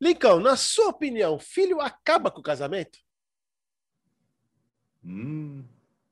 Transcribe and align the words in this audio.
Lincão, 0.00 0.40
na 0.40 0.56
sua 0.56 0.88
opinião, 0.88 1.38
filho 1.38 1.80
acaba 1.80 2.30
com 2.30 2.40
o 2.40 2.42
casamento? 2.42 2.98
Hum, 5.04 5.64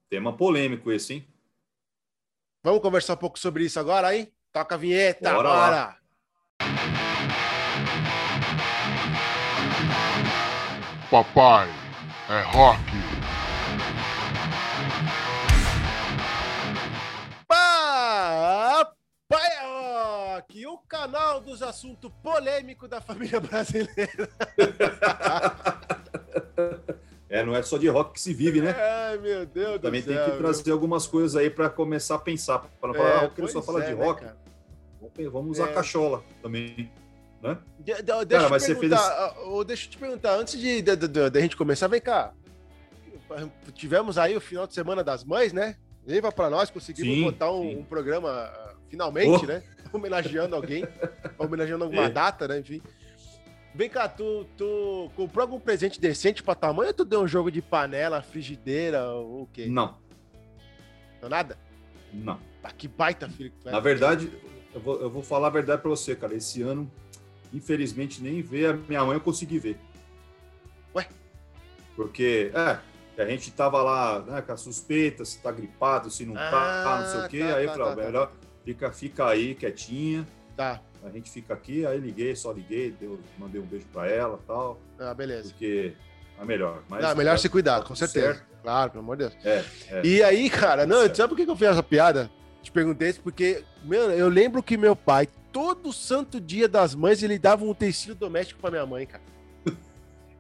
tema 0.09 0.37
polêmico 0.37 0.91
esse, 0.91 1.15
hein? 1.15 1.29
Vamos 2.63 2.81
conversar 2.81 3.15
um 3.15 3.19
pouco 3.19 3.39
sobre 3.39 3.65
isso 3.65 3.79
agora, 3.79 4.09
aí? 4.09 4.33
Toca 4.53 4.75
a 4.75 4.79
vinheta, 4.79 5.33
Bora 5.35 5.49
bora! 5.49 5.71
lá. 5.77 5.99
Papai 11.11 11.69
é 12.31 12.41
rock. 12.57 13.04
Rock, 20.75 20.85
o 20.85 20.89
canal 20.89 21.41
dos 21.41 21.63
assuntos 21.63 22.11
polêmicos 22.23 22.89
da 22.89 23.01
família 23.01 23.41
brasileira. 23.41 24.29
É, 27.29 27.45
não 27.45 27.55
é 27.55 27.63
só 27.63 27.79
de 27.79 27.89
rock 27.89 28.15
que 28.15 28.21
se 28.21 28.33
vive, 28.33 28.61
né? 28.61 28.75
Ai, 28.79 29.19
meu 29.19 29.47
Deus 29.47 29.81
Também 29.81 30.01
do 30.03 30.07
tem 30.07 30.17
céu. 30.17 30.31
que 30.31 30.37
trazer 30.39 30.71
algumas 30.71 31.07
coisas 31.07 31.35
aí 31.35 31.51
para 31.51 31.69
começar 31.69 32.15
a 32.17 32.19
pensar. 32.19 32.59
Para 32.81 32.89
não 32.89 32.95
falar, 32.95 33.09
É, 33.11 33.19
ah, 33.19 33.25
eu 33.25 33.31
quero 33.31 33.49
só 33.49 33.63
falar 33.63 33.83
é, 33.83 33.87
de 33.87 33.95
né, 33.95 34.05
rock. 34.05 34.21
cara? 34.21 34.37
Vamos- 35.01 35.33
Vamos 35.33 35.51
usar 35.59 35.71
É. 35.71 35.73
cachola 35.73 36.23
também. 36.43 36.91
Né? 37.43 37.59
De- 37.79 37.95
de- 38.03 38.25
deixa, 38.25 38.73
eu 38.73 38.77
fez 38.79 38.93
ah, 38.93 39.35
ô, 39.47 39.65
deixa 39.65 39.87
eu 39.87 39.91
te 39.91 39.99
perguntar, 39.99 40.35
antes 40.37 40.59
de, 40.59 40.81
de, 40.81 41.41
gente 41.41 41.57
começar, 41.57 41.89
vem 41.89 42.01
cá. 42.01 42.33
Tivemos 43.75 44.17
aí 44.17 44.37
o 44.37 44.41
final 44.41 44.67
de 44.67 44.73
semana 44.75 45.03
das 45.05 45.25
mães, 45.25 45.53
né? 45.53 45.77
Viva 46.07 46.31
pra 46.31 46.49
nós, 46.49 46.71
conseguimos 46.71 47.15
Sim, 47.15 47.25
botar 47.25 47.51
um, 47.51 47.81
um 47.81 47.85
programa 47.85 48.51
finalmente, 48.95 49.45
Oh. 49.45 49.47
né? 49.47 49.63
Homenageando 49.93 50.57
alguém, 50.57 50.85
homenageando 51.39 51.85
alguma 51.85 52.05
É. 52.07 52.09
data, 52.11 52.49
né? 52.49 52.59
Enfim. 52.61 52.81
Vem 53.75 53.89
cá, 53.89 54.09
tu, 54.09 54.47
tu 54.57 55.11
comprou 55.17 55.43
algum 55.43 55.59
presente 55.61 56.01
decente 56.01 56.43
pra 56.43 56.55
tua 56.55 56.73
mãe 56.73 56.87
ou 56.89 56.95
tu 56.95 57.05
deu 57.05 57.21
um 57.23 57.29
jogo 57.29 57.51
de 57.51 57.61
panela, 57.61 58.23
frigideira 58.23 59.05
ou 59.11 59.43
o 59.43 59.49
quê? 59.53 59.67
Não, 59.67 59.97
Não 61.21 61.29
nada? 61.29 61.59
não. 62.13 62.39
Ah, 62.63 62.71
que 62.73 62.89
baita 62.89 63.29
filho 63.29 63.53
que 63.61 63.69
é. 63.69 63.73
Na 63.73 63.81
verdade, 63.81 64.31
eu 64.75 64.81
vou, 64.81 65.01
eu 65.01 65.11
vou 65.11 65.23
falar 65.23 65.49
a 65.49 65.51
verdade 65.51 65.83
para 65.83 65.91
você, 65.91 66.15
cara. 66.17 66.35
Esse 66.35 66.63
ano, 66.63 66.91
infelizmente, 67.53 68.23
nem 68.23 68.41
ver 68.43 68.71
a 68.71 68.73
minha 68.75 69.05
mãe 69.05 69.15
eu 69.15 69.21
consegui 69.21 69.59
ver. 69.59 69.79
Ué? 70.95 71.07
Porque, 71.95 72.51
é, 72.55 73.23
a 73.23 73.27
gente 73.27 73.51
tava 73.53 73.83
lá, 73.83 74.21
né, 74.21 74.41
com 74.43 74.53
a 74.53 74.57
suspeita, 74.57 75.25
se 75.25 75.39
tá 75.41 75.53
gripado, 75.53 76.11
se 76.11 76.25
não 76.25 76.35
tá, 76.35 76.85
Ah, 76.87 77.01
não 77.03 77.07
sei 77.11 77.21
o 77.21 77.29
quê. 77.29 77.39
tá, 77.41 77.57
aí 77.59 77.67
tá, 77.67 77.73
eu 77.73 77.79
falei, 77.79 77.85
tá, 77.95 78.03
ó, 78.03 78.05
melhor 78.07 78.33
fica, 78.65 78.91
fica 78.93 79.27
aí 79.29 79.55
quietinha. 79.55 80.27
Tá. 80.57 80.81
A 81.05 81.11
gente 81.11 81.31
fica 81.31 81.53
aqui, 81.53 81.85
aí 81.85 81.99
liguei, 81.99 82.35
só 82.35 82.51
liguei, 82.53 82.91
deu, 82.99 83.21
mandei 83.39 83.61
um 83.61 83.65
beijo 83.67 83.87
para 83.93 84.09
ela 84.09 84.39
tal, 84.47 84.81
Ah, 84.99 85.13
beleza. 85.13 85.51
porque 85.51 85.93
é 86.41 86.45
melhor. 86.45 86.83
Mas, 86.89 87.03
Não, 87.03 87.15
melhor 87.15 87.33
tá- 87.33 87.39
se 87.39 87.49
cuidar, 87.49 87.81
tá 87.81 87.87
com 87.87 87.95
certeza. 87.95 88.35
certo. 88.35 88.55
Claro, 88.63 88.91
pelo 88.93 89.05
amor 89.05 89.17
de 89.19 89.29
Deus. 89.29 89.37
É, 89.45 89.65
é. 89.91 90.07
E 90.07 90.23
aí, 90.23 90.49
cara, 90.49 90.87
não, 90.87 91.01
Certo. 91.03 91.17
sabe 91.17 91.29
por 91.35 91.37
que 91.45 91.51
eu 91.51 91.57
fiz 91.57 91.69
essa 91.69 91.83
piada? 91.83 92.31
Te 92.63 92.73
perguntei 92.73 93.11
isso 93.11 93.21
porque, 93.21 93.63
meu, 93.83 94.11
eu 94.13 94.29
lembro 94.31 94.63
que 94.63 94.79
meu 94.79 94.97
pai, 94.97 95.29
todo 95.53 95.93
santo 95.93 96.41
dia 96.41 96.67
das 96.67 96.95
mães, 96.95 97.23
ele 97.23 97.39
dava 97.39 97.63
um 97.65 97.69
utensílio 97.71 98.15
doméstico 98.15 98.59
pra 98.61 98.71
minha 98.71 98.87
mãe, 98.87 99.05
cara. 99.07 99.23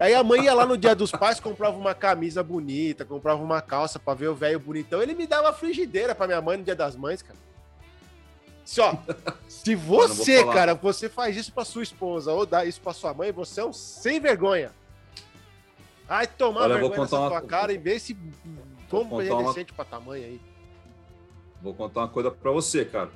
Aí 0.00 0.14
a 0.14 0.24
mãe 0.24 0.44
ia 0.44 0.54
lá 0.54 0.64
no 0.64 0.78
dia 0.78 0.94
dos 0.94 1.12
pais, 1.12 1.38
comprava 1.38 1.76
uma 1.76 1.94
camisa 1.94 2.42
bonita, 2.42 3.04
comprava 3.04 3.42
uma 3.42 3.60
calça 3.60 3.98
pra 3.98 4.14
ver 4.14 4.28
o 4.28 4.34
velho 4.34 4.58
bonitão. 4.58 5.02
Ele 5.02 5.14
me 5.14 5.26
dava 5.26 5.52
frigideira 5.52 6.14
pra 6.14 6.26
minha 6.26 6.40
mãe 6.40 6.56
no 6.56 6.64
dia 6.64 6.74
das 6.74 6.96
mães, 6.96 7.20
cara. 7.20 7.38
Se, 8.64 8.80
ó, 8.80 8.96
se 9.48 9.74
você, 9.76 10.44
cara, 10.44 10.74
você 10.74 11.08
faz 11.08 11.36
isso 11.36 11.52
pra 11.52 11.64
sua 11.64 11.82
esposa 11.82 12.32
ou 12.32 12.46
dá 12.46 12.64
isso 12.64 12.80
pra 12.80 12.92
sua 12.92 13.12
mãe, 13.12 13.30
você 13.32 13.60
é 13.60 13.64
um 13.64 13.72
sem 13.72 14.18
vergonha. 14.20 14.72
Ai, 16.08 16.26
tomar 16.26 16.62
Olha, 16.62 16.74
vergonha 16.74 17.00
nessa 17.00 17.16
contar 17.16 17.28
tua 17.28 17.40
uma- 17.40 17.48
cara 17.48 17.72
e 17.72 17.78
ver 17.78 17.98
se 17.98 18.16
como 18.90 19.20
é 19.20 19.32
uma- 19.32 19.44
decente 19.44 19.72
pra 19.72 19.84
tua 19.84 20.00
mãe 20.00 20.24
aí. 20.24 20.40
Vou 21.62 21.74
contar 21.74 22.00
uma 22.00 22.08
coisa 22.08 22.30
para 22.30 22.50
você, 22.50 22.84
cara. 22.84 23.10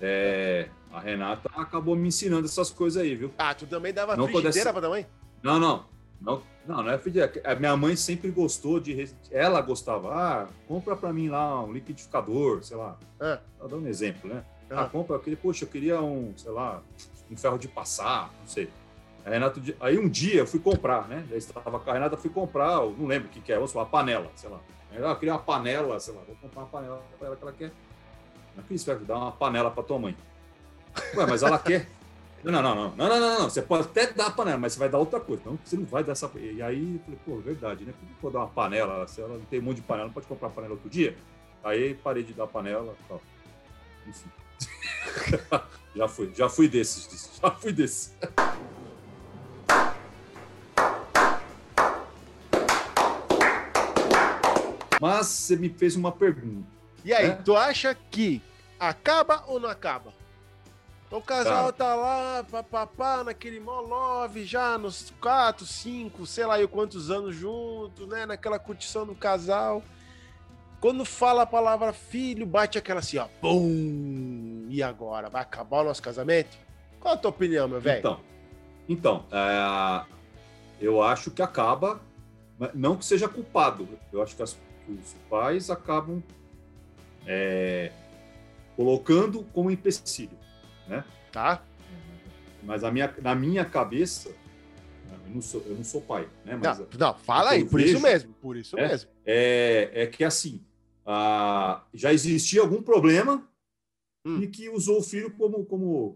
É, 0.00 0.68
a 0.92 0.98
Renata 1.00 1.50
acabou 1.54 1.94
me 1.94 2.08
ensinando 2.08 2.46
essas 2.46 2.70
coisas 2.70 3.02
aí, 3.02 3.14
viu? 3.14 3.30
Ah, 3.36 3.54
tu 3.54 3.66
também 3.66 3.92
dava 3.92 4.16
Não 4.16 4.24
frigideira 4.24 4.72
pudesse- 4.72 4.80
pra 4.80 4.88
mãe? 4.88 5.06
Não, 5.42 5.58
não. 5.58 5.84
Não, 6.20 6.42
não, 6.66 6.82
não 6.82 6.90
é 6.90 6.98
filha. 6.98 7.30
A 7.44 7.54
minha 7.54 7.74
mãe 7.76 7.96
sempre 7.96 8.30
gostou 8.30 8.78
de. 8.80 9.10
Ela 9.30 9.60
gostava. 9.62 10.14
Ah, 10.14 10.46
compra 10.68 10.94
para 10.94 11.12
mim 11.14 11.28
lá 11.30 11.62
um 11.64 11.72
liquidificador, 11.72 12.62
sei 12.62 12.76
lá. 12.76 12.98
Ah. 13.18 13.38
Tá 13.58 13.66
dando 13.66 13.84
um 13.84 13.88
exemplo, 13.88 14.28
né? 14.32 14.42
Ah, 14.70 14.82
Ah. 14.82 14.88
compra. 14.88 15.18
Queria, 15.18 15.36
poxa, 15.40 15.64
eu 15.64 15.68
queria 15.68 16.00
um, 16.00 16.32
sei 16.36 16.50
lá, 16.52 16.82
um 17.30 17.36
ferro 17.36 17.58
de 17.58 17.68
passar, 17.68 18.30
não 18.40 18.46
sei. 18.46 18.70
A 19.24 19.30
Renata, 19.30 19.60
aí 19.80 19.98
um 19.98 20.08
dia 20.08 20.36
eu 20.40 20.46
fui 20.46 20.60
comprar, 20.60 21.06
né? 21.08 21.26
Eu 21.30 21.36
estava 21.36 21.78
com 21.78 21.90
a 21.90 21.92
Renata, 21.92 22.16
fui 22.16 22.30
comprar, 22.30 22.76
não 22.76 23.06
lembro 23.06 23.28
o 23.28 23.30
que, 23.30 23.40
que 23.40 23.52
é, 23.52 23.56
vamos 23.56 23.72
falar, 23.72 23.86
panela, 23.86 24.30
sei 24.34 24.48
lá. 24.48 24.60
Aí, 24.90 25.04
ah, 25.04 25.14
queria 25.14 25.34
uma 25.34 25.40
panela, 25.40 26.00
sei 26.00 26.14
lá, 26.14 26.22
vou 26.26 26.34
comprar 26.36 26.62
uma 26.62 26.68
panela 26.68 27.02
para 27.18 27.26
ela 27.28 27.36
que 27.36 27.42
ela 27.42 27.52
quer. 27.52 27.72
Não 28.56 28.64
quis 28.64 28.84
dar 28.84 29.16
uma 29.16 29.32
panela 29.32 29.70
para 29.70 29.82
tua 29.82 29.98
mãe. 29.98 30.16
Ué, 31.14 31.26
mas 31.26 31.42
ela 31.42 31.58
quer. 31.58 31.88
Não, 32.42 32.50
não, 32.50 32.62
não, 32.62 32.74
não, 32.74 32.96
não, 32.96 33.08
não, 33.20 33.38
não. 33.40 33.50
Você 33.50 33.60
pode 33.60 33.82
até 33.84 34.12
dar 34.12 34.28
a 34.28 34.30
panela, 34.30 34.56
mas 34.58 34.72
você 34.72 34.78
vai 34.78 34.88
dar 34.88 34.98
outra 34.98 35.20
coisa. 35.20 35.42
Não, 35.44 35.58
você 35.62 35.76
não 35.76 35.84
vai 35.84 36.02
dar 36.02 36.12
essa. 36.12 36.30
E 36.36 36.62
aí 36.62 36.94
eu 36.94 37.00
falei, 37.04 37.20
pô, 37.24 37.36
verdade, 37.36 37.84
né? 37.84 37.92
Que 37.92 38.04
eu 38.04 38.16
vou 38.22 38.30
dar 38.30 38.38
uma 38.40 38.48
panela? 38.48 39.06
Se 39.06 39.20
ela 39.20 39.34
não 39.36 39.44
tem 39.44 39.60
um 39.60 39.62
monte 39.62 39.76
de 39.76 39.82
panela, 39.82 40.06
não 40.06 40.14
pode 40.14 40.26
comprar 40.26 40.48
panela 40.48 40.72
outro 40.72 40.88
dia? 40.88 41.16
Aí 41.62 41.94
parei 41.94 42.22
de 42.22 42.32
dar 42.32 42.46
panela 42.46 42.94
tal. 43.06 43.20
Enfim. 44.08 44.30
já 45.94 46.08
fui, 46.08 46.32
já 46.34 46.48
fui 46.48 46.68
desses, 46.68 47.30
já 47.42 47.50
fui 47.52 47.72
desses. 47.72 48.14
Mas 55.00 55.26
você 55.26 55.56
me 55.56 55.68
fez 55.68 55.96
uma 55.96 56.12
pergunta. 56.12 56.66
E 57.04 57.12
aí, 57.12 57.26
É. 57.26 57.30
tu 57.36 57.56
acha 57.56 57.94
que 57.94 58.42
acaba 58.78 59.44
ou 59.46 59.58
não 59.58 59.68
acaba? 59.68 60.12
Então 61.06 61.18
o 61.18 61.22
casal 61.22 61.64
Cara. 61.64 61.72
tá 61.72 61.94
lá, 61.96 62.44
papapá, 62.48 63.24
naquele 63.24 63.58
mó 63.58 63.80
love, 63.80 64.44
já 64.44 64.78
nos 64.78 65.12
quatro, 65.20 65.66
cinco, 65.66 66.24
sei 66.24 66.46
lá 66.46 66.60
eu 66.60 66.68
quantos 66.68 67.10
anos 67.10 67.34
juntos, 67.34 68.06
né? 68.06 68.26
Naquela 68.26 68.58
curtição 68.60 69.04
do 69.04 69.14
casal. 69.14 69.82
Quando 70.80 71.04
fala 71.04 71.42
a 71.42 71.46
palavra 71.46 71.92
filho, 71.92 72.46
bate 72.46 72.78
aquela 72.78 73.00
assim, 73.00 73.18
ó. 73.18 73.26
Bum! 73.42 74.49
E 74.70 74.82
agora? 74.84 75.28
Vai 75.28 75.42
acabar 75.42 75.80
o 75.80 75.84
nosso 75.84 76.00
casamento? 76.00 76.56
Qual 77.00 77.14
a 77.14 77.16
tua 77.16 77.30
opinião, 77.30 77.66
meu 77.66 77.80
velho? 77.80 77.98
Então, 77.98 78.20
então 78.88 79.26
é, 79.32 80.04
eu 80.80 81.02
acho 81.02 81.32
que 81.32 81.42
acaba, 81.42 82.00
não 82.72 82.96
que 82.96 83.04
seja 83.04 83.28
culpado. 83.28 83.88
Eu 84.12 84.22
acho 84.22 84.36
que, 84.36 84.42
as- 84.42 84.56
que 84.86 84.92
os 84.92 85.14
pais 85.28 85.70
acabam 85.70 86.22
é, 87.26 87.90
colocando 88.76 89.42
como 89.52 89.70
empecilho, 89.72 90.38
né? 90.86 91.04
Tá? 91.32 91.62
Mas 92.62 92.84
a 92.84 92.90
minha, 92.92 93.12
na 93.20 93.34
minha 93.34 93.64
cabeça, 93.64 94.28
eu 94.28 95.34
não 95.34 95.42
sou, 95.42 95.62
eu 95.66 95.74
não 95.74 95.84
sou 95.84 96.00
pai, 96.00 96.28
né? 96.44 96.54
Mas 96.56 96.78
Não, 96.78 96.86
não, 96.96 97.14
fala 97.14 97.50
aí, 97.50 97.64
por 97.64 97.80
isso 97.80 97.94
vejo- 97.94 98.02
mesmo, 98.06 98.34
por 98.34 98.56
isso 98.56 98.78
É? 98.78 98.86
mesmo. 98.88 99.10
é, 99.26 99.90
é 99.94 100.06
que 100.06 100.22
assim, 100.22 100.62
ah, 101.04 101.82
já 101.92 102.12
existia 102.12 102.60
algum 102.60 102.80
problema 102.82 103.42
Hum. 104.24 104.40
e 104.42 104.46
que 104.46 104.68
usou 104.68 104.98
o 104.98 105.02
filho 105.02 105.30
como, 105.30 105.64
como, 105.64 106.14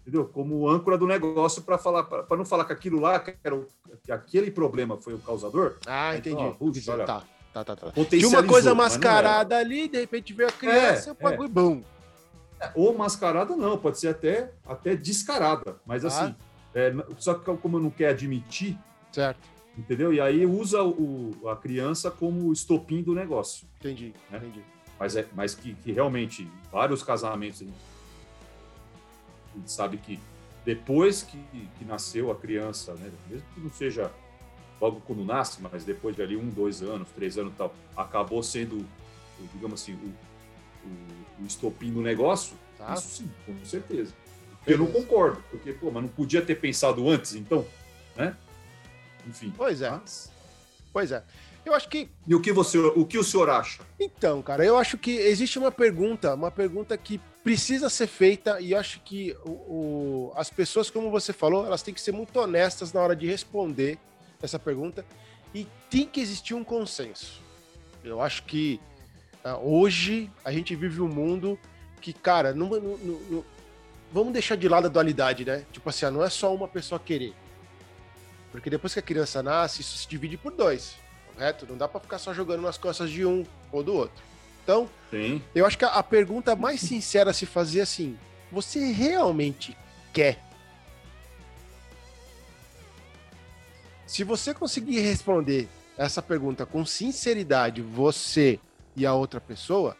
entendeu? 0.00 0.24
como 0.26 0.68
âncora 0.68 0.96
do 0.96 1.06
negócio 1.06 1.62
para 1.62 1.76
falar, 1.78 2.04
para 2.04 2.36
não 2.36 2.44
falar 2.44 2.64
que 2.64 2.72
aquilo 2.72 3.00
lá, 3.00 3.18
que, 3.18 3.34
era 3.42 3.56
o- 3.56 3.66
que 4.04 4.12
aquele 4.12 4.50
problema 4.50 4.96
foi 4.96 5.14
o 5.14 5.18
causador, 5.18 5.76
Ah, 5.86 6.16
Então, 6.16 6.32
entendi. 6.32 6.56
putz, 6.58 6.86
olha, 6.88 7.04
tá, 7.04 7.24
tá, 7.52 7.64
tá, 7.64 7.74
tá. 7.76 7.92
Uma 8.28 8.46
coisa 8.46 8.72
mascarada 8.74 9.56
ali, 9.56 9.88
de 9.88 9.98
repente 9.98 10.32
veio 10.32 10.48
a 10.48 10.52
criança, 10.52 11.10
É, 11.10 11.12
o 11.12 11.16
bagulho 11.16 11.48
bom. 11.48 11.82
era. 12.60 12.72
Ou 12.76 12.96
mascarada 12.96 13.56
não, 13.56 13.76
pode 13.76 13.98
ser 13.98 14.08
até, 14.08 14.52
até 14.64 14.94
descarada, 14.94 15.80
mas 15.84 16.04
Ah. 16.04 16.08
assim, 16.08 16.34
é, 16.72 16.92
só 17.18 17.34
que 17.34 17.56
como 17.56 17.80
não 17.80 17.90
quer 17.90 18.10
admitir, 18.10 18.78
Certo, 19.10 19.40
entendeu? 19.76 20.12
E 20.12 20.20
aí 20.20 20.46
usa 20.46 20.84
o, 20.84 21.48
a 21.48 21.56
criança 21.56 22.12
como 22.12 22.52
estopim 22.52 23.02
do 23.02 23.12
negócio. 23.12 23.66
entendi, 23.80 24.14
Né? 24.30 24.38
entendi. 24.38 24.62
Mas, 25.00 25.16
é, 25.16 25.26
mas 25.34 25.54
que, 25.54 25.74
que 25.74 25.90
realmente 25.90 26.46
vários 26.70 27.02
casamentos 27.02 27.62
a 27.62 27.64
gente, 27.64 27.74
sabe 29.66 29.96
que 29.96 30.20
depois 30.64 31.22
que, 31.22 31.38
que 31.78 31.84
nasceu 31.86 32.30
a 32.30 32.36
criança, 32.36 32.92
né, 32.94 33.10
mesmo 33.28 33.46
que 33.54 33.60
não 33.60 33.70
seja 33.70 34.12
logo 34.80 35.00
quando 35.00 35.24
nasce, 35.24 35.60
mas 35.62 35.84
depois 35.84 36.14
de 36.14 36.22
ali 36.22 36.36
um, 36.36 36.48
dois 36.50 36.82
anos, 36.82 37.08
três 37.16 37.38
anos 37.38 37.52
e 37.54 37.56
tal, 37.56 37.74
acabou 37.96 38.42
sendo, 38.42 38.86
digamos 39.54 39.80
assim, 39.82 39.94
o, 39.94 40.86
o, 40.86 41.42
o 41.42 41.46
estopim 41.46 41.90
do 41.92 42.02
negócio, 42.02 42.54
Tá? 42.78 42.94
isso 42.94 43.08
sim, 43.08 43.30
com 43.44 43.62
certeza. 43.64 44.14
Eu 44.66 44.78
não 44.78 44.86
concordo, 44.86 45.42
porque, 45.50 45.72
pô, 45.72 45.90
mas 45.90 46.02
não 46.02 46.08
podia 46.10 46.40
ter 46.40 46.54
pensado 46.54 47.06
antes, 47.08 47.34
então, 47.34 47.66
né? 48.16 48.34
Enfim. 49.26 49.52
Pois 49.56 49.82
é. 49.82 49.90
mas- 49.90 50.30
Pois 50.92 51.12
é. 51.12 51.22
Eu 51.64 51.74
acho 51.74 51.88
que. 51.88 52.08
E 52.26 52.34
o 52.34 52.40
que, 52.40 52.52
você, 52.52 52.78
o 52.78 53.04
que 53.04 53.18
o 53.18 53.24
senhor 53.24 53.50
acha? 53.50 53.82
Então, 53.98 54.40
cara, 54.42 54.64
eu 54.64 54.76
acho 54.76 54.96
que 54.96 55.10
existe 55.10 55.58
uma 55.58 55.70
pergunta, 55.70 56.34
uma 56.34 56.50
pergunta 56.50 56.96
que 56.96 57.20
precisa 57.42 57.88
ser 57.88 58.06
feita 58.06 58.60
e 58.60 58.72
eu 58.72 58.78
acho 58.78 59.00
que 59.00 59.36
o, 59.44 59.50
o, 59.50 60.32
as 60.36 60.50
pessoas, 60.50 60.90
como 60.90 61.10
você 61.10 61.32
falou, 61.32 61.66
elas 61.66 61.82
têm 61.82 61.94
que 61.94 62.00
ser 62.00 62.12
muito 62.12 62.38
honestas 62.38 62.92
na 62.92 63.00
hora 63.00 63.16
de 63.16 63.26
responder 63.26 63.98
essa 64.42 64.58
pergunta 64.58 65.04
e 65.54 65.66
tem 65.88 66.06
que 66.06 66.20
existir 66.20 66.54
um 66.54 66.64
consenso. 66.64 67.40
Eu 68.04 68.20
acho 68.20 68.44
que 68.44 68.80
uh, 69.44 69.58
hoje 69.62 70.30
a 70.44 70.52
gente 70.52 70.74
vive 70.74 71.00
um 71.00 71.08
mundo 71.08 71.58
que, 72.00 72.12
cara, 72.12 72.54
não, 72.54 72.68
não, 72.68 72.96
não, 72.98 73.44
vamos 74.12 74.32
deixar 74.32 74.56
de 74.56 74.68
lado 74.68 74.86
a 74.86 74.90
dualidade, 74.90 75.44
né? 75.44 75.64
Tipo 75.72 75.88
assim, 75.88 76.06
ah, 76.06 76.10
não 76.10 76.24
é 76.24 76.30
só 76.30 76.54
uma 76.54 76.68
pessoa 76.68 76.98
querer. 76.98 77.34
Porque 78.50 78.70
depois 78.70 78.92
que 78.92 78.98
a 78.98 79.02
criança 79.02 79.42
nasce, 79.42 79.82
isso 79.82 79.98
se 79.98 80.08
divide 80.08 80.36
por 80.36 80.52
dois, 80.52 80.96
correto? 81.40 81.66
Não 81.66 81.76
dá 81.76 81.88
para 81.88 82.00
ficar 82.00 82.18
só 82.18 82.34
jogando 82.34 82.60
nas 82.60 82.76
costas 82.76 83.10
de 83.10 83.24
um 83.24 83.46
ou 83.72 83.82
do 83.82 83.94
outro. 83.94 84.22
Então, 84.62 84.88
Sim. 85.10 85.42
eu 85.54 85.64
acho 85.64 85.78
que 85.78 85.84
a, 85.84 86.02
pergunta 86.02 86.54
mais 86.54 86.80
sincera 86.80 87.30
a 87.30 87.32
se 87.32 87.46
fazer 87.46 87.80
é 87.80 87.82
assim: 87.82 88.18
você 88.52 88.92
realmente 88.92 89.76
quer? 90.12 90.38
Se 94.06 94.22
você 94.22 94.52
conseguir 94.52 95.00
responder 95.00 95.66
essa 95.96 96.20
pergunta 96.20 96.66
com 96.66 96.84
sinceridade, 96.84 97.80
você 97.80 98.60
e 98.94 99.06
a 99.06 99.14
outra 99.14 99.40
pessoa, 99.40 99.96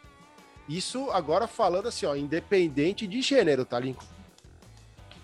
isso 0.68 1.10
agora 1.10 1.46
falando 1.46 1.88
assim, 1.88 2.06
ó, 2.06 2.14
independente 2.14 3.06
de 3.06 3.22
gênero, 3.22 3.64
tá, 3.64 3.78
Lincoln? 3.78 4.04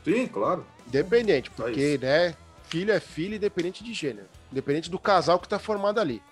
Sim, 0.04 0.26
claro. 0.28 0.64
Independente, 0.86 1.50
porque, 1.50 1.98
né, 1.98 2.34
filho 2.68 2.92
é 2.92 3.00
filho 3.00 3.34
independente 3.34 3.82
de 3.82 3.92
gênero, 3.92 4.28
independente 4.56 4.90
do 4.90 4.98
casal 4.98 5.38
que 5.38 5.48
tá 5.48 5.58
formado 5.58 6.00
ali. 6.00 6.22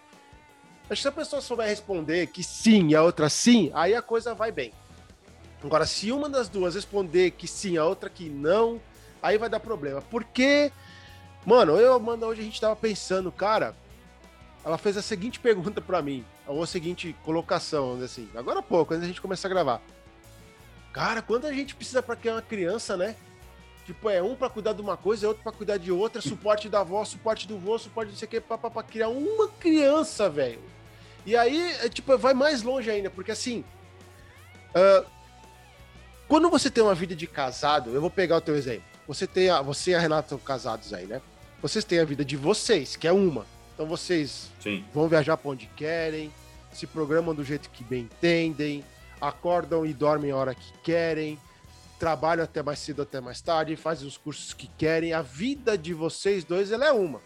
Que 0.88 0.96
se 0.96 1.06
a 1.06 1.12
pessoa 1.12 1.42
souber 1.42 1.68
responder 1.68 2.26
que 2.28 2.42
sim 2.42 2.88
e 2.88 2.96
a 2.96 3.02
outra 3.02 3.28
sim, 3.28 3.70
aí 3.74 3.94
a 3.94 4.02
coisa 4.02 4.34
vai 4.34 4.50
bem. 4.50 4.72
Agora, 5.62 5.86
se 5.86 6.10
uma 6.10 6.28
das 6.28 6.48
duas 6.48 6.74
responder 6.74 7.30
que 7.32 7.46
sim, 7.46 7.76
a 7.76 7.84
outra 7.84 8.10
que 8.10 8.28
não, 8.28 8.80
aí 9.22 9.38
vai 9.38 9.48
dar 9.48 9.60
problema. 9.60 10.02
Porque, 10.02 10.70
mano, 11.44 11.76
eu, 11.76 11.98
mano, 11.98 12.26
hoje 12.26 12.42
a 12.42 12.44
gente 12.44 12.60
tava 12.60 12.76
pensando, 12.76 13.32
cara, 13.32 13.74
ela 14.64 14.76
fez 14.76 14.96
a 14.96 15.02
seguinte 15.02 15.40
pergunta 15.40 15.80
para 15.80 16.02
mim, 16.02 16.24
ou 16.46 16.62
a 16.62 16.66
seguinte 16.66 17.16
colocação, 17.24 17.98
assim, 18.02 18.28
agora 18.34 18.60
há 18.60 18.62
pouco, 18.62 18.92
antes 18.92 19.02
da 19.02 19.08
gente 19.08 19.22
começar 19.22 19.48
a 19.48 19.50
gravar. 19.50 19.80
Cara, 20.92 21.22
quanta 21.22 21.52
gente 21.52 21.74
precisa 21.74 22.02
para 22.02 22.14
criar 22.14 22.34
uma 22.34 22.42
criança, 22.42 22.96
né? 22.96 23.16
Tipo, 23.84 24.08
é 24.08 24.22
um 24.22 24.34
para 24.34 24.48
cuidar 24.48 24.72
de 24.72 24.80
uma 24.80 24.96
coisa, 24.96 25.26
é 25.26 25.28
outro 25.28 25.42
para 25.42 25.52
cuidar 25.52 25.76
de 25.76 25.92
outra, 25.92 26.22
suporte 26.22 26.68
da 26.68 26.80
avó, 26.80 27.04
suporte 27.04 27.46
do 27.46 27.58
vô, 27.58 27.78
suporte 27.78 28.10
não 28.10 28.16
sei 28.16 28.26
o 28.26 28.30
que, 28.30 28.40
pra 28.40 28.58
criar 28.82 29.08
uma 29.08 29.48
criança, 29.48 30.28
velho. 30.30 30.60
E 31.26 31.36
aí, 31.36 31.72
é, 31.82 31.88
tipo, 31.88 32.16
vai 32.16 32.32
mais 32.32 32.62
longe 32.62 32.90
ainda, 32.90 33.10
porque 33.10 33.30
assim. 33.30 33.64
Uh, 34.70 35.06
quando 36.26 36.48
você 36.48 36.70
tem 36.70 36.82
uma 36.82 36.94
vida 36.94 37.14
de 37.14 37.26
casado, 37.26 37.90
eu 37.90 38.00
vou 38.00 38.10
pegar 38.10 38.38
o 38.38 38.40
teu 38.40 38.56
exemplo. 38.56 38.84
Você 39.06 39.26
tem 39.26 39.50
a, 39.50 39.60
você 39.60 39.90
e 39.90 39.94
a 39.94 40.00
Renata 40.00 40.30
são 40.30 40.38
casados 40.38 40.92
aí, 40.94 41.06
né? 41.06 41.20
Vocês 41.60 41.84
têm 41.84 41.98
a 41.98 42.04
vida 42.04 42.24
de 42.24 42.36
vocês, 42.36 42.96
que 42.96 43.06
é 43.06 43.12
uma. 43.12 43.46
Então 43.74 43.86
vocês 43.86 44.50
Sim. 44.60 44.84
vão 44.94 45.08
viajar 45.08 45.36
para 45.36 45.50
onde 45.50 45.66
querem, 45.76 46.32
se 46.72 46.86
programam 46.86 47.34
do 47.34 47.44
jeito 47.44 47.68
que 47.70 47.84
bem 47.84 48.02
entendem, 48.02 48.84
acordam 49.20 49.84
e 49.84 49.92
dormem 49.92 50.30
a 50.30 50.36
hora 50.36 50.54
que 50.54 50.72
querem, 50.82 51.38
trabalham 51.98 52.44
até 52.44 52.62
mais 52.62 52.78
cedo, 52.78 53.02
até 53.02 53.20
mais 53.20 53.40
tarde, 53.40 53.76
fazem 53.76 54.06
os 54.06 54.16
cursos 54.16 54.52
que 54.52 54.66
querem. 54.78 55.12
A 55.12 55.22
vida 55.22 55.76
de 55.78 55.94
vocês 55.94 56.44
dois 56.44 56.70
ela 56.72 56.86
é 56.86 56.92
uma, 56.92 57.20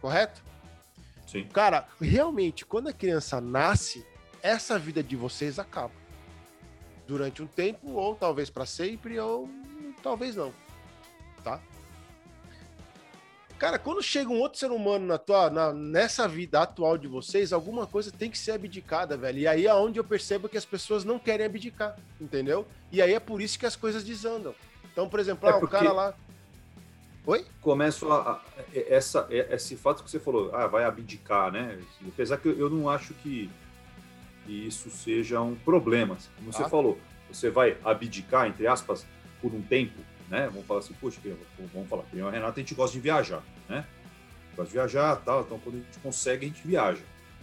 correto? 0.00 0.42
Sim. 1.26 1.44
Cara, 1.44 1.88
realmente, 2.00 2.64
quando 2.64 2.88
a 2.88 2.92
criança 2.92 3.40
nasce, 3.40 4.04
essa 4.42 4.78
vida 4.78 5.02
de 5.02 5.16
vocês 5.16 5.58
acaba. 5.58 5.94
Durante 7.06 7.42
um 7.42 7.46
tempo, 7.46 7.92
ou 7.92 8.14
talvez 8.14 8.50
para 8.50 8.66
sempre, 8.66 9.18
ou 9.18 9.48
talvez 10.02 10.36
não. 10.36 10.52
Cara, 13.62 13.78
quando 13.78 14.02
chega 14.02 14.28
um 14.28 14.40
outro 14.40 14.58
ser 14.58 14.72
humano 14.72 15.06
na 15.06 15.18
tua, 15.18 15.48
na, 15.48 15.72
nessa 15.72 16.26
vida 16.26 16.60
atual 16.60 16.98
de 16.98 17.06
vocês, 17.06 17.52
alguma 17.52 17.86
coisa 17.86 18.10
tem 18.10 18.28
que 18.28 18.36
ser 18.36 18.50
abdicada, 18.50 19.16
velho. 19.16 19.38
E 19.38 19.46
aí 19.46 19.66
é 19.68 19.72
onde 19.72 20.00
eu 20.00 20.04
percebo 20.04 20.48
que 20.48 20.56
as 20.56 20.64
pessoas 20.64 21.04
não 21.04 21.16
querem 21.16 21.46
abdicar, 21.46 21.96
entendeu? 22.20 22.66
E 22.90 23.00
aí 23.00 23.14
é 23.14 23.20
por 23.20 23.40
isso 23.40 23.56
que 23.56 23.64
as 23.64 23.76
coisas 23.76 24.02
desandam. 24.02 24.52
Então, 24.92 25.08
por 25.08 25.20
exemplo, 25.20 25.48
é 25.48 25.52
ah, 25.52 25.58
o 25.58 25.68
cara 25.68 25.92
lá. 25.92 26.14
Oi? 27.24 27.46
Começo 27.60 28.10
a, 28.10 28.32
a, 28.32 28.40
essa, 28.74 29.28
esse 29.30 29.76
fato 29.76 30.02
que 30.02 30.10
você 30.10 30.18
falou, 30.18 30.52
ah, 30.52 30.66
vai 30.66 30.82
abdicar, 30.82 31.52
né? 31.52 31.78
Apesar 32.08 32.38
que 32.38 32.48
eu 32.48 32.68
não 32.68 32.90
acho 32.90 33.14
que, 33.14 33.48
que 34.44 34.66
isso 34.66 34.90
seja 34.90 35.40
um 35.40 35.54
problema. 35.54 36.18
Como 36.34 36.48
ah. 36.48 36.52
você 36.52 36.68
falou, 36.68 36.98
você 37.30 37.48
vai 37.48 37.76
abdicar, 37.84 38.48
entre 38.48 38.66
aspas, 38.66 39.06
por 39.40 39.54
um 39.54 39.62
tempo 39.62 40.00
né? 40.32 40.48
Vamos 40.48 40.66
falar 40.66 40.80
assim, 40.80 40.94
poxa, 40.98 41.20
vamos 41.74 41.88
falar, 41.90 42.04
eu 42.14 42.24
e 42.24 42.28
a 42.28 42.30
Renata, 42.30 42.58
a 42.58 42.62
gente 42.62 42.74
gosta 42.74 42.94
de 42.94 43.00
viajar, 43.00 43.44
né? 43.68 43.84
Gosta 44.56 44.70
de 44.70 44.72
viajar 44.72 45.16
tal, 45.16 45.42
então 45.42 45.58
quando 45.58 45.74
a 45.74 45.78
gente 45.78 45.98
consegue, 46.02 46.46
a 46.46 46.48
gente 46.48 46.66
viaja. 46.66 47.02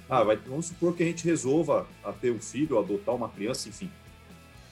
Ah, 0.09 0.23
vai, 0.23 0.35
vamos 0.37 0.65
supor 0.65 0.95
que 0.95 1.03
a 1.03 1.05
gente 1.05 1.23
resolva 1.23 1.85
a 2.03 2.11
ter 2.11 2.31
um 2.31 2.39
filho, 2.39 2.79
adotar 2.79 3.13
uma 3.13 3.29
criança, 3.29 3.69
enfim. 3.69 3.91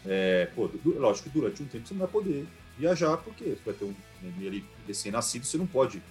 É, 0.04 0.48
pô, 0.56 0.68
lógico 0.84 1.30
que 1.30 1.40
durante 1.40 1.62
um 1.62 1.68
tempo 1.68 1.88
você 1.88 1.94
não 1.94 2.00
vai 2.00 2.10
poder 2.10 2.48
viajar, 2.76 3.18
porque 3.18 3.44
você 3.44 3.62
vai 3.64 3.74
ter 3.76 3.86
um 3.86 3.94
ali 4.48 4.66
recém-nascido, 4.88 5.46
você 5.46 5.58
não 5.60 5.68
pode 5.68 6.02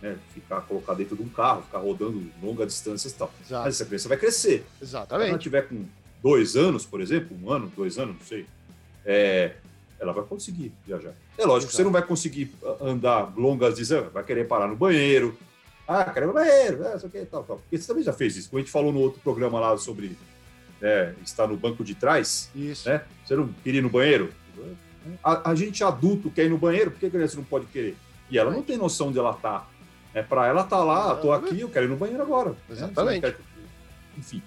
né, 0.00 0.16
ficar 0.32 0.62
colocado 0.62 0.96
dentro 0.96 1.14
de 1.14 1.22
um 1.22 1.28
carro, 1.28 1.60
ficar 1.60 1.78
rodando 1.78 2.26
longas 2.42 2.68
distâncias 2.68 3.12
e 3.12 3.16
tal. 3.16 3.30
Exato. 3.44 3.64
Mas 3.64 3.74
essa 3.74 3.84
criança 3.84 4.08
vai 4.08 4.16
crescer. 4.16 4.64
Exatamente. 4.80 5.26
Se 5.26 5.30
ela 5.30 5.38
tiver 5.38 5.62
com 5.68 5.84
dois 6.22 6.56
anos, 6.56 6.86
por 6.86 7.02
exemplo, 7.02 7.36
um 7.42 7.50
ano, 7.50 7.70
dois 7.76 7.98
anos, 7.98 8.14
não 8.14 8.26
sei, 8.26 8.46
é, 9.04 9.56
ela 10.04 10.12
vai 10.12 10.24
conseguir 10.24 10.72
viajar. 10.86 11.14
É 11.36 11.44
lógico, 11.44 11.70
Exato. 11.70 11.76
você 11.76 11.84
não 11.84 11.90
vai 11.90 12.02
conseguir 12.02 12.54
andar 12.80 13.32
longas 13.36 13.76
distâncias, 13.76 14.12
vai 14.12 14.22
querer 14.22 14.46
parar 14.46 14.68
no 14.68 14.76
banheiro. 14.76 15.36
Ah, 15.86 16.04
quero 16.04 16.26
ir 16.26 16.28
no 16.28 16.32
banheiro, 16.32 16.84
é, 16.84 16.96
isso 16.96 17.06
aqui, 17.06 17.26
tal, 17.26 17.42
tal. 17.44 17.56
Porque 17.58 17.76
você 17.76 17.86
também 17.86 18.02
já 18.02 18.12
fez 18.12 18.36
isso. 18.36 18.48
Como 18.48 18.58
a 18.58 18.62
gente 18.62 18.72
falou 18.72 18.92
no 18.92 19.00
outro 19.00 19.20
programa 19.20 19.60
lá 19.60 19.76
sobre 19.76 20.16
né, 20.80 21.14
estar 21.24 21.46
no 21.46 21.56
banco 21.56 21.84
de 21.84 21.94
trás, 21.94 22.50
isso. 22.54 22.88
né? 22.88 23.02
Você 23.24 23.34
não 23.34 23.48
queria 23.62 23.80
ir 23.80 23.82
no 23.82 23.90
banheiro? 23.90 24.32
A, 25.22 25.50
a, 25.50 25.54
gente 25.54 25.84
adulto 25.84 26.30
quer 26.30 26.46
ir 26.46 26.48
no 26.48 26.56
banheiro, 26.56 26.90
por 26.90 27.00
que 27.00 27.06
a 27.06 27.10
criança 27.10 27.36
não 27.36 27.44
pode 27.44 27.66
querer? 27.66 27.96
E 28.30 28.38
ela 28.38 28.50
não 28.50 28.62
tem 28.62 28.78
noção 28.78 29.08
onde 29.08 29.18
ela 29.18 29.34
tá. 29.34 29.66
É, 30.14 30.22
para 30.22 30.46
ela 30.46 30.64
tá 30.64 30.82
lá, 30.82 31.14
tô 31.16 31.32
aqui, 31.32 31.60
eu 31.60 31.68
quero 31.68 31.86
ir 31.86 31.88
no 31.88 31.96
banheiro 31.96 32.22
agora. 32.22 32.50
Né? 32.50 32.56
Exatamente. 32.70 33.26
Né? 33.26 33.34
Enfim. 34.16 34.42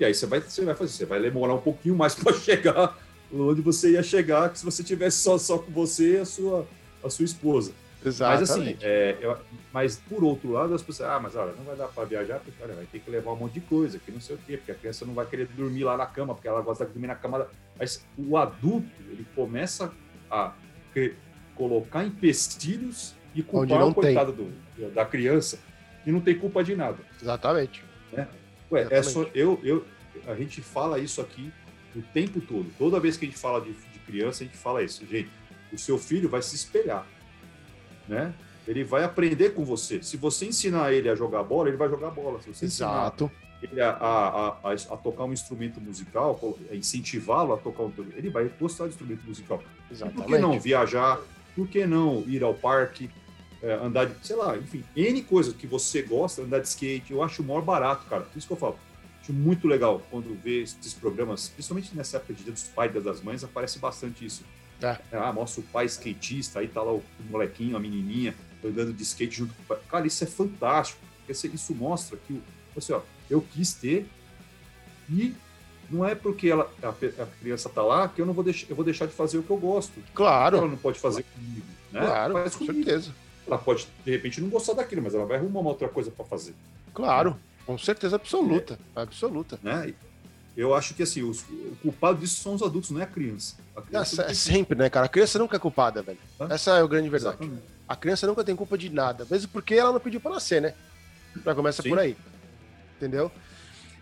E 0.00 0.04
aí 0.04 0.12
você 0.12 0.26
vai, 0.26 0.40
você 0.40 0.64
vai 0.64 0.74
fazer, 0.74 0.92
você 0.92 1.06
vai 1.06 1.20
demorar 1.20 1.54
um 1.54 1.60
pouquinho 1.60 1.94
mais 1.94 2.14
para 2.16 2.32
chegar 2.32 2.96
onde 3.32 3.60
você 3.60 3.92
ia 3.92 4.02
chegar 4.02 4.50
que 4.50 4.58
se 4.58 4.64
você 4.64 4.82
tivesse 4.82 5.18
só, 5.18 5.38
só 5.38 5.58
com 5.58 5.70
você 5.70 6.14
e 6.14 6.18
a 6.18 6.24
sua, 6.24 6.66
a 7.02 7.10
sua 7.10 7.24
esposa. 7.24 7.72
Exatamente. 8.04 8.40
Mas 8.40 8.50
assim, 8.50 8.76
é, 8.82 9.16
eu, 9.20 9.38
mas 9.72 9.96
por 9.96 10.22
outro 10.22 10.52
lado, 10.52 10.74
as 10.74 10.82
pessoas, 10.82 11.08
ah, 11.08 11.18
mas 11.18 11.34
olha, 11.34 11.52
não 11.52 11.64
vai 11.64 11.74
dar 11.74 11.88
para 11.88 12.04
viajar, 12.04 12.38
porque 12.38 12.52
cara, 12.60 12.74
vai 12.74 12.84
ter 12.84 12.98
que 13.00 13.10
levar 13.10 13.32
um 13.32 13.36
monte 13.36 13.54
de 13.54 13.60
coisa, 13.62 13.98
que 13.98 14.12
não 14.12 14.20
sei 14.20 14.36
o 14.36 14.38
quê, 14.38 14.56
porque 14.58 14.72
a 14.72 14.74
criança 14.74 15.06
não 15.06 15.14
vai 15.14 15.24
querer 15.24 15.46
dormir 15.46 15.84
lá 15.84 15.96
na 15.96 16.06
cama, 16.06 16.34
porque 16.34 16.46
ela 16.46 16.60
gosta 16.60 16.84
de 16.84 16.92
dormir 16.92 17.06
na 17.06 17.14
cama. 17.14 17.48
Mas 17.78 18.04
o 18.18 18.36
adulto, 18.36 18.88
ele 19.10 19.26
começa 19.34 19.90
a 20.30 20.52
colocar 21.56 22.04
empecilhos 22.04 23.14
e 23.34 23.42
culpar 23.42 23.86
o 23.86 23.94
coitado 23.94 24.32
do, 24.32 24.90
da 24.90 25.04
criança, 25.04 25.58
e 26.06 26.12
não 26.12 26.20
tem 26.20 26.38
culpa 26.38 26.62
de 26.62 26.76
nada. 26.76 26.98
Exatamente. 27.20 27.82
Né? 28.12 28.28
Ué, 28.70 28.82
Exatamente. 28.82 29.08
é 29.08 29.10
só, 29.10 29.26
eu, 29.34 29.58
eu, 29.64 29.84
a 30.26 30.34
gente 30.34 30.60
fala 30.60 30.98
isso 30.98 31.20
aqui 31.20 31.50
o 31.94 32.02
tempo 32.02 32.40
todo. 32.40 32.66
Toda 32.78 33.00
vez 33.00 33.16
que 33.16 33.24
a 33.24 33.28
gente 33.28 33.38
fala 33.38 33.60
de, 33.60 33.72
de 33.72 33.98
criança, 34.00 34.42
a 34.42 34.46
gente 34.46 34.56
fala 34.56 34.82
isso, 34.82 35.06
gente. 35.06 35.30
O 35.72 35.78
seu 35.78 35.98
filho 35.98 36.28
vai 36.28 36.42
se 36.42 36.54
espelhar, 36.54 37.06
né? 38.08 38.34
Ele 38.66 38.82
vai 38.82 39.04
aprender 39.04 39.50
com 39.50 39.64
você. 39.64 40.02
Se 40.02 40.16
você 40.16 40.46
ensinar 40.46 40.92
ele 40.92 41.08
a 41.08 41.14
jogar 41.14 41.42
bola, 41.42 41.68
ele 41.68 41.76
vai 41.76 41.88
jogar 41.88 42.10
bola. 42.10 42.40
Se 42.40 42.54
você 42.54 42.64
Exato. 42.64 43.30
ele 43.62 43.80
a, 43.80 43.90
a, 43.90 44.48
a, 44.48 44.72
a, 44.72 44.96
tocar 44.96 45.24
um 45.24 45.32
instrumento 45.32 45.80
musical, 45.80 46.58
incentivá-lo 46.72 47.52
a 47.52 47.58
tocar 47.58 47.82
um 47.82 47.92
ele 48.16 48.30
vai 48.30 48.50
gostar 48.58 48.84
de 48.84 48.90
instrumento 48.90 49.24
musical. 49.26 49.62
Exatamente. 49.90 50.22
por 50.22 50.26
que 50.26 50.38
não 50.38 50.58
viajar? 50.58 51.20
Por 51.54 51.68
que 51.68 51.86
não 51.86 52.24
ir 52.26 52.42
ao 52.42 52.54
parque? 52.54 53.10
É, 53.62 53.74
andar 53.74 54.06
de, 54.06 54.26
sei 54.26 54.36
lá, 54.36 54.56
enfim, 54.58 54.84
N 54.94 55.22
coisas 55.22 55.54
que 55.54 55.66
você 55.66 56.02
gosta, 56.02 56.42
andar 56.42 56.58
de 56.60 56.68
skate, 56.68 57.10
eu 57.10 57.22
acho 57.22 57.40
o 57.40 57.44
maior 57.46 57.62
barato, 57.62 58.04
cara. 58.06 58.22
Por 58.22 58.36
isso 58.36 58.46
que 58.46 58.52
eu 58.52 58.58
falo 58.58 58.78
Acho 59.24 59.32
muito 59.32 59.66
legal 59.66 60.02
quando 60.10 60.38
vê 60.44 60.60
esses 60.60 60.92
programas, 60.92 61.48
principalmente 61.48 61.96
nessa 61.96 62.18
época 62.18 62.34
de 62.34 62.44
Dia 62.44 62.52
dos 62.52 62.64
Pais 62.64 62.94
e 62.94 63.00
das 63.00 63.22
Mães, 63.22 63.42
aparece 63.42 63.78
bastante 63.78 64.22
isso. 64.22 64.44
É. 64.82 64.98
Ah, 65.12 65.32
mostra 65.32 65.62
o 65.62 65.64
pai 65.64 65.86
skatista, 65.86 66.58
aí 66.58 66.68
tá 66.68 66.82
lá 66.82 66.92
o 66.92 67.02
molequinho, 67.30 67.74
a 67.74 67.80
menininha, 67.80 68.34
andando 68.62 68.92
de 68.92 69.02
skate 69.02 69.36
junto 69.36 69.54
com 69.54 69.62
o 69.62 69.64
pai. 69.64 69.78
Cara, 69.88 70.06
isso 70.06 70.22
é 70.22 70.26
fantástico. 70.26 71.00
Isso 71.26 71.74
mostra 71.74 72.18
que, 72.18 72.38
assim, 72.76 72.92
ó, 72.92 73.00
eu 73.30 73.40
quis 73.40 73.72
ter 73.72 74.06
e 75.08 75.34
não 75.90 76.04
é 76.04 76.14
porque 76.14 76.48
ela, 76.48 76.70
a, 76.82 76.88
a, 76.90 77.26
criança 77.40 77.70
tá 77.70 77.82
lá 77.82 78.06
que 78.06 78.20
eu 78.20 78.26
não 78.26 78.34
vou 78.34 78.44
deixar, 78.44 78.66
eu 78.68 78.76
vou 78.76 78.84
deixar 78.84 79.06
de 79.06 79.14
fazer 79.14 79.38
o 79.38 79.42
que 79.42 79.50
eu 79.50 79.56
gosto. 79.56 80.02
Claro. 80.12 80.58
Ela 80.58 80.68
não 80.68 80.76
pode 80.76 80.98
fazer 80.98 81.22
comigo, 81.22 81.66
né? 81.90 82.00
Claro, 82.00 82.34
Faz 82.34 82.56
com 82.56 82.66
comigo. 82.66 82.84
certeza. 82.84 83.14
Ela 83.46 83.56
pode, 83.56 83.88
de 84.04 84.10
repente, 84.10 84.38
não 84.42 84.50
gostar 84.50 84.74
daquilo, 84.74 85.00
mas 85.00 85.14
ela 85.14 85.24
vai 85.24 85.38
arrumar 85.38 85.60
uma 85.60 85.70
outra 85.70 85.88
coisa 85.88 86.10
para 86.10 86.26
fazer. 86.26 86.54
Claro. 86.92 87.38
Com 87.66 87.78
certeza 87.78 88.16
absoluta. 88.16 88.78
Absoluta. 88.94 89.58
Né? 89.62 89.94
Eu 90.56 90.74
acho 90.74 90.94
que 90.94 91.02
assim, 91.02 91.22
os, 91.22 91.42
o 91.42 91.76
culpado 91.82 92.18
disso 92.18 92.40
são 92.40 92.54
os 92.54 92.62
adultos, 92.62 92.90
não 92.90 93.00
é 93.00 93.04
a 93.04 93.08
criança. 93.08 93.56
A 93.74 93.82
criança 93.82 94.22
Essa, 94.22 94.30
é 94.30 94.34
sempre, 94.34 94.78
né, 94.78 94.88
cara? 94.88 95.06
A 95.06 95.08
criança 95.08 95.38
nunca 95.38 95.56
é 95.56 95.58
culpada, 95.58 96.02
velho. 96.02 96.18
Hã? 96.40 96.46
Essa 96.50 96.78
é 96.78 96.82
a 96.82 96.86
grande 96.86 97.08
verdade. 97.08 97.36
Exatamente. 97.40 97.74
A 97.88 97.96
criança 97.96 98.26
nunca 98.26 98.44
tem 98.44 98.54
culpa 98.54 98.78
de 98.78 98.88
nada, 98.88 99.26
mesmo 99.28 99.48
porque 99.48 99.74
ela 99.74 99.92
não 99.92 100.00
pediu 100.00 100.20
pra 100.20 100.32
nascer, 100.32 100.62
né? 100.62 100.74
Já 101.44 101.54
começa 101.54 101.82
Sim. 101.82 101.88
por 101.88 101.98
aí. 101.98 102.16
Entendeu? 102.96 103.30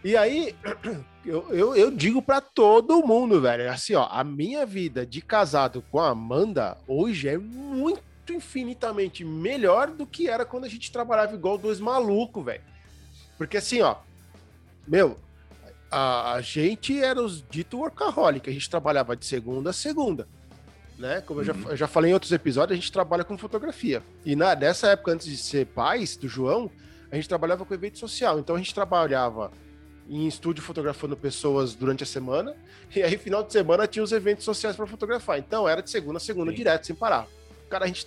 E 0.05 0.17
aí, 0.17 0.55
eu, 1.25 1.49
eu, 1.51 1.77
eu 1.77 1.91
digo 1.91 2.21
pra 2.21 2.41
todo 2.41 3.07
mundo, 3.07 3.41
velho, 3.41 3.71
assim, 3.71 3.95
ó, 3.95 4.07
a 4.11 4.23
minha 4.23 4.67
vida 4.67 5.07
de 5.07 5.23
casado 5.23 5.83
com 5.91 5.99
a 5.99 6.11
Amanda 6.11 6.77
hoje 6.87 7.29
é 7.29 7.39
muito 7.39 8.03
infinitamente 8.31 9.25
melhor 9.25 9.89
do 9.89 10.07
que 10.07 10.29
era 10.29 10.45
quando 10.45 10.65
a 10.65 10.69
gente 10.69 10.93
trabalhava 10.93 11.35
igual 11.35 11.57
dois 11.57 11.81
malucos, 11.81 12.45
velho. 12.45 12.63
Porque 13.47 13.57
assim, 13.57 13.81
ó, 13.81 13.97
meu, 14.87 15.19
a, 15.91 16.35
a 16.35 16.41
gente 16.41 17.03
era 17.03 17.21
os 17.23 17.45
dito 17.51 17.79
workaholic, 17.79 18.49
a 18.49 18.53
gente 18.53 18.69
trabalhava 18.71 19.17
de 19.17 19.25
segunda 19.27 19.71
a 19.71 19.73
segunda 19.73 20.27
né? 20.99 21.21
Como 21.23 21.41
eu, 21.41 21.45
já, 21.45 21.53
Uhum. 21.53 21.71
eu 21.71 21.77
já 21.77 21.89
falei 21.89 22.13
em 22.13 22.15
outros 22.15 22.31
episódios, 22.31 22.79
a 22.79 22.81
gente 22.81 22.93
trabalha 22.93 23.25
com 23.25 23.37
fotografia. 23.37 24.03
E 24.25 24.37
na, 24.37 24.55
nessa 24.55 24.89
época, 24.89 25.11
antes 25.11 25.27
de 25.27 25.37
ser 25.37 25.67
pais 25.67 26.17
do 26.17 26.29
João, 26.29 26.71
a 27.11 27.17
gente 27.17 27.29
trabalhava 27.29 27.65
com 27.65 27.75
evento 27.75 27.99
social. 27.99 28.39
Então 28.39 28.55
a 28.55 28.59
gente 28.59 28.73
trabalhava 28.73 29.51
em 30.09 30.29
estúdio 30.29 30.63
fotografando 30.63 31.17
pessoas 31.17 31.75
durante 31.75 32.05
a 32.05 32.07
semana, 32.07 32.55
e 32.95 33.03
aí 33.03 33.19
final 33.19 33.43
de 33.43 33.53
semana 33.53 33.87
tinha 33.87 34.03
os 34.03 34.13
eventos 34.13 34.45
sociais 34.45 34.77
para 34.77 34.87
fotografar. 34.87 35.39
Então 35.39 35.69
era 35.69 35.83
de 35.83 35.91
segunda 35.91 36.19
a 36.19 36.21
segunda 36.21 36.53
Sim. 36.53 36.57
direto, 36.57 36.87
sem 36.87 36.95
parar. 36.95 37.27
Cara, 37.69 37.85
a 37.85 37.89
gente. 37.89 38.07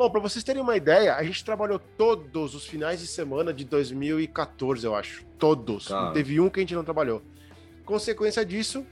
Bom, 0.00 0.08
para 0.08 0.18
vocês 0.18 0.42
terem 0.42 0.62
uma 0.62 0.78
ideia, 0.78 1.14
a 1.14 1.22
gente 1.22 1.44
trabalhou 1.44 1.78
todos 1.78 2.54
os 2.54 2.66
finais 2.66 3.00
de 3.00 3.06
semana 3.06 3.52
de 3.52 3.66
2014, 3.66 4.86
eu 4.86 4.94
acho. 4.96 5.26
Todos. 5.38 5.90
Não 5.90 6.14
teve 6.14 6.40
um 6.40 6.48
que 6.48 6.58
a 6.58 6.62
gente 6.62 6.74
não 6.74 6.82
trabalhou. 6.82 7.20
Consequência 7.84 8.42
disso, 8.42 8.86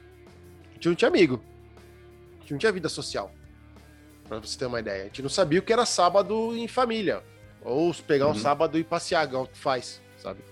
a 0.70 0.74
gente 0.74 0.86
não 0.86 0.94
tinha 0.94 1.08
amigo. 1.08 1.42
A 2.36 2.40
gente 2.42 2.50
não 2.52 2.58
tinha 2.58 2.70
vida 2.70 2.90
social. 2.90 3.32
Pra 4.28 4.38
você 4.38 4.58
ter 4.58 4.66
uma 4.66 4.80
ideia. 4.80 5.04
A 5.04 5.06
gente 5.06 5.22
não 5.22 5.30
sabia 5.30 5.60
o 5.60 5.62
que 5.62 5.72
era 5.72 5.86
sábado 5.86 6.54
em 6.54 6.68
família. 6.68 7.24
Ou 7.62 7.94
pegar 8.06 8.26
um 8.26 8.32
Uhum. 8.32 8.34
sábado 8.34 8.78
e 8.78 8.84
passear, 8.84 9.26
igual 9.26 9.46
tu 9.46 9.56
faz, 9.56 10.02
sabe? 10.18 10.42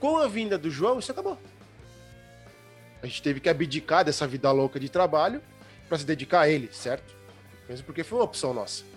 Com 0.00 0.16
a 0.16 0.26
vinda 0.26 0.56
do 0.56 0.70
João, 0.70 0.98
isso 0.98 1.12
acabou. 1.12 1.38
A 3.02 3.06
gente 3.06 3.20
teve 3.20 3.40
que 3.40 3.48
abdicar 3.50 4.06
dessa 4.06 4.26
vida 4.26 4.50
louca 4.52 4.80
de 4.80 4.88
trabalho 4.88 5.42
para 5.86 5.98
se 5.98 6.06
dedicar 6.06 6.40
a 6.40 6.48
ele, 6.48 6.70
certo? 6.72 7.14
Mesmo 7.68 7.84
porque 7.84 8.02
foi 8.02 8.18
uma 8.18 8.24
opção 8.24 8.54
nossa. 8.54 8.95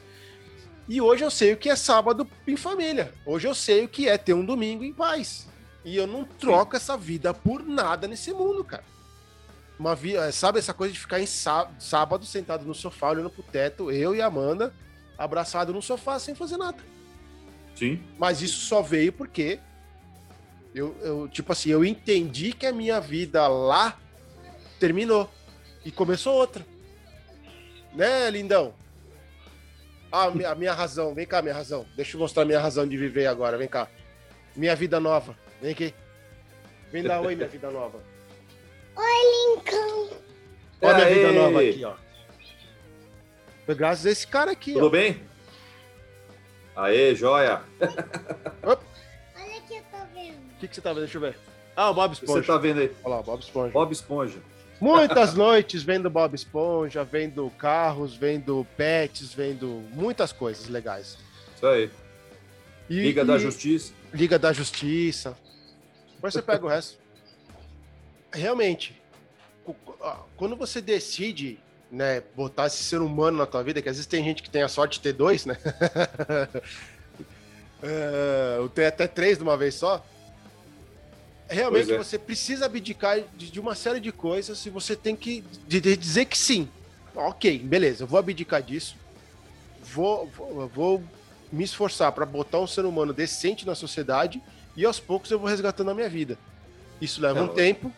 E 0.90 1.00
hoje 1.00 1.24
eu 1.24 1.30
sei 1.30 1.54
o 1.54 1.58
que 1.58 1.70
é 1.70 1.76
sábado 1.76 2.28
em 2.48 2.58
família. 2.58 3.14
Hoje 3.24 3.48
eu 3.48 3.54
sei 3.54 3.86
o 3.86 3.88
que 3.88 4.10
é 4.10 4.18
ter 4.18 4.34
um 4.34 4.44
domingo 4.44 4.84
em 4.84 4.92
paz. 4.92 5.48
E 5.86 5.96
eu 5.96 6.08
não 6.08 6.26
troco 6.26 6.76
essa 6.76 6.98
vida 6.98 7.32
por 7.34 7.64
nada 7.64 8.08
nesse 8.08 8.34
mundo, 8.34 8.64
cara. 8.64 8.84
Uma 9.78 9.96
vida, 9.96 10.30
sabe 10.32 10.58
essa 10.60 10.74
coisa 10.74 10.92
de 10.92 11.00
ficar 11.00 11.22
em 11.22 11.28
sá- 11.28 11.70
sábado 11.80 12.26
sentado 12.26 12.66
no 12.66 12.74
sofá 12.74 13.12
olhando 13.12 13.30
pro 13.30 13.44
teto, 13.44 13.92
eu 13.92 14.14
e 14.16 14.22
a 14.22 14.26
Amanda 14.26 14.74
abraçado 15.18 15.72
no 15.72 15.82
sofá 15.82 16.18
sem 16.18 16.34
fazer 16.34 16.58
nada. 16.58 16.84
Sim. 17.76 18.02
Mas 18.18 18.42
isso 18.42 18.60
só 18.66 18.82
veio 18.82 19.14
porque 19.14 19.60
eu, 20.74 20.96
eu, 21.02 21.28
tipo 21.30 21.52
assim, 21.52 21.70
eu 21.70 21.86
entendi 21.86 22.52
que 22.52 22.66
a 22.66 22.74
minha 22.74 23.00
vida 23.00 23.48
lá 23.48 23.98
terminou 24.80 25.30
e 25.86 25.92
começou 25.92 26.34
outra. 26.34 26.66
Né, 27.94 28.30
lindão? 28.32 28.74
Ah, 30.12 30.24
a 30.26 30.32
minha, 30.32 30.50
a 30.50 30.56
minha 30.56 30.74
razão, 30.74 31.14
vem 31.14 31.26
cá, 31.26 31.42
minha 31.42 31.54
razão. 31.54 31.86
Deixa 31.96 32.16
eu 32.16 32.20
mostrar 32.20 32.44
a 32.44 32.46
minha 32.46 32.60
razão 32.60 32.88
de 32.88 32.98
viver 32.98 33.28
agora, 33.28 33.58
vem 33.58 33.68
cá. 33.68 33.88
Minha 34.56 34.76
vida 34.76 35.00
nova, 35.00 35.36
vem 35.62 35.72
aqui. 35.72 35.94
Vem 36.92 37.04
dar 37.04 37.22
oi, 37.22 37.36
minha 37.36 37.48
vida 37.48 37.70
nova. 37.70 38.00
Lincoln. 38.98 40.18
Olha 40.82 40.94
a 40.96 40.98
minha 40.98 41.10
vida 41.14 41.32
nova 41.34 41.62
aqui, 41.62 41.86
ó. 41.86 41.94
Foi 43.66 43.76
graças 43.76 44.06
a 44.08 44.12
esse 44.12 44.26
cara 44.28 44.52
aqui, 44.52 44.74
Tudo 44.74 44.88
ó. 44.88 44.90
bem? 44.90 45.22
Aê, 46.76 47.14
joia. 47.14 47.62
Olha 48.64 49.62
que 49.68 49.76
eu 49.76 49.84
tô 49.92 49.98
vendo. 50.14 50.38
O 50.38 50.60
que, 50.60 50.68
que 50.68 50.76
você 50.76 50.82
tá 50.82 50.90
vendo? 50.92 51.02
Deixa 51.02 51.18
eu 51.18 51.22
ver. 51.22 51.38
Ah, 51.76 51.90
o 51.92 51.94
Bob 51.94 52.14
O 52.14 52.18
que 52.18 52.24
Esponja. 52.26 52.42
você 52.42 52.48
tá 52.48 52.58
vendo 52.58 52.80
aí? 52.80 52.92
Olha 53.04 53.16
lá, 53.16 53.20
o 53.20 53.24
Bob 53.24 53.40
Esponja. 53.42 53.72
Bob 53.72 53.92
Esponja. 53.92 54.40
Muitas 54.80 55.34
noites 55.34 55.84
vendo 55.84 56.10
Bob 56.10 56.34
Esponja, 56.36 57.04
vendo 57.04 57.50
carros, 57.58 58.16
vendo 58.16 58.66
pets, 58.78 59.34
vendo 59.34 59.84
muitas 59.92 60.32
coisas 60.32 60.68
legais. 60.70 61.18
Isso 61.56 61.66
aí. 61.68 61.90
E- 62.90 63.02
Liga 63.02 63.26
da 63.26 63.38
Justiça. 63.38 63.94
Liga 64.14 64.40
da 64.40 64.54
Justiça. 64.54 65.38
Depois 66.16 66.34
você 66.34 66.42
pega 66.42 66.66
o 66.66 66.70
resto. 66.70 66.98
Realmente, 68.32 69.00
ah, 70.02 70.20
quando 70.38 70.56
você 70.56 70.82
decide 70.82 71.60
né, 71.92 72.22
botar 72.36 72.68
esse 72.68 72.84
ser 72.84 73.02
humano 73.02 73.38
na 73.38 73.46
tua 73.46 73.64
vida, 73.64 73.82
que 73.82 73.90
às 73.90 73.96
vezes 73.96 74.06
tem 74.08 74.24
gente 74.24 74.44
que 74.44 74.50
tem 74.50 74.62
a 74.62 74.68
sorte 74.68 74.94
de 74.94 75.02
ter 75.02 75.14
dois, 75.14 75.46
né? 75.46 75.58
É, 77.82 78.58
ou 78.60 78.68
tem 78.68 78.86
até 78.86 79.08
três 79.08 79.38
de 79.38 79.44
uma 79.44 79.56
vez 79.56 79.76
só. 79.76 80.06
Realmente 81.50 81.88
Pois 81.88 81.96
é. 82.00 82.04
você 82.04 82.20
precisa 82.20 82.66
abdicar 82.68 83.20
de, 83.36 83.60
uma 83.60 83.74
série 83.74 84.00
de 84.00 84.12
coisas 84.12 84.64
e 84.66 84.70
você 84.70 84.96
tem 84.96 85.16
que 85.16 85.44
dizer 85.68 86.26
que 86.26 86.38
sim. 86.38 86.70
Ok, 87.16 87.58
beleza, 87.60 88.04
eu 88.04 88.08
vou 88.08 88.20
abdicar 88.20 88.62
disso. 88.62 88.96
Vou, 89.84 90.28
vou, 90.28 90.68
vou 90.68 91.04
me 91.52 91.64
esforçar 91.64 92.12
para 92.12 92.26
botar 92.26 92.60
um 92.60 92.68
ser 92.68 92.86
humano 92.86 93.12
decente 93.12 93.66
na 93.66 93.74
sociedade 93.74 94.40
e 94.78 94.86
aos 94.86 95.00
poucos 95.00 95.32
eu 95.32 95.40
vou 95.40 95.50
resgatando 95.50 95.90
a 95.90 95.96
minha 95.96 96.08
vida. 96.10 96.38
Isso 97.02 97.20
leva 97.20 97.40
É, 97.40 97.42
um 97.42 97.46
lógico. 97.46 97.56
tempo, 97.58 97.94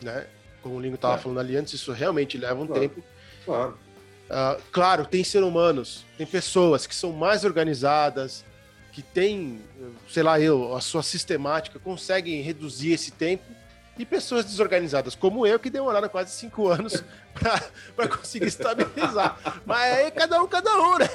né? 0.00 0.26
Como 0.62 0.76
o 0.76 0.80
Lingo 0.80 0.96
tava 0.96 1.14
É. 1.16 1.18
falando 1.18 1.38
ali 1.40 1.56
antes, 1.56 1.72
isso 1.74 1.90
realmente 1.92 2.38
leva 2.38 2.60
um 2.62 2.66
Claro. 2.66 2.80
tempo. 2.80 3.02
Claro. 3.44 3.78
Ah, 4.30 4.56
claro, 4.70 5.06
tem 5.06 5.24
ser 5.24 5.42
humanos, 5.42 6.04
tem 6.16 6.26
pessoas 6.26 6.86
que 6.86 6.94
são 6.94 7.12
mais 7.12 7.44
organizadas, 7.44 8.44
que 8.98 9.02
têm, 9.02 9.60
sei 10.08 10.24
lá, 10.24 10.40
eu, 10.40 10.74
a 10.74 10.80
sua 10.80 11.04
sistemática, 11.04 11.78
conseguem 11.78 12.42
reduzir 12.42 12.92
esse 12.92 13.12
tempo, 13.12 13.44
e 13.96 14.04
pessoas 14.04 14.44
desorganizadas, 14.44 15.14
como 15.14 15.46
eu, 15.46 15.56
que 15.56 15.70
demoraram 15.70 16.08
quase 16.08 16.32
cinco 16.32 16.66
anos 16.68 17.04
para 17.94 18.08
conseguir 18.08 18.46
estabilizar. 18.48 19.38
Mas 19.64 19.98
aí 19.98 20.10
cada 20.10 20.42
um, 20.42 20.48
cada 20.48 20.76
um, 20.80 20.98
né? 20.98 21.06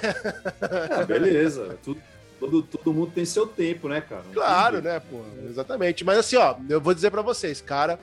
Ah, 0.61 1.03
beleza. 1.03 1.77
Tudo, 1.83 2.01
todo, 2.39 2.63
todo 2.63 2.93
mundo 2.93 3.11
tem 3.13 3.25
seu 3.25 3.47
tempo, 3.47 3.89
né, 3.89 3.99
cara? 3.99 4.23
Não 4.23 4.33
Claro, 4.33 4.81
tem 4.81 4.91
né, 4.91 4.99
pô? 5.01 5.21
Exatamente. 5.45 6.05
Mas 6.05 6.19
assim, 6.19 6.37
ó, 6.37 6.55
eu 6.69 6.79
vou 6.79 6.93
dizer 6.93 7.11
pra 7.11 7.21
vocês, 7.21 7.59
cara, 7.61 7.99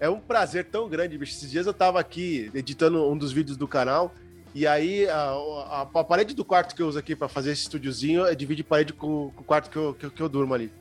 é 0.00 0.08
um 0.10 0.18
prazer 0.18 0.64
tão 0.64 0.88
grande, 0.88 1.16
bicho. 1.16 1.32
Esses 1.36 1.50
dias 1.50 1.66
eu 1.66 1.74
tava 1.74 2.00
aqui 2.00 2.50
editando 2.52 3.08
um 3.08 3.16
dos 3.16 3.30
vídeos 3.32 3.56
do 3.56 3.68
canal, 3.68 4.12
e 4.58 4.66
aí 4.66 5.06
a, 5.08 5.20
a- 5.32 5.88
a 5.94 6.04
parede 6.04 6.34
do 6.34 6.44
quarto 6.44 6.74
que 6.74 6.80
eu 6.80 6.88
uso 6.88 6.98
aqui 6.98 7.14
pra 7.14 7.28
fazer 7.28 7.52
esse 7.52 7.62
estúdiozinho 7.62 8.24
é 8.24 8.34
divide 8.34 8.64
parede 8.64 8.92
com, 8.94 9.30
com 9.34 9.42
o 9.42 9.44
quarto 9.44 9.68
que 9.70 9.76
eu, 9.76 9.92
que, 9.92 10.08
que 10.08 10.20
eu 10.22 10.28
durmo 10.30 10.54
ali, 10.54 10.72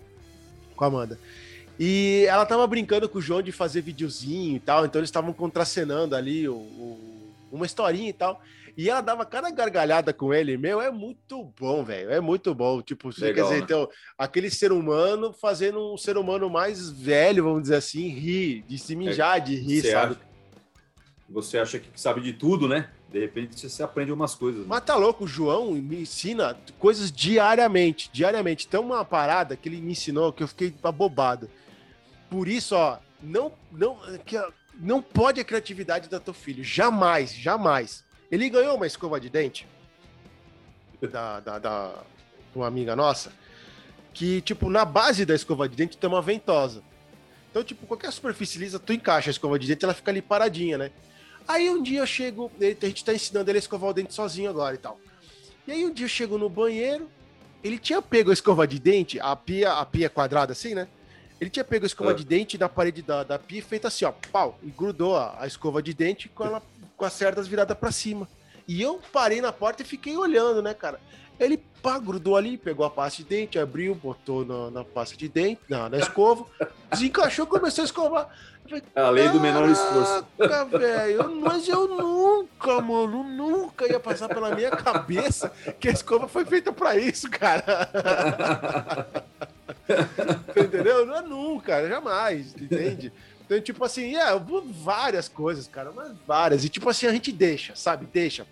com 0.78 0.84
a 0.86 0.88
Amanda. 0.88 1.20
E 1.78 2.26
ela 2.30 2.46
tava 2.46 2.66
brincando 2.66 3.10
com 3.10 3.18
o 3.18 3.22
João 3.22 3.42
de 3.42 3.52
fazer 3.52 3.82
videozinho 3.82 4.56
e 4.56 4.60
tal, 4.62 4.86
então 4.86 5.00
eles 5.02 5.10
estavam 5.10 5.34
contracenando 5.34 6.16
ali 6.16 6.48
o- 6.48 6.54
o- 6.56 7.34
uma 7.52 7.66
historinha 7.66 8.10
e 8.10 8.14
tal. 8.14 8.42
E 8.78 8.90
ela 8.90 9.02
dava 9.02 9.26
cada 9.26 9.50
gargalhada 9.52 10.14
com 10.14 10.34
ele, 10.34 10.58
meu, 10.58 10.82
é 10.82 10.90
muito 10.92 11.44
bom, 11.60 11.84
velho. 11.84 12.10
É 12.12 12.20
muito 12.22 12.54
bom. 12.56 12.82
Tipo, 12.82 13.10
Legal, 13.18 13.34
quer 13.34 13.42
dizer, 13.44 13.56
né? 13.56 13.62
então, 13.64 13.90
aquele 14.18 14.50
ser 14.50 14.72
humano 14.72 15.34
fazendo 15.34 15.94
um 15.94 15.98
ser 15.98 16.18
humano 16.18 16.50
mais 16.50 16.90
velho, 16.90 17.44
vamos 17.44 17.62
dizer 17.64 17.76
assim, 17.76 18.08
rir, 18.10 18.64
de 18.68 18.78
se 18.78 18.96
mijar 18.96 19.40
de 19.42 19.56
rir, 19.56 19.82
Você 19.82 19.92
sabe? 19.92 20.14
acha, 20.16 20.22
você 21.30 21.58
acha 21.58 21.80
que 21.80 21.88
sabe 22.00 22.22
de 22.22 22.34
tudo, 22.34 22.68
né? 22.68 22.90
De 23.16 23.22
repente 23.22 23.70
você, 23.70 23.82
aprende 23.82 24.12
umas 24.12 24.36
coisas. 24.36 24.64
né? 24.64 24.68
Mas 24.68 24.84
tá 24.84 24.94
louco, 24.94 25.24
o 25.24 25.28
João 25.28 25.72
me 25.72 26.02
ensina 26.02 26.58
coisas 26.78 27.10
diariamente, 27.10 28.10
diariamente. 28.12 28.68
Tem 28.68 28.78
uma 28.78 29.06
parada 29.06 29.56
que 29.56 29.70
ele 29.70 29.80
me 29.80 29.94
ensinou 29.94 30.34
que 30.34 30.44
eu 30.44 30.50
fiquei 30.50 30.76
abobado. 30.84 31.50
Por 32.30 32.46
isso, 32.50 32.76
ó, 32.76 32.98
não, 33.24 33.54
não, 33.72 33.96
que, 34.26 34.36
ó, 34.36 34.52
não 34.78 35.02
pode 35.02 35.40
a 35.40 35.46
criatividade 35.46 36.10
do 36.10 36.20
teu 36.20 36.34
filho. 36.34 36.62
Jamais, 36.62 37.34
jamais. 37.34 38.04
Ele 38.30 38.50
ganhou 38.50 38.76
uma 38.76 38.86
escova 38.86 39.18
de 39.18 39.30
dente 39.30 39.66
da, 41.10 41.40
da, 41.40 41.58
da 41.58 42.04
uma 42.54 42.68
amiga 42.68 42.98
nossa, 42.98 43.32
que, 44.14 44.42
tipo, 44.42 44.70
na 44.70 44.84
base 44.84 45.26
da 45.26 45.34
escova 45.34 45.70
de 45.70 45.78
dente 45.78 45.98
tem 45.98 46.10
uma 46.10 46.22
ventosa. 46.22 46.84
Então, 47.50 47.64
tipo, 47.64 47.88
qualquer 47.88 48.12
superfície 48.12 48.60
lisa, 48.60 48.78
tu 48.78 48.92
encaixa 48.92 49.30
a 49.30 49.32
escova 49.32 49.58
de 49.58 49.68
dente, 49.68 49.86
ela 49.86 49.94
fica 49.94 50.12
ali 50.12 50.22
paradinha, 50.22 50.78
né? 50.78 50.92
Aí 51.48 51.70
um 51.70 51.82
dia 51.82 52.00
eu 52.00 52.08
chego, 52.08 52.52
a 52.60 52.86
gente 52.86 53.06
tá 53.06 53.14
ensinando 53.14 53.50
ele 53.52 53.58
a 53.58 53.60
escovar 53.60 53.90
o 53.90 53.94
dente 53.94 54.14
sozinho 54.14 54.50
agora 54.50 54.76
e 54.76 54.78
tal. 54.78 55.00
E 55.68 55.72
aí 55.72 55.86
um 55.86 55.92
dia 55.94 56.06
eu 56.06 56.10
chego 56.10 56.38
no 56.38 56.50
banheiro, 56.50 57.10
ele 57.64 57.78
tinha 57.78 58.02
pego 58.02 58.30
a 58.30 58.34
escova 58.34 58.68
de 58.68 58.80
dente, 58.80 59.20
a 59.20 59.36
pia, 59.36 59.74
a 59.74 59.86
pia 59.86 60.10
quadrada 60.10 60.54
assim, 60.54 60.74
né? 60.74 60.88
Ele 61.40 61.50
tinha 61.50 61.64
pego 61.66 61.86
a 61.86 61.88
escova 61.88 62.12
Ah. 62.12 62.14
de 62.14 62.24
dente 62.24 62.58
na 62.58 62.70
parede 62.70 63.02
da, 63.02 63.24
da 63.24 63.38
pia 63.38 63.60
e 63.60 63.62
feito 63.62 63.86
assim, 63.88 64.06
ó, 64.06 64.14
pau, 64.32 64.58
e 64.64 64.70
grudou 64.70 65.18
a, 65.18 65.36
a 65.40 65.48
escova 65.48 65.82
de 65.84 65.94
dente 65.94 66.30
com, 66.30 66.46
ela, 66.46 66.62
com 66.96 67.06
as 67.06 67.14
cerdas 67.14 67.48
viradas 67.48 67.78
pra 67.78 67.92
cima. 67.92 68.28
E 68.68 68.82
eu 68.82 69.00
parei 69.12 69.42
na 69.42 69.52
porta 69.52 69.84
e 69.84 69.86
fiquei 69.86 70.18
olhando, 70.18 70.62
né, 70.62 70.74
cara? 70.74 71.00
Ele 71.40 71.58
pá, 71.82 72.00
grudou 72.00 72.36
ali, 72.36 72.58
pegou 72.58 72.86
a 72.86 72.90
pasta 72.90 73.22
de 73.22 73.30
dente, 73.30 73.60
abriu, 73.60 73.94
botou 73.94 74.46
na, 74.46 74.72
na 74.72 74.84
pasta 74.84 75.16
de 75.16 75.28
dente, 75.30 75.62
na, 75.70 75.90
na 75.90 75.98
escova, 75.98 76.46
desencaixou, 76.92 77.46
começou 77.46 77.84
a 77.84 77.86
escovar. 77.86 78.30
Falei, 78.68 78.84
a 78.96 79.10
lei 79.12 79.30
do 79.30 79.40
menor 79.40 79.70
esforço. 79.70 80.26
Velho, 80.78 81.36
mas 81.36 81.68
eu 81.68 81.88
nunca, 81.88 82.82
mano, 82.82 83.24
nunca 83.24 83.88
ia 83.88 84.00
passar 84.00 84.28
pela 84.28 84.56
minha 84.56 84.72
cabeça 84.72 85.52
que 85.80 85.88
a 85.88 85.92
escova 85.92 86.28
foi 86.28 86.46
feita 86.46 86.74
para 86.74 86.98
isso, 86.98 87.30
cara. 87.30 87.88
Entendeu? 90.58 91.06
Não 91.06 91.16
é 91.18 91.22
nunca, 91.22 91.88
jamais, 91.88 92.56
entende? 92.56 93.14
Então, 93.46 93.62
tipo 93.62 93.84
assim, 93.86 94.16
é, 94.16 94.26
várias 94.84 95.30
coisas, 95.30 95.68
cara, 95.68 95.92
mas 95.96 96.12
várias. 96.26 96.66
E 96.66 96.70
tipo 96.70 96.90
assim, 96.90 97.06
a 97.06 97.12
gente 97.12 97.32
deixa, 97.32 97.76
sabe? 97.76 98.08
Deixa. 98.12 98.48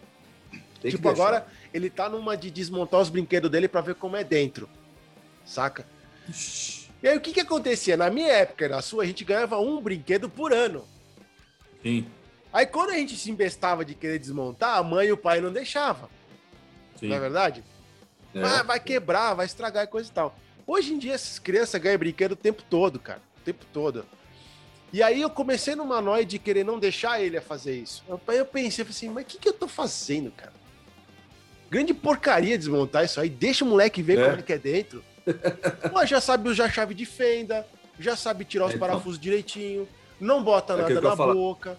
Tem 0.84 0.92
tipo, 0.92 1.08
agora 1.08 1.48
ele 1.74 1.90
tá 1.90 2.10
numa 2.10 2.36
de 2.36 2.52
desmontar 2.52 3.00
os 3.00 3.08
brinquedos 3.08 3.50
dele 3.50 3.70
para 3.70 3.80
ver 3.80 3.96
como 3.96 4.18
é 4.18 4.24
dentro. 4.24 4.70
Saca? 5.46 5.88
E 7.02 7.08
aí 7.08 7.18
o 7.18 7.22
que 7.22 7.32
que 7.32 7.40
acontecia? 7.40 7.96
Na 7.96 8.10
minha 8.10 8.28
época, 8.28 8.68
na 8.68 8.82
sua, 8.82 9.04
a 9.04 9.06
gente 9.06 9.24
ganhava 9.24 9.58
um 9.58 9.82
brinquedo 9.82 10.30
por 10.30 10.52
ano. 10.52 10.86
Sim. 11.82 12.06
Aí 12.52 12.66
quando 12.66 12.90
a 12.90 12.96
gente 12.96 13.16
se 13.16 13.32
embestava 13.32 13.86
de 13.86 13.96
querer 13.96 14.20
desmontar, 14.20 14.78
a 14.78 14.84
mãe 14.84 15.08
e 15.08 15.14
o 15.14 15.18
pai 15.18 15.40
não 15.40 15.54
deixavam. 15.54 16.10
Sim. 17.00 17.08
Não 17.08 17.16
é 17.16 17.20
verdade? 17.22 17.64
É. 18.36 18.44
Ah, 18.44 18.64
vai 18.64 18.80
quebrar, 18.80 19.36
vai 19.36 19.46
estragar 19.46 19.88
coisa 19.88 20.10
e 20.10 20.14
tal. 20.14 20.36
Hoje 20.68 20.94
em 20.94 21.00
dia, 21.00 21.14
essas 21.14 21.40
crianças 21.40 21.80
ganham 21.82 21.98
brinquedo 21.98 22.34
o 22.34 22.38
tempo 22.38 22.62
todo, 22.70 23.00
cara. 23.00 23.22
O 23.38 23.42
tempo 23.42 23.66
todo. 23.72 24.06
E 24.92 25.02
aí 25.02 25.22
eu 25.22 25.30
comecei 25.30 25.76
numa 25.76 26.02
noia 26.02 26.26
de 26.26 26.38
querer 26.38 26.66
não 26.66 26.78
deixar 26.78 27.22
ele 27.22 27.38
a 27.38 27.42
fazer 27.42 27.78
isso. 27.78 28.04
Aí 28.28 28.38
eu 28.38 28.46
pensei 28.46 28.86
assim, 28.86 29.10
mas 29.10 29.24
o 29.24 29.28
que, 29.28 29.38
que 29.38 29.48
eu 29.48 29.54
tô 29.54 29.68
fazendo, 29.68 30.30
cara? 30.32 30.52
Grande 31.74 31.92
porcaria 31.92 32.56
desmontar 32.56 33.04
isso 33.04 33.20
aí. 33.20 33.28
Deixa 33.28 33.66
o 33.66 33.68
moleque 33.68 34.04
ver 34.04 34.20
é. 34.20 34.26
como 34.26 34.40
é 34.40 34.42
que 34.44 34.54
é 34.54 34.60
dentro. 34.60 35.04
Pô, 35.92 36.06
já 36.06 36.22
sabe 36.22 36.48
usar 36.48 36.70
chave 36.70 36.94
de 36.94 37.04
fenda, 37.04 37.66
já 38.00 38.16
sabe 38.16 38.46
tirar 38.46 38.66
os 38.66 38.74
é, 38.74 38.76
então. 38.76 38.88
parafusos 38.88 39.20
direitinho, 39.20 39.88
não 40.20 40.44
bota 40.44 40.74
é 40.74 40.78
nada 40.78 41.02
na 41.02 41.16
boca. 41.16 41.76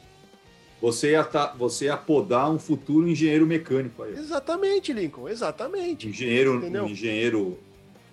Você 0.82 1.12
ia, 1.12 1.22
tá, 1.22 1.54
você 1.56 1.84
ia 1.84 1.96
podar 1.96 2.50
um 2.50 2.58
futuro 2.58 3.08
engenheiro 3.08 3.46
mecânico 3.46 4.02
aí. 4.02 4.14
Exatamente, 4.14 4.92
Lincoln, 4.92 5.28
exatamente. 5.28 6.08
Engenheiro, 6.08 6.60
um 6.60 6.86
engenheiro 6.88 7.56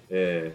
é, 0.07 0.51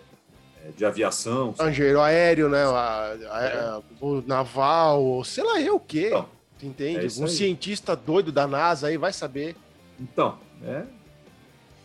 é 0.64 0.70
de 0.76 0.84
aviação. 0.84 1.52
Engenheiro 1.60 2.00
aéreo, 2.00 2.48
né? 2.48 2.62
A, 2.62 3.16
a, 3.28 3.76
a, 3.78 3.82
o 4.00 4.22
naval, 4.24 5.02
ou 5.02 5.24
sei 5.24 5.42
lá 5.42 5.60
eu 5.60 5.74
o 5.74 5.80
quê. 5.80 6.06
Então, 6.06 6.28
entende? 6.62 7.20
um 7.20 7.26
cientista 7.26 7.96
doido 7.96 8.30
da 8.30 8.46
NASA 8.46 8.86
aí 8.86 8.96
vai 8.96 9.12
saber. 9.12 9.56
Então, 10.00 10.38
é, 10.62 10.84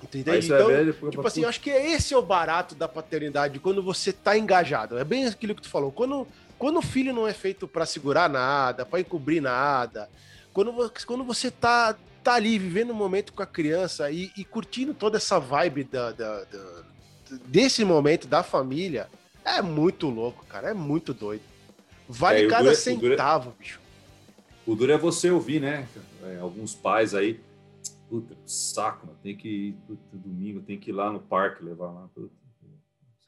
Entendeu? 0.03 0.35
Então, 0.35 0.71
é 0.71 0.77
velho, 0.77 0.93
tipo 0.93 1.27
assim, 1.27 1.45
acho 1.45 1.61
que 1.61 1.69
esse 1.69 2.13
é 2.13 2.17
o 2.17 2.21
barato 2.21 2.73
da 2.73 2.87
paternidade, 2.87 3.59
quando 3.59 3.83
você 3.83 4.11
tá 4.11 4.37
engajado. 4.37 4.97
É 4.97 5.03
bem 5.03 5.25
aquilo 5.25 5.53
que 5.53 5.61
tu 5.61 5.69
falou. 5.69 5.91
Quando, 5.91 6.27
quando 6.57 6.77
o 6.77 6.81
filho 6.81 7.13
não 7.13 7.27
é 7.27 7.33
feito 7.33 7.67
para 7.67 7.85
segurar 7.85 8.29
nada, 8.29 8.85
para 8.85 8.99
encobrir 8.99 9.41
nada, 9.41 10.09
quando, 10.51 10.91
quando 11.05 11.23
você 11.23 11.51
tá, 11.51 11.95
tá 12.23 12.33
ali 12.33 12.57
vivendo 12.57 12.91
um 12.91 12.95
momento 12.95 13.31
com 13.33 13.43
a 13.43 13.47
criança 13.47 14.09
e, 14.11 14.31
e 14.35 14.43
curtindo 14.43 14.93
toda 14.93 15.17
essa 15.17 15.39
vibe 15.39 15.83
da, 15.83 16.11
da, 16.11 16.43
da, 16.45 16.83
desse 17.45 17.85
momento 17.85 18.27
da 18.27 18.41
família, 18.41 19.07
é 19.45 19.61
muito 19.61 20.09
louco, 20.09 20.45
cara. 20.45 20.69
É 20.69 20.73
muito 20.73 21.13
doido. 21.13 21.43
Vale 22.09 22.45
é, 22.45 22.47
cada 22.47 22.73
centavo, 22.75 23.51
o 23.51 23.53
bicho. 23.53 23.79
O 24.65 24.75
duro 24.75 24.91
é 24.91 24.97
você 24.97 25.31
ouvir, 25.31 25.61
né? 25.61 25.87
É, 26.23 26.37
alguns 26.39 26.75
pais 26.75 27.15
aí 27.15 27.39
puta, 28.11 28.35
saco, 28.45 29.07
mano. 29.07 29.17
tem 29.23 29.37
que 29.37 29.47
ir 29.47 29.73
puta, 29.87 30.17
domingo, 30.17 30.61
tem 30.61 30.77
que 30.77 30.89
ir 30.89 30.93
lá 30.93 31.09
no 31.09 31.21
parque 31.21 31.63
levar 31.63 31.89
lá. 31.91 32.09
Puta. 32.13 32.35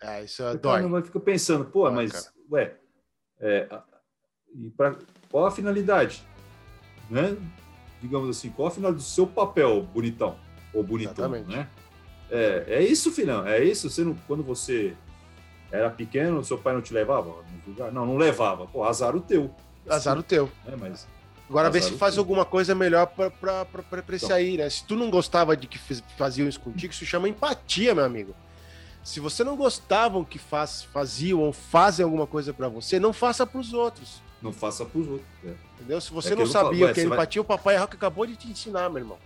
É, 0.02 0.26
isso 0.26 0.44
é 0.44 0.58
dói. 0.58 0.82
Mas 0.88 1.06
fica 1.06 1.22
pensando, 1.22 1.64
pô, 1.64 1.86
ah, 1.86 1.92
mas, 1.92 2.12
cara. 2.12 2.36
ué, 2.52 2.76
é, 3.40 3.82
e 4.54 4.70
pra, 4.72 4.98
qual 5.32 5.46
a 5.46 5.52
finalidade? 5.52 6.28
Né? 7.10 7.38
Digamos 8.02 8.30
assim, 8.30 8.50
qual 8.50 8.68
a 8.68 8.72
finalidade 8.72 9.02
do 9.02 9.10
seu 9.10 9.26
papel, 9.26 9.84
bonitão? 9.84 10.38
Ou 10.74 10.84
bonitão, 10.84 11.34
Exatamente. 11.34 11.56
né? 11.56 11.70
É, 12.30 12.66
é 12.68 12.84
isso, 12.84 13.10
filhão, 13.10 13.48
é 13.48 13.64
isso. 13.64 13.90
Você 13.90 14.04
não, 14.04 14.16
quando 14.28 14.44
você 14.44 14.98
era 15.72 15.90
pequeno, 15.90 16.44
seu 16.44 16.58
pai 16.58 16.74
não 16.74 16.82
te 16.82 16.94
levava? 16.94 17.34
Não, 17.94 18.06
não 18.06 18.18
levava. 18.18 18.68
Pô, 18.68 18.84
azar 18.84 19.16
o 19.16 19.22
teu. 19.22 19.50
Azar 19.88 20.18
o 20.18 20.24
teu. 20.24 20.50
É, 20.66 20.76
mas 20.76 21.08
Agora 21.50 21.70
vê 21.70 21.82
se 21.82 21.92
faz 21.94 22.18
alguma 22.18 22.46
coisa 22.46 22.74
melhor 22.74 23.08
pra, 23.08 23.30
pra, 23.30 23.66
pra, 23.66 23.84
pra 23.84 24.16
esse 24.16 24.26
então. 24.26 24.38
aí, 24.38 24.58
né? 24.58 24.70
Se 24.70 24.84
tu 24.86 24.96
não 24.96 25.10
gostava 25.10 25.56
de 25.56 25.68
que 25.68 25.78
faziam 26.18 26.48
isso 26.48 26.60
contigo, 26.60 26.94
isso 26.94 27.06
chama 27.06 27.28
empatia, 27.30 27.94
meu 27.94 28.06
amigo. 28.06 28.34
Se 29.04 29.20
você 29.20 29.44
não 29.44 29.58
gostava 29.58 30.24
que 30.24 30.40
faz, 30.40 30.84
faziam 30.84 31.42
ou 31.42 31.52
fazem 31.52 32.04
alguma 32.04 32.26
coisa 32.26 32.54
para 32.54 32.70
você, 32.70 33.00
não 33.00 33.12
faça 33.12 33.46
para 33.46 33.60
os 33.60 33.74
outros. 33.74 34.22
Não 34.42 34.54
faça 34.54 34.86
para 34.86 35.00
os 35.00 35.08
outros. 35.08 35.28
É. 35.44 35.54
Entendeu? 35.76 36.00
Se 36.00 36.12
você 36.12 36.34
é 36.34 36.36
não 36.36 36.46
sabia 36.46 36.88
o 36.88 36.94
que 36.94 37.02
é 37.02 37.04
empatia, 37.04 37.42
vai... 37.42 37.56
o 37.56 37.58
papai 37.58 37.78
Rock 37.78 37.96
acabou 37.96 38.26
de 38.26 38.36
te 38.36 38.50
ensinar, 38.50 38.90
meu 38.90 39.00
irmão. 39.00 39.18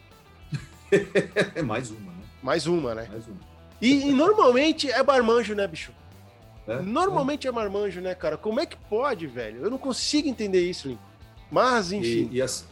é 1.55 1.61
mais 1.61 1.91
uma, 1.91 2.11
né? 2.11 2.23
Mais 2.41 2.65
uma, 2.65 2.95
né? 2.95 3.07
Mais 3.09 3.27
uma. 3.27 3.37
E, 3.79 4.09
e 4.09 4.11
normalmente 4.11 4.89
é 4.89 5.03
marmanjo, 5.03 5.53
né, 5.53 5.67
bicho? 5.67 5.91
É? 6.67 6.81
Normalmente 6.81 7.45
é. 7.47 7.49
é 7.49 7.53
marmanjo, 7.53 8.01
né, 8.01 8.15
cara? 8.15 8.37
Como 8.37 8.59
é 8.59 8.65
que 8.65 8.75
pode, 8.75 9.27
velho? 9.27 9.63
Eu 9.63 9.69
não 9.69 9.77
consigo 9.77 10.27
entender 10.27 10.67
isso, 10.67 10.87
Lincoln. 10.87 11.16
Mas, 11.51 11.91
enfim. 11.91 12.29
E, 12.31 12.37
e 12.37 12.41
as, 12.41 12.67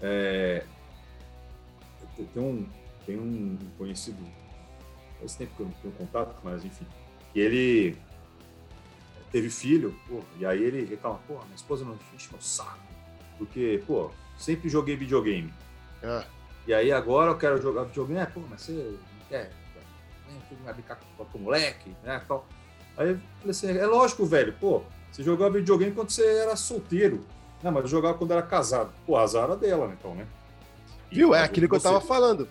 é, 0.00 0.64
tem, 2.32 2.42
um, 2.42 2.66
tem 3.04 3.18
um 3.18 3.58
conhecido, 3.76 4.18
faz 5.18 5.34
tempo 5.36 5.54
que 5.56 5.60
eu 5.60 5.66
não 5.66 5.72
tenho 5.74 5.94
contato, 5.94 6.36
mas 6.42 6.64
enfim, 6.64 6.86
que 7.32 7.40
ele 7.40 7.96
teve 9.30 9.50
filho, 9.50 9.94
pô, 10.08 10.22
e 10.38 10.46
aí 10.46 10.62
ele 10.62 10.84
reclama, 10.84 11.18
pô, 11.26 11.34
minha 11.44 11.54
esposa 11.54 11.84
não 11.84 11.98
enche 12.14 12.28
meu 12.30 12.40
saco, 12.40 12.78
porque, 13.38 13.82
pô, 13.86 14.10
sempre 14.38 14.68
joguei 14.68 14.96
videogame. 14.96 15.52
É. 16.02 16.24
E 16.66 16.74
aí 16.74 16.92
agora 16.92 17.30
eu 17.30 17.38
quero 17.38 17.60
jogar 17.60 17.84
videogame, 17.84 18.20
é, 18.20 18.26
pô, 18.26 18.40
mas 18.48 18.62
você 18.62 18.72
não 18.72 19.26
quer, 19.28 19.52
né, 20.28 20.40
vai 20.64 20.74
brincar 20.74 20.96
com, 20.96 21.24
com 21.24 21.38
o 21.38 21.40
moleque, 21.42 21.90
né, 22.02 22.22
tal. 22.26 22.46
Aí 22.96 23.10
eu 23.10 23.20
falei 23.38 23.50
assim, 23.50 23.76
é 23.76 23.86
lógico, 23.86 24.24
velho, 24.24 24.54
pô, 24.54 24.82
você 25.10 25.22
jogava 25.22 25.58
videogame 25.58 25.92
quando 25.92 26.10
você 26.10 26.26
era 26.26 26.56
solteiro. 26.56 27.24
Não, 27.66 27.72
mas 27.72 27.82
eu 27.82 27.88
jogava 27.88 28.16
quando 28.16 28.30
era 28.30 28.42
casado. 28.42 28.92
Pô, 29.04 29.16
azar 29.16 29.42
era 29.42 29.56
dela, 29.56 29.88
né, 29.88 29.96
então, 29.98 30.14
né? 30.14 30.24
Viu? 31.10 31.34
É 31.34 31.42
aquilo 31.42 31.68
que 31.68 31.74
eu 31.74 31.80
tava 31.80 32.00
falando. 32.00 32.48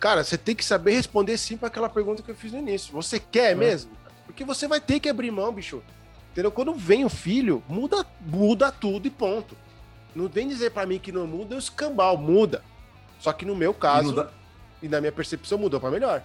Cara, 0.00 0.24
você 0.24 0.36
tem 0.36 0.56
que 0.56 0.64
saber 0.64 0.90
responder 0.90 1.38
sim 1.38 1.56
para 1.56 1.68
aquela 1.68 1.88
pergunta 1.88 2.20
que 2.20 2.32
eu 2.32 2.34
fiz 2.34 2.50
no 2.50 2.58
início. 2.58 2.92
Você 2.92 3.20
quer 3.20 3.52
é. 3.52 3.54
mesmo? 3.54 3.92
Porque 4.26 4.44
você 4.44 4.66
vai 4.66 4.80
ter 4.80 4.98
que 4.98 5.08
abrir 5.08 5.30
mão, 5.30 5.52
bicho. 5.52 5.84
Entendeu? 6.32 6.50
Quando 6.50 6.74
vem 6.74 7.04
o 7.04 7.08
filho, 7.08 7.62
muda, 7.68 8.04
muda 8.20 8.72
tudo 8.72 9.06
e 9.06 9.10
ponto. 9.10 9.56
Não 10.12 10.26
vem 10.26 10.48
dizer 10.48 10.72
para 10.72 10.84
mim 10.84 10.98
que 10.98 11.12
não 11.12 11.28
muda 11.28 11.54
o 11.54 11.58
escambau, 11.60 12.16
muda. 12.16 12.60
Só 13.20 13.32
que 13.32 13.44
no 13.44 13.54
meu 13.54 13.72
caso, 13.72 14.10
e, 14.10 14.16
dá... 14.16 14.30
e 14.82 14.88
na 14.88 15.00
minha 15.00 15.12
percepção, 15.12 15.58
mudou 15.58 15.78
para 15.78 15.92
melhor. 15.92 16.24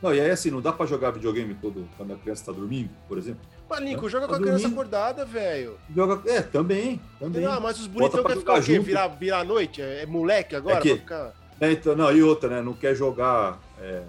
Não, 0.00 0.14
e 0.14 0.20
aí 0.20 0.30
assim, 0.30 0.52
não 0.52 0.60
dá 0.60 0.72
para 0.72 0.86
jogar 0.86 1.10
videogame 1.10 1.52
todo, 1.56 1.88
quando 1.96 2.12
a 2.12 2.16
criança 2.16 2.44
tá 2.44 2.52
dormindo, 2.52 2.90
por 3.08 3.18
exemplo? 3.18 3.40
Palinco, 3.68 4.08
joga 4.08 4.26
tá 4.26 4.32
com 4.32 4.38
a 4.38 4.40
criança 4.40 4.68
acordada, 4.68 5.24
velho. 5.24 5.78
Joga, 5.94 6.30
é, 6.30 6.40
também, 6.40 7.00
também. 7.20 7.44
Ah, 7.44 7.60
mas 7.60 7.78
os 7.78 7.86
bonitão 7.86 8.22
querem 8.22 8.38
ficar 8.38 8.58
o 8.58 8.62
quê? 8.62 8.78
Virar, 8.78 9.08
virar 9.08 9.40
a 9.40 9.44
noite? 9.44 9.82
É, 9.82 10.02
é 10.02 10.06
moleque 10.06 10.56
agora? 10.56 10.78
É 10.78 10.80
que, 10.80 10.94
ficar... 10.96 11.32
é, 11.60 11.72
então, 11.72 11.94
não, 11.94 12.10
e 12.10 12.22
outra, 12.22 12.48
né? 12.48 12.62
Não 12.62 12.72
quer 12.72 12.94
jogar 12.94 13.60
é, 13.78 14.02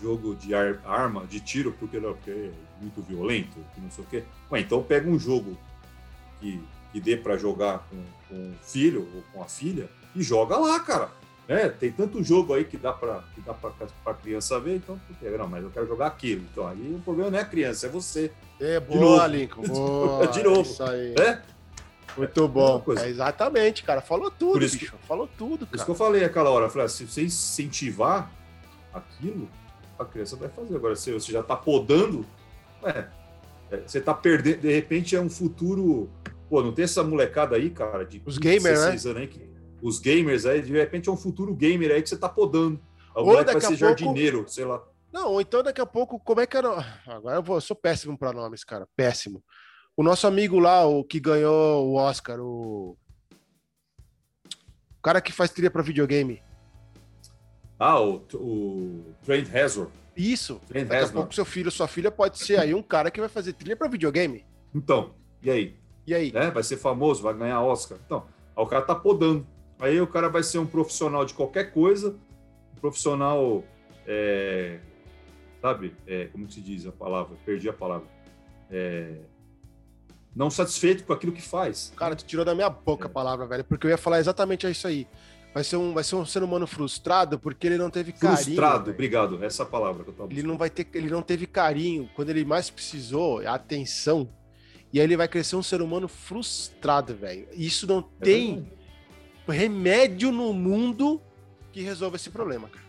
jogo 0.00 0.34
de 0.34 0.54
ar, 0.54 0.80
arma, 0.84 1.26
de 1.26 1.40
tiro, 1.40 1.72
porque, 1.78 1.98
não, 1.98 2.12
porque 2.14 2.30
é 2.30 2.50
muito 2.80 3.00
violento, 3.02 3.56
que 3.74 3.80
não 3.80 3.90
sei 3.90 4.04
o 4.04 4.06
quê. 4.06 4.24
Ué, 4.50 4.60
então 4.60 4.82
pega 4.82 5.08
um 5.08 5.18
jogo 5.18 5.56
que, 6.40 6.62
que 6.92 7.00
dê 7.00 7.16
para 7.16 7.36
jogar 7.36 7.86
com, 7.90 8.04
com 8.28 8.50
o 8.50 8.54
filho 8.62 9.08
ou 9.14 9.22
com 9.32 9.42
a 9.42 9.46
filha 9.46 9.88
e 10.14 10.22
joga 10.22 10.56
lá, 10.56 10.80
cara. 10.80 11.10
É, 11.48 11.66
tem 11.70 11.90
tanto 11.90 12.22
jogo 12.22 12.52
aí 12.52 12.62
que 12.62 12.76
dá 12.76 12.92
para 12.92 13.24
que 13.34 13.40
dá 13.40 13.54
para 13.54 14.14
criança 14.14 14.60
ver, 14.60 14.76
então 14.76 15.00
não, 15.38 15.48
mas 15.48 15.64
eu 15.64 15.70
quero 15.70 15.86
jogar 15.86 16.08
aquilo. 16.08 16.44
Então 16.52 16.68
aí 16.68 16.94
o 16.94 17.00
problema 17.00 17.30
não 17.30 17.38
é 17.38 17.42
a 17.42 17.46
criança, 17.46 17.86
é 17.86 17.88
você. 17.88 18.30
É 18.60 18.78
boa, 18.78 19.26
Lincoln. 19.26 19.62
Boa, 19.66 20.26
de 20.26 20.42
novo. 20.42 20.60
Isso 20.60 20.82
aí. 20.82 21.14
É? 21.18 21.40
Muito 22.18 22.48
bom. 22.48 22.84
É, 22.98 23.08
exatamente, 23.08 23.82
cara. 23.82 24.02
Falou 24.02 24.30
tudo, 24.30 24.58
bicho. 24.58 24.94
Falou 25.06 25.26
tudo, 25.38 25.60
cara. 25.60 25.70
Por 25.70 25.76
isso 25.76 25.84
que 25.86 25.90
eu 25.90 25.94
falei 25.94 26.24
aquela 26.24 26.50
hora. 26.50 26.68
Falei, 26.68 26.88
se 26.88 27.06
você 27.06 27.22
incentivar 27.22 28.30
aquilo, 28.92 29.48
a 29.98 30.04
criança 30.04 30.36
vai 30.36 30.50
fazer. 30.50 30.76
Agora, 30.76 30.96
se 30.96 31.12
você 31.12 31.32
já 31.32 31.42
tá 31.42 31.56
podando, 31.56 32.26
é, 32.82 33.06
você 33.86 34.02
tá 34.02 34.12
perdendo. 34.12 34.60
De 34.60 34.72
repente 34.72 35.16
é 35.16 35.20
um 35.20 35.30
futuro. 35.30 36.10
Pô, 36.50 36.62
não 36.62 36.72
tem 36.72 36.84
essa 36.84 37.02
molecada 37.02 37.56
aí, 37.56 37.70
cara, 37.70 38.04
de 38.04 38.20
Os 38.26 38.36
gamers, 38.36 38.80
né? 38.80 38.88
anos 38.88 39.06
aí 39.06 39.26
que 39.26 39.47
os 39.82 39.98
gamers 39.98 40.46
aí, 40.46 40.62
de 40.62 40.72
repente 40.72 41.08
é 41.08 41.12
um 41.12 41.16
futuro 41.16 41.54
gamer 41.54 41.90
aí 41.90 42.02
que 42.02 42.08
você 42.08 42.16
tá 42.16 42.28
podando. 42.28 42.80
Daqui 43.14 43.52
vai 43.52 43.60
ser 43.60 43.60
pouco... 43.60 43.76
jardineiro, 43.76 44.44
sei 44.48 44.64
lá. 44.64 44.82
Não, 45.12 45.32
ou 45.32 45.40
então 45.40 45.62
daqui 45.62 45.80
a 45.80 45.86
pouco, 45.86 46.20
como 46.20 46.40
é 46.40 46.46
que 46.46 46.56
era. 46.56 47.00
Agora 47.06 47.36
eu, 47.36 47.42
vou, 47.42 47.56
eu 47.56 47.60
sou 47.60 47.76
péssimo 47.76 48.16
para 48.16 48.32
nomes, 48.32 48.62
cara. 48.62 48.86
Péssimo. 48.94 49.42
O 49.96 50.02
nosso 50.02 50.26
amigo 50.26 50.58
lá, 50.58 50.86
o 50.86 51.02
que 51.02 51.18
ganhou 51.18 51.86
o 51.86 51.94
Oscar, 51.94 52.38
o. 52.40 52.96
O 54.96 55.02
cara 55.02 55.20
que 55.20 55.32
faz 55.32 55.50
trilha 55.50 55.70
para 55.70 55.82
videogame. 55.82 56.42
Ah, 57.78 58.00
o, 58.00 58.24
o 58.34 59.14
Trent 59.22 59.48
Reznor. 59.48 59.88
Isso. 60.16 60.60
Trent 60.66 60.88
Daqui 60.88 61.04
a 61.04 61.08
pouco 61.12 61.34
seu 61.34 61.44
filho, 61.44 61.70
sua 61.70 61.86
filha 61.86 62.10
pode 62.10 62.38
ser 62.38 62.58
aí 62.58 62.74
um 62.74 62.82
cara 62.82 63.10
que 63.10 63.20
vai 63.20 63.28
fazer 63.28 63.52
trilha 63.52 63.76
pra 63.76 63.88
videogame. 63.88 64.44
Então, 64.74 65.14
e 65.40 65.50
aí? 65.50 65.76
E 66.06 66.14
aí? 66.14 66.32
né? 66.32 66.50
Vai 66.50 66.62
ser 66.62 66.76
famoso, 66.76 67.22
vai 67.22 67.34
ganhar 67.34 67.62
Oscar. 67.62 67.98
Então, 68.04 68.26
o 68.56 68.66
cara 68.66 68.82
tá 68.82 68.94
podando. 68.94 69.46
Aí 69.78 70.00
o 70.00 70.06
cara 70.06 70.28
vai 70.28 70.42
ser 70.42 70.58
um 70.58 70.66
profissional 70.66 71.24
de 71.24 71.34
qualquer 71.34 71.72
coisa, 71.72 72.16
um 72.76 72.80
profissional, 72.80 73.62
é, 74.06 74.78
sabe? 75.62 75.94
É, 76.06 76.26
como 76.26 76.46
que 76.46 76.54
se 76.54 76.60
diz 76.60 76.86
a 76.86 76.92
palavra? 76.92 77.36
Perdi 77.44 77.68
a 77.68 77.72
palavra. 77.72 78.06
É, 78.70 79.14
não 80.34 80.50
satisfeito 80.50 81.04
com 81.04 81.12
aquilo 81.12 81.32
que 81.32 81.42
faz. 81.42 81.92
Cara, 81.96 82.14
tu 82.14 82.24
tirou 82.24 82.44
da 82.44 82.54
minha 82.54 82.68
boca 82.70 83.06
a 83.06 83.10
palavra, 83.10 83.46
velho, 83.46 83.64
porque 83.64 83.86
eu 83.86 83.90
ia 83.90 83.98
falar 83.98 84.18
exatamente 84.20 84.68
isso 84.68 84.86
aí. 84.86 85.06
Vai 85.54 85.64
ser 85.64 85.76
um, 85.76 85.94
vai 85.94 86.04
ser 86.04 86.14
um 86.16 86.26
ser 86.26 86.42
humano 86.42 86.66
frustrado 86.66 87.38
porque 87.38 87.66
ele 87.66 87.78
não 87.78 87.90
teve 87.90 88.12
carinho. 88.12 88.36
Frustrado, 88.36 88.90
obrigado. 88.90 89.42
Essa 89.42 89.62
é 89.62 89.66
palavra 89.66 90.04
que 90.04 90.10
eu 90.10 90.14
tava 90.14 90.32
Ele 90.32 90.42
não 90.42 90.58
vai 90.58 90.68
ter, 90.70 90.86
ele 90.92 91.08
não 91.08 91.22
teve 91.22 91.46
carinho 91.46 92.08
quando 92.14 92.30
ele 92.30 92.44
mais 92.44 92.68
precisou, 92.68 93.46
atenção. 93.46 94.28
E 94.92 95.00
aí 95.00 95.06
ele 95.06 95.16
vai 95.16 95.26
crescer 95.26 95.56
um 95.56 95.62
ser 95.62 95.82
humano 95.82 96.06
frustrado, 96.06 97.14
velho. 97.14 97.48
Isso 97.52 97.86
não 97.86 98.00
É 98.20 98.24
tem 98.24 98.54
verdade. 98.54 98.77
Remédio 99.50 100.30
no 100.32 100.52
mundo 100.52 101.20
que 101.72 101.82
resolva 101.82 102.16
esse 102.16 102.30
problema, 102.30 102.68
cara. 102.68 102.84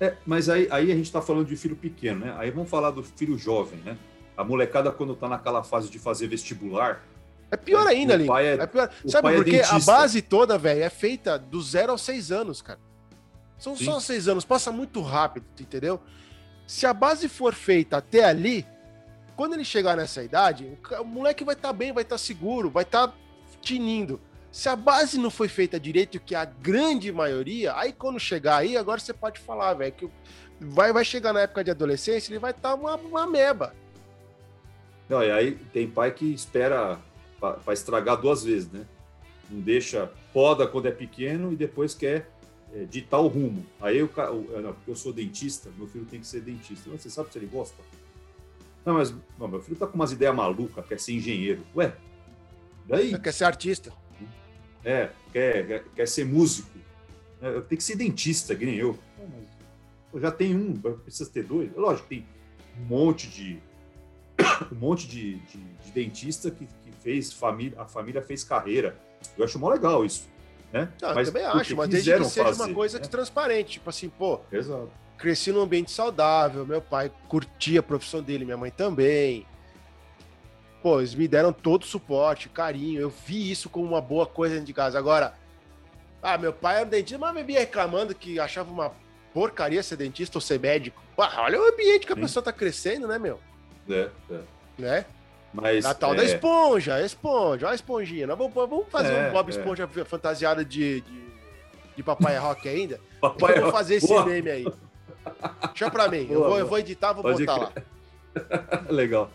É, 0.00 0.16
mas 0.26 0.48
aí, 0.48 0.68
aí 0.70 0.92
a 0.92 0.94
gente 0.94 1.06
está 1.06 1.22
falando 1.22 1.46
de 1.46 1.56
filho 1.56 1.76
pequeno, 1.76 2.26
né? 2.26 2.34
Aí 2.38 2.50
vamos 2.50 2.68
falar 2.68 2.90
do 2.90 3.02
filho 3.02 3.38
jovem, 3.38 3.78
né? 3.80 3.96
A 4.36 4.44
molecada, 4.44 4.92
quando 4.92 5.14
tá 5.16 5.28
naquela 5.28 5.64
fase 5.64 5.88
de 5.90 5.98
fazer 5.98 6.26
vestibular, 6.26 7.02
É 7.50 7.56
pior 7.56 7.86
É, 7.86 7.90
ainda, 7.90 8.18
pai 8.26 8.46
é- 8.46 8.54
É 8.54 8.66
pior. 8.66 8.90
Sabe 9.06 9.22
pai 9.22 9.34
é 9.34 9.36
por 9.36 9.44
quê? 9.44 9.62
A 9.70 9.78
base 9.78 10.20
toda, 10.20 10.58
velho, 10.58 10.82
é 10.82 10.90
feita 10.90 11.38
do 11.38 11.62
zero 11.62 11.92
aos 11.92 12.02
seis 12.02 12.32
anos, 12.32 12.60
cara. 12.60 12.80
São 13.56 13.76
Sim. 13.76 13.84
só 13.84 14.00
seis 14.00 14.26
anos, 14.28 14.44
passa 14.44 14.72
muito 14.72 15.00
rápido, 15.00 15.46
entendeu? 15.60 16.00
Se 16.66 16.84
a 16.84 16.92
base 16.92 17.28
for 17.28 17.54
feita 17.54 17.96
até 17.98 18.24
ali, 18.24 18.66
quando 19.36 19.54
ele 19.54 19.64
chegar 19.64 19.96
nessa 19.96 20.22
idade, 20.24 20.76
o 21.00 21.04
moleque 21.04 21.44
vai 21.44 21.54
estar 21.54 21.72
bem, 21.72 21.92
vai 21.92 22.02
estar 22.02 22.18
seguro, 22.18 22.68
vai 22.68 22.82
estar 22.82 23.14
tinindo. 23.62 24.20
Se 24.50 24.68
a 24.68 24.76
base 24.76 25.18
não 25.18 25.30
foi 25.30 25.48
feita 25.48 25.78
direito, 25.78 26.18
que 26.18 26.34
é 26.34 26.38
a 26.38 26.44
grande 26.44 27.12
maioria, 27.12 27.74
aí 27.76 27.92
quando 27.92 28.18
chegar 28.18 28.56
aí, 28.58 28.76
agora 28.76 28.98
você 29.00 29.12
pode 29.12 29.38
falar, 29.38 29.74
velho, 29.74 29.92
que 29.92 30.08
vai, 30.58 30.92
vai 30.92 31.04
chegar 31.04 31.32
na 31.32 31.40
época 31.42 31.62
de 31.62 31.70
adolescência, 31.70 32.32
ele 32.32 32.38
vai 32.38 32.52
estar 32.52 32.74
uma, 32.74 32.96
uma 32.96 33.26
meba. 33.26 33.74
Não, 35.08 35.22
e 35.22 35.30
aí 35.30 35.54
tem 35.72 35.88
pai 35.88 36.10
que 36.10 36.32
espera 36.32 36.98
para 37.38 37.72
estragar 37.74 38.16
duas 38.20 38.44
vezes, 38.44 38.70
né? 38.70 38.86
Não 39.50 39.60
deixa, 39.60 40.10
poda 40.32 40.66
quando 40.66 40.86
é 40.86 40.90
pequeno 40.90 41.52
e 41.52 41.56
depois 41.56 41.94
quer 41.94 42.28
é, 42.74 42.84
ditar 42.84 43.20
o 43.20 43.28
rumo. 43.28 43.64
Aí 43.80 44.02
o 44.02 44.08
cara, 44.08 44.32
o- 44.32 44.60
não, 44.60 44.72
porque 44.72 44.90
eu 44.90 44.96
sou 44.96 45.12
dentista, 45.12 45.70
meu 45.76 45.86
filho 45.86 46.06
tem 46.06 46.18
que 46.18 46.26
ser 46.26 46.40
dentista. 46.40 46.88
Mas 46.90 47.02
você 47.02 47.10
sabe 47.10 47.30
se 47.30 47.38
ele 47.38 47.46
gosta? 47.46 47.76
Não, 48.84 48.94
mas 48.94 49.14
não, 49.38 49.46
meu 49.46 49.60
filho 49.60 49.76
tá 49.76 49.86
com 49.86 49.94
umas 49.94 50.12
ideias 50.12 50.34
malucas, 50.34 50.84
quer 50.86 50.98
ser 50.98 51.12
engenheiro. 51.12 51.62
Ué, 51.76 51.92
daí? 52.86 53.16
Quer 53.20 53.32
ser 53.32 53.44
artista. 53.44 53.92
É, 54.86 55.10
quer, 55.32 55.84
quer, 55.96 56.06
ser 56.06 56.24
músico. 56.24 56.70
É, 57.42 57.50
tenho 57.62 57.76
que 57.76 57.82
ser 57.82 57.96
dentista, 57.96 58.54
que 58.54 58.64
nem 58.64 58.76
eu. 58.76 58.96
Mas 59.18 59.44
eu 60.14 60.20
já 60.20 60.30
tenho 60.30 60.56
um, 60.56 60.74
precisa 60.76 61.28
ter 61.28 61.42
dois. 61.42 61.74
Lógico, 61.74 62.06
tem 62.06 62.24
um 62.78 62.84
monte 62.84 63.28
de 63.28 63.58
um 64.70 64.76
monte 64.76 65.08
de, 65.08 65.40
de, 65.40 65.58
de 65.58 65.90
dentista 65.92 66.52
que, 66.52 66.66
que 66.66 66.92
fez 67.02 67.32
família, 67.32 67.80
a 67.80 67.84
família 67.84 68.22
fez 68.22 68.44
carreira. 68.44 68.96
Eu 69.36 69.44
acho 69.44 69.58
mó 69.58 69.68
legal 69.68 70.04
isso, 70.04 70.28
né? 70.72 70.88
Não, 71.02 71.08
eu 71.10 71.24
também 71.24 71.44
acho, 71.44 71.74
mas 71.74 71.88
desde 71.88 72.16
que 72.16 72.24
seja 72.24 72.46
uma 72.46 72.54
fazer, 72.54 72.74
coisa 72.74 72.98
né? 73.00 73.06
transparente. 73.06 73.72
Tipo 73.72 73.90
assim, 73.90 74.08
pô, 74.08 74.40
Exato. 74.52 74.88
cresci 75.18 75.50
num 75.50 75.62
ambiente 75.62 75.90
saudável, 75.90 76.64
meu 76.64 76.80
pai 76.80 77.10
curtia 77.28 77.80
a 77.80 77.82
profissão 77.82 78.22
dele, 78.22 78.44
minha 78.44 78.56
mãe 78.56 78.70
também. 78.70 79.44
Pô, 80.86 81.00
eles 81.00 81.16
me 81.16 81.26
deram 81.26 81.52
todo 81.52 81.82
o 81.82 81.86
suporte, 81.86 82.48
carinho. 82.48 83.00
Eu 83.00 83.10
vi 83.10 83.50
isso 83.50 83.68
como 83.68 83.84
uma 83.84 84.00
boa 84.00 84.24
coisa 84.24 84.54
dentro 84.54 84.68
de 84.68 84.72
casa. 84.72 84.96
Agora, 84.96 85.34
ah, 86.22 86.38
meu 86.38 86.52
pai 86.52 86.76
era 86.76 86.84
dentista, 86.84 87.18
mas 87.18 87.34
vivia 87.34 87.58
reclamando 87.58 88.14
que 88.14 88.38
achava 88.38 88.70
uma 88.70 88.92
porcaria 89.34 89.82
ser 89.82 89.96
dentista 89.96 90.38
ou 90.38 90.40
ser 90.40 90.60
médico. 90.60 91.02
Olha 91.16 91.60
o 91.60 91.64
ambiente 91.64 92.06
que 92.06 92.12
a 92.12 92.14
Sim. 92.14 92.20
pessoa 92.20 92.40
tá 92.40 92.52
crescendo, 92.52 93.08
né, 93.08 93.18
meu? 93.18 93.40
É, 93.90 94.08
é. 94.30 94.40
Né? 94.78 95.06
Mas 95.52 95.82
Natal 95.84 96.14
é, 96.14 96.18
da 96.18 96.24
esponja, 96.24 97.04
esponja, 97.04 97.66
olha 97.66 97.72
a 97.72 97.74
esponjinha. 97.74 98.28
Nós 98.28 98.38
vamos, 98.38 98.54
vamos 98.54 98.86
fazer 98.88 99.12
É, 99.12 99.28
um 99.28 99.32
Bob 99.32 99.48
é. 99.48 99.58
Esponja 99.58 99.88
fantasiado 100.04 100.64
de, 100.64 101.00
de, 101.00 101.22
de 101.96 102.02
papai 102.04 102.38
rock 102.38 102.68
ainda? 102.68 103.00
papai, 103.20 103.58
eu 103.58 103.62
vou 103.62 103.72
fazer 103.72 103.96
esse 103.96 104.06
Boa. 104.06 104.24
meme 104.24 104.50
aí. 104.50 104.72
Deixa 105.66 105.90
pra 105.90 106.06
mim. 106.06 106.28
eu, 106.30 106.38
Boa, 106.38 106.48
vou, 106.48 106.58
eu 106.60 106.66
vou 106.68 106.78
editar, 106.78 107.12
vou 107.12 107.24
Pode 107.24 107.44
botar 107.44 107.56
lá. 107.56 107.72
Legal. 108.88 109.28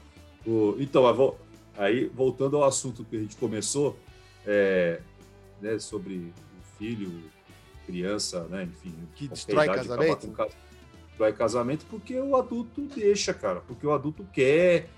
O- 0.46 0.76
então, 0.80 1.04
aí 1.78 2.06
voltando 2.08 2.58
ao 2.58 2.64
assunto 2.64 3.04
que 3.06 3.16
a 3.16 3.20
gente 3.20 3.36
começou, 3.36 3.98
é, 4.46 5.00
né, 5.62 5.78
sobre 5.80 6.16
o 6.16 6.78
filho, 6.78 7.12
criança, 7.86 8.44
né, 8.46 8.64
enfim, 8.64 8.94
Que 9.16 9.28
destrói 9.28 9.68
casamento? 9.68 10.28
com 10.28 10.46
Destrói 11.10 11.34
casamento 11.34 11.86
porque 11.90 12.18
o 12.20 12.36
adulto 12.36 12.82
deixa, 12.96 13.34
cara, 13.34 13.62
porque 13.62 13.86
o 13.86 13.92
adulto 13.92 14.26
quer, 14.34 14.90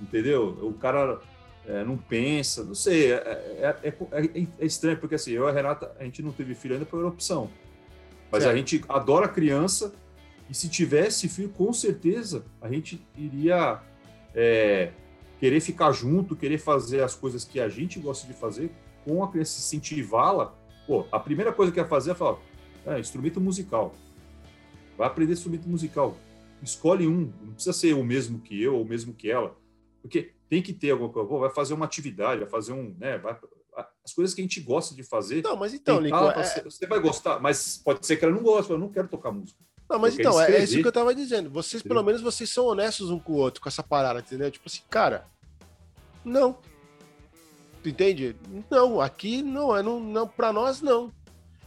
entendeu? 0.00 0.58
O 0.62 0.72
cara 0.72 1.20
é, 1.66 1.84
não 1.84 1.96
pensa, 1.98 2.64
não 2.64 2.74
sei, 2.74 3.12
é, 3.12 3.16
é- 3.82 3.94
é- 4.12 4.46
é 4.58 4.64
estranho 4.66 4.96
porque 4.98 5.14
assim, 5.16 5.32
eu 5.32 5.44
e 5.46 5.50
a 5.50 5.52
Renata, 5.52 5.94
a 6.00 6.04
gente 6.04 6.22
não 6.22 6.32
teve 6.32 6.54
filho 6.54 6.74
ainda 6.74 6.86
por 6.86 7.04
opção, 7.04 7.50
mas 8.32 8.42
a 8.42 8.46
Certo. 8.46 8.56
gente 8.56 8.84
adora 8.88 9.28
criança 9.28 9.92
e 10.48 10.54
se 10.54 10.68
tivesse 10.68 11.28
filho, 11.28 11.50
com 11.50 11.70
certeza 11.72 12.44
a 12.60 12.68
gente 12.72 13.06
iria 13.16 13.80
é, 14.34 14.92
querer 15.40 15.60
ficar 15.60 15.92
junto, 15.92 16.36
querer 16.36 16.58
fazer 16.58 17.02
as 17.02 17.14
coisas 17.14 17.44
que 17.44 17.60
a 17.60 17.68
gente 17.68 17.98
gosta 17.98 18.26
de 18.26 18.32
fazer 18.32 18.70
com 19.04 19.22
a 19.22 19.30
criança, 19.30 19.58
incentivá-la. 19.58 20.54
Pô, 20.86 21.06
a 21.12 21.18
primeira 21.20 21.52
coisa 21.52 21.70
que 21.72 21.78
ia 21.78 21.86
fazer 21.86 22.12
é 22.12 22.14
falar, 22.14 22.38
é, 22.86 22.98
instrumento 22.98 23.40
musical. 23.40 23.94
Vai 24.96 25.06
aprender 25.06 25.32
instrumento 25.32 25.68
musical. 25.68 26.16
Escolhe 26.62 27.06
um, 27.06 27.32
não 27.42 27.52
precisa 27.52 27.72
ser 27.72 27.94
o 27.94 28.02
mesmo 28.02 28.40
que 28.40 28.60
eu 28.60 28.74
ou 28.74 28.82
o 28.82 28.88
mesmo 28.88 29.12
que 29.14 29.30
ela, 29.30 29.56
porque 30.02 30.32
tem 30.48 30.60
que 30.62 30.72
ter 30.72 30.90
alguma 30.90 31.10
coisa. 31.10 31.28
Pô, 31.28 31.38
vai 31.38 31.50
fazer 31.50 31.74
uma 31.74 31.84
atividade, 31.84 32.40
vai 32.40 32.48
fazer 32.48 32.72
um, 32.72 32.94
né, 32.98 33.18
vai- 33.18 33.38
as 34.04 34.12
coisas 34.12 34.34
que 34.34 34.40
a 34.40 34.44
gente 34.44 34.60
gosta 34.60 34.92
de 34.94 35.04
fazer. 35.04 35.42
Não, 35.44 35.54
mas 35.54 35.72
então, 35.72 36.00
Lincoln, 36.00 36.30
é- 36.30 36.62
você 36.64 36.84
vai 36.86 36.98
gostar, 36.98 37.38
mas 37.38 37.76
pode 37.76 38.04
ser 38.04 38.16
que 38.16 38.24
ela 38.24 38.34
não 38.34 38.42
goste, 38.42 38.72
eu 38.72 38.78
não 38.78 38.88
quero 38.88 39.06
tocar 39.06 39.30
música. 39.30 39.62
Não, 39.88 39.98
mas 39.98 40.18
então, 40.18 40.40
é, 40.40 40.56
é 40.56 40.62
isso 40.62 40.80
que 40.80 40.86
eu 40.86 40.92
tava 40.92 41.14
dizendo. 41.14 41.48
Vocês, 41.48 41.82
pelo 41.82 42.02
menos, 42.02 42.20
vocês 42.20 42.50
são 42.50 42.66
honestos 42.66 43.10
um 43.10 43.18
com 43.18 43.32
o 43.32 43.36
outro 43.36 43.62
com 43.62 43.68
essa 43.68 43.82
parada, 43.82 44.20
entendeu? 44.20 44.50
Tipo 44.50 44.68
assim, 44.68 44.82
cara, 44.90 45.26
não. 46.24 46.58
Tu 47.82 47.88
entende? 47.88 48.36
Não, 48.70 49.00
aqui 49.00 49.42
não, 49.42 49.74
é 49.74 49.82
não, 49.82 49.98
não 49.98 50.28
pra 50.28 50.52
nós 50.52 50.82
não. 50.82 51.10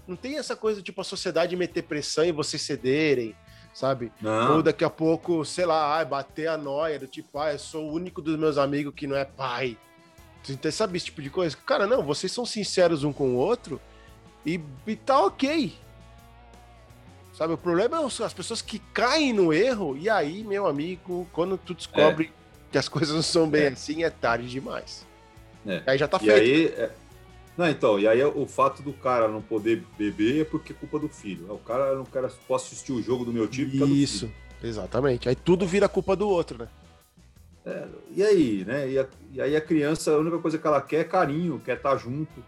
Não 0.07 0.15
tem 0.15 0.37
essa 0.37 0.55
coisa, 0.55 0.81
tipo, 0.81 1.01
a 1.01 1.03
sociedade 1.03 1.55
meter 1.55 1.83
pressão 1.83 2.23
e 2.23 2.31
vocês 2.31 2.61
cederem, 2.61 3.35
sabe? 3.73 4.11
Não. 4.21 4.57
Ou 4.57 4.63
daqui 4.63 4.83
a 4.83 4.89
pouco, 4.89 5.43
sei 5.43 5.65
lá, 5.65 5.95
ai, 5.95 6.05
bater 6.05 6.47
a 6.47 6.57
noia 6.57 6.99
do 6.99 7.07
tipo, 7.07 7.39
ah, 7.39 7.53
eu 7.53 7.59
sou 7.59 7.89
o 7.89 7.93
único 7.93 8.21
dos 8.21 8.37
meus 8.37 8.57
amigos 8.57 8.93
que 8.95 9.07
não 9.07 9.15
é 9.15 9.25
pai. 9.25 9.77
Tu 10.43 10.51
entende? 10.51 10.75
sabe 10.75 10.97
esse 10.97 11.05
tipo 11.05 11.21
de 11.21 11.29
coisa? 11.29 11.55
Cara, 11.55 11.87
não, 11.87 12.03
vocês 12.03 12.31
são 12.31 12.45
sinceros 12.45 13.03
um 13.03 13.13
com 13.13 13.35
o 13.35 13.37
outro 13.37 13.79
e, 14.45 14.59
e 14.85 14.95
tá 14.95 15.23
ok. 15.23 15.73
Sabe, 17.41 17.53
o 17.53 17.57
problema 17.57 17.97
é 17.99 18.05
as 18.05 18.33
pessoas 18.35 18.61
que 18.61 18.77
caem 18.93 19.33
no 19.33 19.51
erro 19.51 19.97
e 19.97 20.07
aí, 20.07 20.43
meu 20.43 20.67
amigo, 20.67 21.27
quando 21.33 21.57
tu 21.57 21.73
descobre 21.73 22.31
que 22.71 22.77
as 22.77 22.87
coisas 22.87 23.15
não 23.15 23.23
são 23.23 23.49
bem 23.49 23.63
É. 23.63 23.67
assim, 23.69 24.03
é 24.03 24.11
tarde 24.11 24.47
demais. 24.47 25.07
É. 25.65 25.81
Aí 25.87 25.97
já 25.97 26.07
tá 26.07 26.17
E 26.17 26.25
feito. 26.27 26.35
aí, 26.39 26.65
é- 26.67 26.91
não, 27.57 27.67
então, 27.67 27.99
e 27.99 28.07
aí 28.07 28.23
o 28.23 28.45
fato 28.45 28.83
do 28.83 28.93
cara 28.93 29.27
não 29.27 29.41
poder 29.41 29.83
beber 29.97 30.41
é 30.41 30.45
porque 30.45 30.71
é 30.71 30.75
culpa 30.75 30.99
do 30.99 31.09
filho. 31.09 31.51
O 31.51 31.57
cara 31.57 31.95
não 31.95 32.05
quer, 32.05 32.21
posso 32.47 32.67
assistir 32.67 32.91
o 32.91 33.01
jogo 33.01 33.25
do 33.25 33.33
meu 33.33 33.47
time 33.47 33.71
Isso, 34.03 34.31
exatamente. 34.61 35.27
Aí 35.27 35.33
tudo 35.35 35.65
vira 35.65 35.89
culpa 35.89 36.15
do 36.15 36.29
outro, 36.29 36.59
né? 36.59 36.67
E 38.15 38.21
aí, 38.21 38.63
né? 38.67 38.87
E, 38.87 38.99
a- 38.99 39.07
e 39.33 39.41
aí 39.41 39.55
a 39.55 39.61
criança, 39.61 40.11
a 40.11 40.17
única 40.19 40.37
coisa 40.37 40.59
que 40.59 40.67
ela 40.67 40.79
quer 40.79 40.97
é 40.99 41.03
carinho, 41.05 41.59
quer 41.65 41.77
estar 41.77 41.97
junto, 41.97 42.43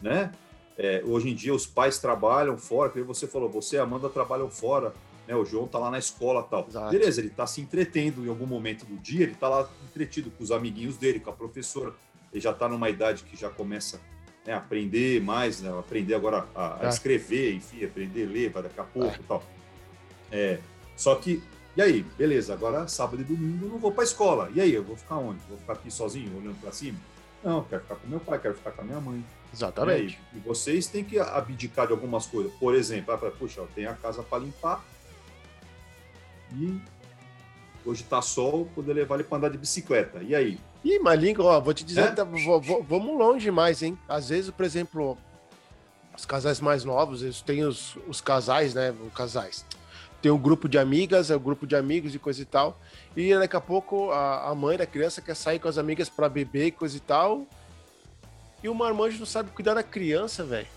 né? 0.00 0.32
É, 0.82 1.02
hoje 1.04 1.28
em 1.28 1.34
dia 1.34 1.52
os 1.54 1.66
pais 1.66 1.98
trabalham 1.98 2.56
fora, 2.56 2.88
como 2.88 3.04
você 3.04 3.26
falou, 3.26 3.50
você 3.50 3.76
e 3.76 3.78
a 3.78 3.82
Amanda 3.82 4.08
trabalham 4.08 4.48
fora, 4.48 4.94
né? 5.28 5.36
O 5.36 5.44
João 5.44 5.66
tá 5.68 5.78
lá 5.78 5.90
na 5.90 5.98
escola 5.98 6.42
tal. 6.42 6.66
Exato. 6.66 6.90
Beleza, 6.90 7.20
ele 7.20 7.28
tá 7.28 7.46
se 7.46 7.60
entretendo 7.60 8.24
em 8.24 8.30
algum 8.30 8.46
momento 8.46 8.86
do 8.86 8.96
dia, 8.96 9.24
ele 9.24 9.34
tá 9.34 9.46
lá 9.46 9.68
entretido 9.84 10.30
com 10.30 10.42
os 10.42 10.50
amiguinhos 10.50 10.96
dele, 10.96 11.20
com 11.20 11.28
a 11.28 11.34
professora. 11.34 11.92
Ele 12.32 12.40
já 12.40 12.54
tá 12.54 12.66
numa 12.66 12.88
idade 12.88 13.24
que 13.24 13.36
já 13.36 13.50
começa 13.50 14.00
né, 14.46 14.54
a 14.54 14.56
aprender 14.56 15.20
mais, 15.20 15.60
né? 15.60 15.70
Aprender 15.78 16.14
agora 16.14 16.46
a, 16.54 16.82
a 16.82 16.86
É. 16.86 16.88
escrever, 16.88 17.52
enfim, 17.56 17.84
aprender 17.84 18.26
a 18.26 18.30
ler, 18.30 18.48
vai 18.50 18.62
daqui 18.62 18.80
a 18.80 18.84
pouco 18.84 19.16
e 19.20 19.24
tal. 19.24 19.42
É, 20.32 20.60
só 20.96 21.14
que, 21.16 21.42
e 21.76 21.82
aí, 21.82 22.02
beleza, 22.16 22.54
agora 22.54 22.88
sábado 22.88 23.20
e 23.20 23.24
domingo 23.24 23.66
eu 23.66 23.68
não 23.72 23.78
vou 23.78 23.92
pra 23.92 24.02
escola. 24.02 24.50
E 24.54 24.58
aí, 24.62 24.72
eu 24.72 24.82
vou 24.82 24.96
ficar 24.96 25.16
onde? 25.18 25.40
Vou 25.46 25.58
ficar 25.58 25.74
aqui 25.74 25.90
sozinho, 25.90 26.34
olhando 26.38 26.58
pra 26.58 26.72
cima? 26.72 26.98
Não, 27.42 27.58
eu 27.58 27.64
quero 27.64 27.82
ficar 27.82 27.94
com 27.96 28.06
meu 28.06 28.20
pai, 28.20 28.38
quero 28.38 28.54
ficar 28.54 28.70
com 28.72 28.82
a 28.82 28.84
minha 28.84 29.00
mãe. 29.00 29.24
Exatamente. 29.52 30.18
É, 30.34 30.36
e 30.36 30.40
vocês 30.40 30.86
têm 30.86 31.02
que 31.02 31.18
abdicar 31.18 31.86
de 31.86 31.92
algumas 31.92 32.26
coisas. 32.26 32.52
Por 32.54 32.74
exemplo, 32.74 33.14
ah, 33.14 33.30
puxa, 33.30 33.62
tem 33.74 33.86
a 33.86 33.94
casa 33.94 34.22
para 34.22 34.38
limpar. 34.38 34.84
E 36.52 36.80
hoje 37.84 38.02
tá 38.04 38.20
sol, 38.20 38.68
poder 38.74 38.92
levar 38.92 39.16
ele 39.16 39.24
para 39.24 39.38
andar 39.38 39.48
de 39.50 39.58
bicicleta. 39.58 40.22
E 40.22 40.34
aí? 40.34 40.60
Ih, 40.84 40.98
mas 40.98 41.20
Lincoln, 41.20 41.44
ó, 41.44 41.60
vou 41.60 41.74
te 41.74 41.84
dizer, 41.84 42.00
é? 42.00 42.10
tá, 42.12 42.24
vamos 42.24 43.18
longe 43.18 43.50
mais, 43.50 43.82
hein? 43.82 43.98
Às 44.08 44.28
vezes, 44.28 44.50
por 44.50 44.64
exemplo, 44.64 45.16
os 46.16 46.24
casais 46.24 46.60
mais 46.60 46.84
novos, 46.84 47.22
eles 47.22 47.40
têm 47.40 47.64
os, 47.64 47.96
os 48.08 48.20
casais, 48.20 48.74
né? 48.74 48.94
Os 49.06 49.12
casais. 49.12 49.64
Tem 50.20 50.30
um 50.30 50.38
grupo 50.38 50.68
de 50.68 50.78
amigas, 50.78 51.30
é 51.30 51.36
um 51.36 51.40
grupo 51.40 51.66
de 51.66 51.74
amigos 51.74 52.14
e 52.14 52.18
coisa 52.18 52.42
e 52.42 52.44
tal. 52.44 52.78
E 53.16 53.34
daqui 53.34 53.56
a 53.56 53.60
pouco 53.60 54.10
a, 54.10 54.50
a 54.50 54.54
mãe 54.54 54.76
da 54.76 54.86
criança 54.86 55.20
quer 55.20 55.34
sair 55.34 55.58
com 55.58 55.68
as 55.68 55.78
amigas 55.78 56.08
para 56.08 56.28
beber 56.28 56.66
e 56.66 56.70
coisa 56.70 56.96
e 56.96 57.00
tal. 57.00 57.46
E 58.62 58.68
o 58.68 58.74
marmanjo 58.74 59.18
não 59.18 59.26
sabe 59.26 59.50
cuidar 59.50 59.74
da 59.74 59.82
criança, 59.82 60.44
velho. 60.44 60.68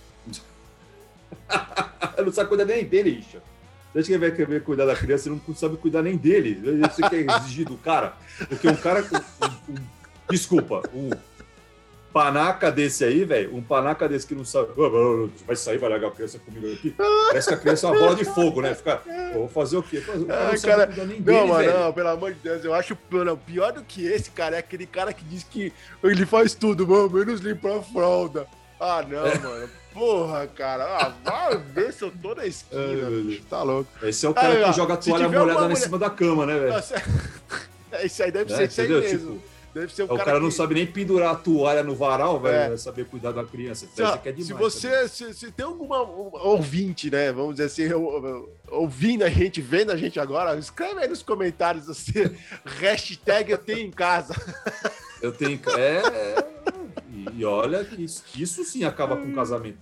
não 2.24 2.32
sabe 2.32 2.50
cuidar 2.50 2.66
nem 2.66 2.86
dele, 2.86 3.12
Richard. 3.12 3.46
Desde 3.94 4.10
que 4.10 4.16
ele 4.16 4.30
vai 4.30 4.36
querer 4.36 4.64
cuidar 4.64 4.86
da 4.86 4.96
criança, 4.96 5.30
ele 5.30 5.40
não 5.48 5.56
sabe 5.56 5.78
cuidar 5.78 6.02
nem 6.02 6.18
dele. 6.18 6.60
Você 6.82 7.08
quer 7.08 7.26
exigir 7.30 7.68
do 7.68 7.78
cara? 7.78 8.14
Porque 8.50 8.68
um 8.68 8.76
cara. 8.76 9.02
Um, 9.04 9.74
um, 9.74 9.76
desculpa, 10.30 10.82
um 10.94 11.12
panaca 12.14 12.72
desse 12.72 13.04
aí, 13.04 13.26
velho, 13.26 13.56
um 13.56 13.62
panaca 13.62 14.08
desse 14.08 14.28
que 14.28 14.36
não 14.36 14.46
sabe. 14.46 14.70
Vai 15.48 15.56
sair, 15.56 15.80
vai 15.80 15.90
largar 15.90 16.10
a 16.10 16.12
criança 16.12 16.38
comigo 16.38 16.72
aqui. 16.72 16.92
Parece 17.28 17.48
que 17.48 17.54
a 17.56 17.58
criança 17.58 17.88
é 17.88 17.90
uma 17.90 18.00
bola 18.00 18.16
de 18.16 18.24
fogo, 18.24 18.62
né? 18.62 18.76
Fica. 18.76 19.02
Vou 19.34 19.50
fazer 19.50 19.78
o 19.78 19.84
quê? 19.84 20.00
Cara 20.00 20.18
não, 20.20 20.62
cara, 20.62 20.86
não, 20.86 21.08
dele, 21.08 21.48
mano, 21.48 21.80
não, 21.80 21.94
pelo 21.94 22.10
amor 22.10 22.34
de 22.34 22.40
Deus, 22.40 22.64
eu 22.64 22.74
acho 22.74 22.96
não, 23.12 23.36
pior 23.36 23.74
do 23.74 23.84
que 23.84 24.06
esse, 24.06 24.30
cara, 24.30 24.58
é 24.58 24.60
aquele 24.60 24.86
cara 24.86 25.12
que 25.12 25.26
diz 25.26 25.44
que 25.44 25.74
ele 26.04 26.26
faz 26.26 26.54
tudo, 26.54 26.88
mano, 26.88 27.10
menos 27.10 27.42
limpar 27.42 27.78
a 27.78 27.82
fralda. 27.82 28.48
Ah, 28.80 29.04
não, 29.08 29.26
é. 29.26 29.38
mano. 29.40 29.70
Porra, 29.94 30.48
cara. 30.48 31.14
Ah, 31.24 31.50
vai 31.50 31.58
ver 31.58 31.94
se 31.94 32.04
eu 32.04 32.12
tô 32.12 32.34
na 32.34 32.46
esquina, 32.46 33.10
bicho. 33.10 33.44
Tá 33.50 33.62
louco. 33.62 33.90
Esse 34.02 34.26
é 34.26 34.30
o 34.30 34.34
cara 34.34 34.54
aí, 34.54 34.64
que 34.66 34.74
joga 34.74 34.96
a 34.96 34.98
toalha 34.98 35.30
molhada 35.30 35.62
mulher... 35.62 35.72
em 35.72 35.76
cima 35.76 36.00
da 36.00 36.10
cama, 36.10 36.46
né, 36.46 36.60
velho? 36.60 36.84
Esse 38.04 38.22
aí 38.24 38.32
deve 38.32 38.52
é, 38.52 38.56
ser 38.56 38.64
esse 38.64 38.82
aí 38.82 38.88
mesmo. 38.90 39.36
Tipo, 39.36 39.53
Deve 39.74 39.92
ser 39.92 40.04
o, 40.04 40.06
o 40.06 40.10
cara, 40.10 40.26
cara 40.26 40.38
que... 40.38 40.44
não 40.44 40.52
sabe 40.52 40.76
nem 40.76 40.86
pendurar 40.86 41.32
a 41.32 41.36
toalha 41.36 41.82
no 41.82 41.96
varal, 41.96 42.40
velho, 42.40 42.76
é. 42.76 42.78
saber 42.78 43.06
cuidar 43.06 43.32
da 43.32 43.44
criança. 43.44 43.88
Se, 43.92 44.04
é 44.04 44.32
demais, 44.32 44.46
se 44.46 44.54
você, 44.54 45.08
se, 45.10 45.34
se, 45.34 45.52
tem 45.52 45.66
alguma 45.66 46.02
ouvinte, 46.02 47.10
né, 47.10 47.32
vamos 47.32 47.56
dizer 47.56 47.66
assim, 47.66 47.92
ouvindo 48.70 49.24
a 49.24 49.30
gente, 49.30 49.62
vendo 49.62 49.92
a 49.92 49.98
gente 49.98 50.20
agora, 50.20 50.56
escreve 50.60 51.02
aí 51.02 51.08
nos 51.08 51.24
comentários 51.24 51.90
assim, 51.90 52.12
hashtag 52.64 53.52
eu 53.52 53.58
tenho 53.58 53.80
em 53.80 53.92
casa. 53.92 54.36
Eu 55.20 55.32
tenho 55.32 55.60
é, 55.76 56.02
é 56.06 56.46
e 57.34 57.44
olha 57.44 57.88
isso, 57.98 58.24
isso 58.36 58.64
sim 58.64 58.84
acaba 58.84 59.18
com 59.18 59.28
o 59.28 59.34
casamento. 59.34 59.80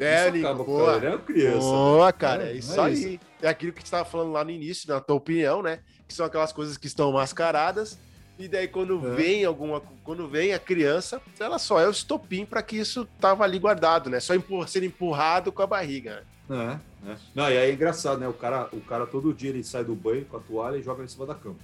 É, 0.00 0.30
Nico, 0.30 0.46
acaba. 0.46 0.64
Com, 0.64 0.90
é 0.90 1.18
criança. 1.18 1.60
Boa, 1.60 2.12
cara, 2.12 2.44
é, 2.44 2.50
é 2.50 2.54
isso 2.54 2.78
é 2.80 2.84
aí. 2.84 3.14
Isso. 3.14 3.20
É 3.40 3.48
aquilo 3.48 3.72
que 3.72 3.80
você 3.80 3.86
estava 3.86 4.04
falando 4.04 4.32
lá 4.32 4.44
no 4.44 4.50
início, 4.50 4.92
na 4.92 5.00
tua 5.00 5.16
opinião, 5.16 5.62
né? 5.62 5.80
Que 6.06 6.12
são 6.12 6.26
aquelas 6.26 6.52
coisas 6.52 6.76
que 6.76 6.86
estão 6.86 7.12
mascaradas 7.12 7.96
e 8.38 8.46
daí, 8.46 8.68
quando 8.68 9.04
é. 9.04 9.14
vem 9.16 9.44
alguma. 9.44 9.82
Quando 10.04 10.28
vem 10.28 10.54
a 10.54 10.58
criança, 10.58 11.20
ela 11.40 11.58
só 11.58 11.80
é 11.80 11.88
o 11.88 11.90
estopim 11.90 12.44
para 12.44 12.62
que 12.62 12.76
isso 12.76 13.06
tava 13.20 13.42
ali 13.42 13.58
guardado, 13.58 14.08
né? 14.08 14.20
Só 14.20 14.34
empurra, 14.34 14.66
ser 14.68 14.84
empurrado 14.84 15.50
com 15.50 15.60
a 15.60 15.66
barriga. 15.66 16.24
Né? 16.48 16.80
É, 17.04 17.10
é. 17.10 17.16
Não, 17.34 17.50
e 17.50 17.58
aí 17.58 17.70
é 17.70 17.72
engraçado, 17.72 18.20
né? 18.20 18.28
O 18.28 18.32
cara, 18.32 18.68
o 18.72 18.80
cara 18.80 19.06
todo 19.06 19.34
dia 19.34 19.50
ele 19.50 19.64
sai 19.64 19.84
do 19.84 19.94
banho 19.94 20.24
com 20.24 20.36
a 20.36 20.40
toalha 20.40 20.76
e 20.76 20.82
joga 20.82 21.02
em 21.02 21.08
cima 21.08 21.26
da 21.26 21.34
cama. 21.34 21.56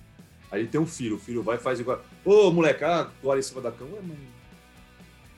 Aí 0.51 0.61
ele 0.61 0.69
tem 0.69 0.81
um 0.81 0.87
filho, 0.87 1.17
o 1.17 1.19
filho 1.19 1.43
vai 1.43 1.57
e 1.57 1.61
faz 1.61 1.79
igual. 1.79 2.03
Ô, 2.25 2.51
moleque, 2.51 2.83
a 2.83 3.09
toalha 3.23 3.39
em 3.39 3.43
cima 3.43 3.61
da 3.61 3.71
cama. 3.71 3.97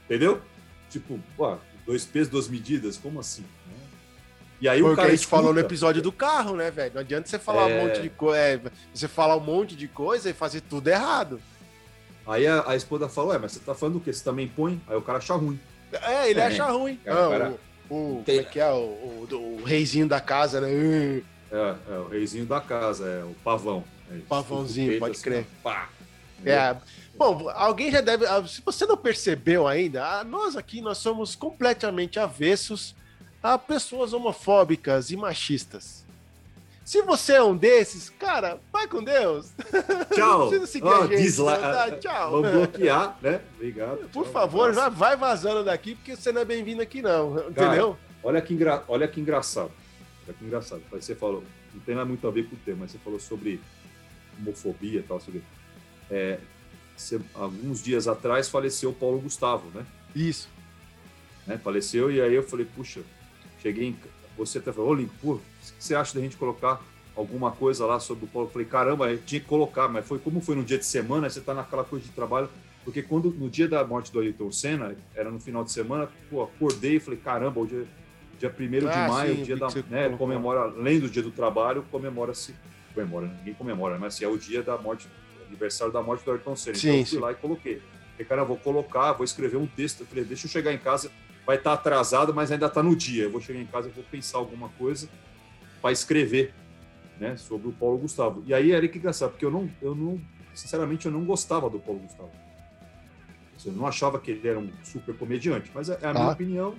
Entendeu? 0.05 0.40
Tipo, 0.88 1.20
pô, 1.37 1.57
dois 1.85 2.05
pesos, 2.05 2.29
duas 2.29 2.49
medidas, 2.49 2.96
como 2.96 3.20
assim? 3.20 3.44
E 4.61 4.69
aí 4.69 4.81
Foi 4.81 4.92
o 4.92 4.97
cara. 4.97 5.07
que 5.09 5.12
a 5.12 5.14
gente 5.14 5.25
escuta. 5.25 5.37
falou 5.37 5.55
no 5.55 5.61
episódio 5.61 6.03
do 6.03 6.11
carro, 6.11 6.57
né, 6.57 6.71
velho? 6.71 6.92
Não 6.95 7.01
adianta 7.01 7.29
você 7.29 7.38
falar 7.38 7.71
é... 7.71 7.75
um 7.75 7.85
monte 7.87 8.01
de 8.01 8.09
coisa. 8.09 8.38
É, 8.38 8.61
você 8.92 9.09
falar 9.09 9.37
um 9.37 9.40
monte 9.40 9.77
de 9.77 9.87
coisa 9.87 10.31
e 10.31 10.33
fazer 10.33 10.62
tudo 10.62 10.88
errado. 10.88 11.40
Aí 12.27 12.47
a, 12.47 12.64
a 12.66 12.77
esposa 12.77 13.09
falou: 13.09 13.31
Ué, 13.31 13.38
mas 13.38 13.53
você 13.53 13.61
tá 13.61 13.75
falando 13.75 13.97
o 13.97 14.01
quê? 14.01 14.12
Você 14.12 14.25
também 14.25 14.49
põe? 14.49 14.81
Aí 14.88 14.97
o 14.97 15.03
cara 15.03 15.19
acha 15.19 15.35
ruim. 15.35 15.61
É, 15.92 16.31
ele 16.31 16.40
é. 16.40 16.47
acha 16.47 16.64
ruim. 16.64 16.99
É, 17.05 17.12
ah, 17.12 17.29
cara... 17.31 17.55
o, 17.88 17.95
o, 17.95 18.23
Tem... 18.25 18.37
Como 18.37 18.49
é 18.49 18.53
que 18.53 18.61
é? 18.61 18.71
O, 18.71 19.27
o, 19.31 19.59
o, 19.61 19.64
reizinho 19.64 20.09
da 20.09 20.21
casa, 20.21 20.61
né? 20.61 21.23
É, 21.53 21.75
é, 21.90 21.99
o 21.99 22.09
reizinho 22.09 22.47
da 22.47 22.61
casa, 22.61 23.07
é 23.07 23.25
o 23.25 23.35
pavão. 23.45 23.85
É, 24.11 24.19
Pavãozinho, 24.29 24.99
pode 24.99 25.16
assim, 25.16 25.23
crer. 25.23 25.47
Pá. 25.62 25.88
É. 26.45 26.77
Bom, 27.16 27.49
alguém 27.51 27.90
já 27.90 28.01
deve. 28.01 28.27
Se 28.49 28.61
você 28.61 28.87
não 28.87 28.97
percebeu 28.97 29.66
ainda, 29.66 30.23
nós 30.25 30.57
aqui 30.57 30.81
nós 30.81 30.99
somos 30.99 31.35
completamente 31.35 32.19
avessos 32.19 32.95
a 33.42 33.59
pessoas 33.59 34.12
homofóbicas 34.12 35.11
e 35.11 35.16
machistas. 35.16 36.07
Se 36.87 37.03
você 37.03 37.33
é 37.33 37.42
um 37.42 37.57
desses, 37.57 38.09
cara, 38.11 38.61
vai 38.72 38.87
com 38.87 39.03
Deus. 39.03 39.53
Tchau. 40.14 40.53
Não 40.53 40.66
seguir 40.66 40.87
oh, 40.87 41.09
gente. 41.09 41.37
Tá? 41.37 41.90
Tchau. 41.99 42.31
Vamos 42.31 42.51
bloquear, 42.53 43.18
né? 43.20 43.40
Obrigado. 43.57 44.09
Por 44.11 44.22
tchau, 44.22 44.33
favor, 44.33 44.72
já 44.72 44.88
vai 44.88 45.16
vazando 45.16 45.64
daqui, 45.64 45.96
porque 45.96 46.14
você 46.14 46.31
não 46.31 46.42
é 46.42 46.44
bem-vindo 46.44 46.81
aqui, 46.81 47.03
não. 47.03 47.35
Cara, 47.35 47.51
entendeu? 47.51 47.96
Olha 48.22 48.40
que, 48.40 48.55
engra... 48.55 48.85
olha 48.87 49.09
que 49.09 49.20
engraçado. 49.20 49.72
Olha 50.25 50.35
que 50.35 50.44
engraçado. 50.44 50.81
Você 50.92 51.16
falou, 51.16 51.42
não 51.75 51.81
tem 51.81 51.96
nada 51.96 52.07
muito 52.07 52.25
a 52.29 52.31
ver 52.31 52.49
com 52.49 52.55
o 52.55 52.59
tema, 52.61 52.79
mas 52.83 52.92
você 52.92 52.99
falou 52.99 53.18
sobre 53.18 53.61
homofobia 54.38 55.01
e 55.01 55.03
tal. 55.03 55.20
Sobre... 55.20 55.42
É, 56.09 56.38
você, 56.96 57.20
alguns 57.35 57.83
dias 57.83 58.07
atrás 58.07 58.49
faleceu 58.49 58.90
o 58.90 58.94
Paulo 58.94 59.18
Gustavo, 59.18 59.68
né? 59.75 59.85
Isso. 60.14 60.49
Né? 61.44 61.59
Faleceu, 61.59 62.12
e 62.12 62.20
aí 62.20 62.33
eu 62.33 62.44
falei, 62.44 62.64
puxa, 62.64 63.01
Cheguei 63.66 63.88
em. 63.88 63.96
Você 64.38 64.59
até 64.59 64.72
falou, 64.72 64.96
ô 64.96 65.33
o 65.33 65.38
que 65.38 65.42
você 65.79 65.94
acha 65.94 66.14
da 66.14 66.20
gente 66.20 66.37
colocar 66.37 66.81
alguma 67.16 67.50
coisa 67.50 67.85
lá 67.85 67.98
sobre 67.98 68.26
o 68.26 68.29
Paulo? 68.29 68.48
Eu 68.48 68.52
falei, 68.52 68.68
caramba, 68.68 69.11
eu 69.11 69.18
tinha 69.18 69.40
que 69.40 69.46
colocar, 69.46 69.88
mas 69.88 70.07
foi 70.07 70.18
como 70.18 70.40
foi 70.40 70.55
no 70.55 70.62
dia 70.62 70.79
de 70.79 70.85
semana, 70.85 71.29
você 71.29 71.40
tá 71.40 71.52
naquela 71.52 71.83
coisa 71.83 72.05
de 72.05 72.12
trabalho. 72.12 72.48
Porque 72.85 73.02
quando 73.02 73.31
no 73.31 73.50
dia 73.50 73.66
da 73.66 73.85
morte 73.85 74.12
do 74.12 74.20
Ayrton 74.20 74.52
Senna, 74.52 74.94
era 75.14 75.31
no 75.31 75.40
final 75.40 75.64
de 75.64 75.72
semana, 75.72 76.09
pô, 76.31 76.44
acordei 76.44 76.96
e 76.96 77.00
falei, 77.00 77.18
caramba, 77.18 77.59
o 77.59 77.66
dia, 77.66 77.85
dia 78.38 78.48
1 78.48 78.88
ah, 78.88 78.90
de 78.90 79.12
maio, 79.12 79.37
sim, 79.37 79.42
dia 79.42 79.57
da, 79.57 79.68
né, 79.88 80.09
comemora, 80.16 80.61
além 80.61 81.00
do 81.00 81.09
dia 81.09 81.22
do 81.22 81.33
trabalho, 81.33 81.85
comemora-se, 81.90 82.55
comemora, 82.94 83.26
ninguém 83.38 83.55
comemora, 83.55 83.98
mas 83.98 84.14
assim, 84.14 84.24
é 84.24 84.29
o 84.29 84.38
dia 84.38 84.62
da 84.62 84.76
morte, 84.76 85.09
aniversário 85.48 85.92
da 85.92 86.00
morte 86.00 86.24
do 86.24 86.31
Ayrton 86.31 86.55
Senna. 86.55 86.76
Sim, 86.76 86.88
então 86.88 87.00
eu 87.00 87.07
fui 87.07 87.16
sim. 87.16 87.22
lá 87.24 87.33
e 87.33 87.35
coloquei. 87.35 87.83
Falei, 88.12 88.26
cara, 88.29 88.44
vou 88.44 88.57
colocar, 88.57 89.12
vou 89.14 89.24
escrever 89.24 89.57
um 89.57 89.66
texto. 89.66 90.00
Eu 90.02 90.07
falei, 90.07 90.24
deixa 90.24 90.46
eu 90.46 90.50
chegar 90.50 90.72
em 90.72 90.79
casa, 90.79 91.11
vai 91.46 91.56
estar 91.56 91.72
atrasado, 91.72 92.35
mas 92.35 92.50
ainda 92.50 92.66
está 92.66 92.82
no 92.82 92.96
dia. 92.96 93.24
Eu 93.24 93.30
vou 93.30 93.40
chegar 93.40 93.61
em 93.61 93.66
casa 93.66 93.88
e 93.88 93.92
vou 93.92 94.04
pensar 94.04 94.38
alguma 94.38 94.68
coisa 94.70 95.09
para 95.80 95.92
escrever 95.92 96.52
né, 97.20 97.37
sobre 97.37 97.68
o 97.68 97.72
Paulo 97.72 97.98
Gustavo. 97.98 98.42
E 98.44 98.52
aí 98.52 98.72
era 98.72 98.87
que 98.88 98.98
engraçado, 98.98 99.30
porque 99.30 99.44
eu 99.44 99.50
não, 99.50 99.70
eu 99.80 99.94
não, 99.94 100.20
sinceramente, 100.52 101.06
eu 101.06 101.12
não 101.12 101.24
gostava 101.24 101.70
do 101.70 101.78
Paulo 101.78 102.00
Gustavo. 102.00 102.30
Eu 103.64 103.72
não 103.72 103.87
achava 103.87 104.18
que 104.18 104.32
ele 104.32 104.46
era 104.46 104.59
um 104.59 104.70
super 104.85 105.16
comediante, 105.16 105.70
mas 105.74 105.88
é, 105.88 105.98
é 106.02 106.09
a 106.09 106.12
minha 106.12 106.26
ah. 106.26 106.32
opinião, 106.32 106.74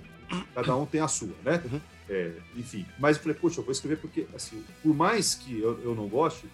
cada 0.54 0.76
um 0.76 0.86
tem 0.86 1.00
a 1.00 1.08
sua, 1.08 1.34
né? 1.44 1.62
Uhum. 1.70 1.80
É, 2.08 2.32
enfim, 2.56 2.86
mas 2.98 3.16
eu 3.16 3.22
falei, 3.22 3.38
poxa, 3.38 3.60
eu 3.60 3.64
vou 3.64 3.72
escrever 3.72 3.98
porque, 3.98 4.26
assim, 4.34 4.64
por 4.82 4.94
mais 4.94 5.34
que 5.34 5.60
eu, 5.60 5.78
eu 5.82 5.94
não 5.94 6.08
goste, 6.08 6.46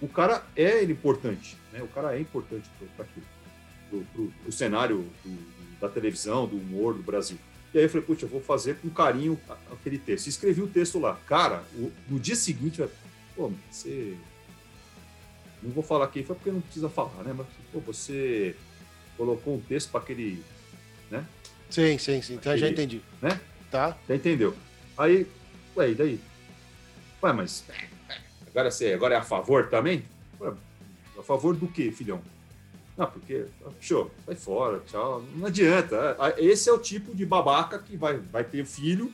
o 0.00 0.06
cara 0.06 0.44
é 0.54 0.84
importante, 0.84 1.56
né? 1.72 1.82
O 1.82 1.88
cara 1.88 2.16
é 2.16 2.20
importante 2.20 2.70
para 2.96 3.04
aquilo, 3.04 4.06
para 4.12 4.48
o 4.48 4.52
cenário 4.52 5.04
do, 5.24 5.80
da 5.80 5.88
televisão, 5.88 6.46
do 6.46 6.56
humor 6.56 6.94
do 6.94 7.02
Brasil. 7.02 7.38
E 7.72 7.78
aí 7.78 7.84
eu 7.84 7.88
falei, 7.88 8.04
putz, 8.04 8.22
eu 8.22 8.28
vou 8.28 8.40
fazer 8.40 8.76
com 8.76 8.90
carinho 8.90 9.40
aquele 9.70 9.98
texto. 9.98 10.26
E 10.26 10.30
escrevi 10.30 10.60
o 10.60 10.66
texto 10.66 10.98
lá. 10.98 11.18
Cara, 11.26 11.62
o, 11.74 11.92
no 12.08 12.18
dia 12.18 12.34
seguinte, 12.34 12.82
pô, 13.36 13.52
você. 13.70 14.16
Não 15.62 15.70
vou 15.70 15.82
falar 15.82 16.08
quem 16.08 16.24
foi 16.24 16.34
porque 16.34 16.50
não 16.50 16.60
precisa 16.60 16.88
falar, 16.88 17.22
né? 17.22 17.34
Mas, 17.36 17.46
pô, 17.72 17.80
você 17.80 18.56
colocou 19.16 19.54
um 19.54 19.60
texto 19.60 19.90
para 19.90 20.00
aquele. 20.00 20.42
Né? 21.10 21.24
Sim, 21.68 21.96
sim, 21.98 22.20
sim. 22.22 22.36
Aquele, 22.38 22.58
já 22.58 22.68
entendi. 22.68 23.02
Né? 23.22 23.40
Tá. 23.70 23.96
Já 24.08 24.16
entendeu. 24.16 24.56
Aí, 24.98 25.26
ué, 25.76 25.90
e 25.90 25.94
daí? 25.94 26.20
Ué, 27.22 27.32
mas. 27.32 27.64
Agora, 28.48 28.70
você, 28.70 28.92
agora 28.92 29.14
é 29.14 29.18
a 29.18 29.22
favor 29.22 29.68
também? 29.68 30.02
Ué, 30.40 30.52
a 31.16 31.22
favor 31.22 31.54
do 31.54 31.68
quê, 31.68 31.92
filhão? 31.92 32.20
Não, 33.00 33.06
porque, 33.06 33.46
show, 33.80 34.10
sai 34.26 34.34
fora, 34.34 34.82
tchau. 34.86 35.24
Não 35.34 35.46
adianta. 35.46 36.18
Esse 36.36 36.68
é 36.68 36.72
o 36.72 36.78
tipo 36.78 37.14
de 37.14 37.24
babaca 37.24 37.78
que 37.78 37.96
vai, 37.96 38.18
vai 38.18 38.44
ter 38.44 38.66
filho 38.66 39.10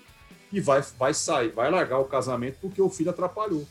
e 0.53 0.61
vai, 0.61 0.83
vai 0.99 1.15
sair, 1.15 1.51
vai 1.51 1.71
largar 1.71 2.01
o 2.01 2.05
casamento 2.05 2.59
porque 2.61 2.83
o 2.83 2.91
filho 2.91 3.11
atrapalhou. 3.11 3.65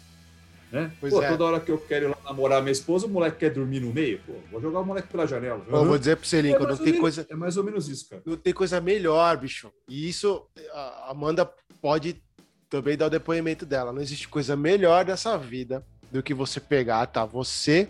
Né? 0.72 0.90
Pois 1.02 1.14
Pô, 1.14 1.22
é. 1.22 1.28
toda 1.28 1.44
hora 1.44 1.60
que 1.60 1.70
eu 1.70 1.78
quero 1.78 2.06
ir 2.06 2.08
lá 2.08 2.18
namorar 2.24 2.62
minha 2.62 2.72
esposa, 2.72 3.08
o 3.08 3.10
moleque 3.10 3.40
quer 3.40 3.50
dormir 3.50 3.82
no 3.82 3.94
meio. 3.94 4.22
Pô, 4.26 4.34
vou 4.50 4.62
jogar 4.62 4.80
o 4.80 4.86
moleque 4.86 5.10
pela 5.10 5.28
janela. 5.28 5.62
Uhum. 5.70 5.86
vou 5.86 5.98
dizer 5.98 6.16
pro 6.16 6.40
Lincoln, 6.40 6.64
é 6.64 6.68
não 6.70 6.78
tem 6.78 6.86
menos, 6.86 7.02
coisa. 7.02 7.28
É 7.30 7.36
mais 7.36 7.58
ou 7.58 7.64
menos 7.66 7.90
isso, 7.90 8.10
cara. 8.10 8.22
Não 8.26 8.38
tem 8.38 8.54
coisa 8.54 8.80
melhor, 8.80 9.36
bicho. 9.36 9.70
E 9.90 10.08
isso, 10.08 10.48
a 10.72 11.12
Amanda 11.12 11.50
pode 11.82 12.24
também 12.70 12.96
dar 12.96 13.08
o 13.08 13.10
depoimento 13.10 13.66
dela. 13.66 13.92
Não 13.92 14.02
existe 14.02 14.30
coisa 14.30 14.56
melhor 14.56 15.04
dessa 15.04 15.38
vida 15.38 15.86
do 16.10 16.24
que 16.24 16.34
você 16.34 16.62
pegar, 16.62 17.06
tá? 17.08 17.26
Você 17.26 17.90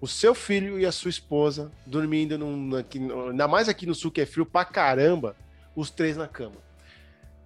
o 0.00 0.06
seu 0.06 0.34
filho 0.34 0.78
e 0.78 0.86
a 0.86 0.92
sua 0.92 1.10
esposa 1.10 1.72
dormindo, 1.86 2.38
num, 2.38 2.76
aqui, 2.76 2.98
ainda 3.30 3.48
mais 3.48 3.68
aqui 3.68 3.84
no 3.86 3.94
sul 3.94 4.10
que 4.10 4.20
é 4.20 4.26
frio 4.26 4.46
pra 4.46 4.64
caramba, 4.64 5.34
os 5.74 5.90
três 5.90 6.16
na 6.16 6.28
cama. 6.28 6.56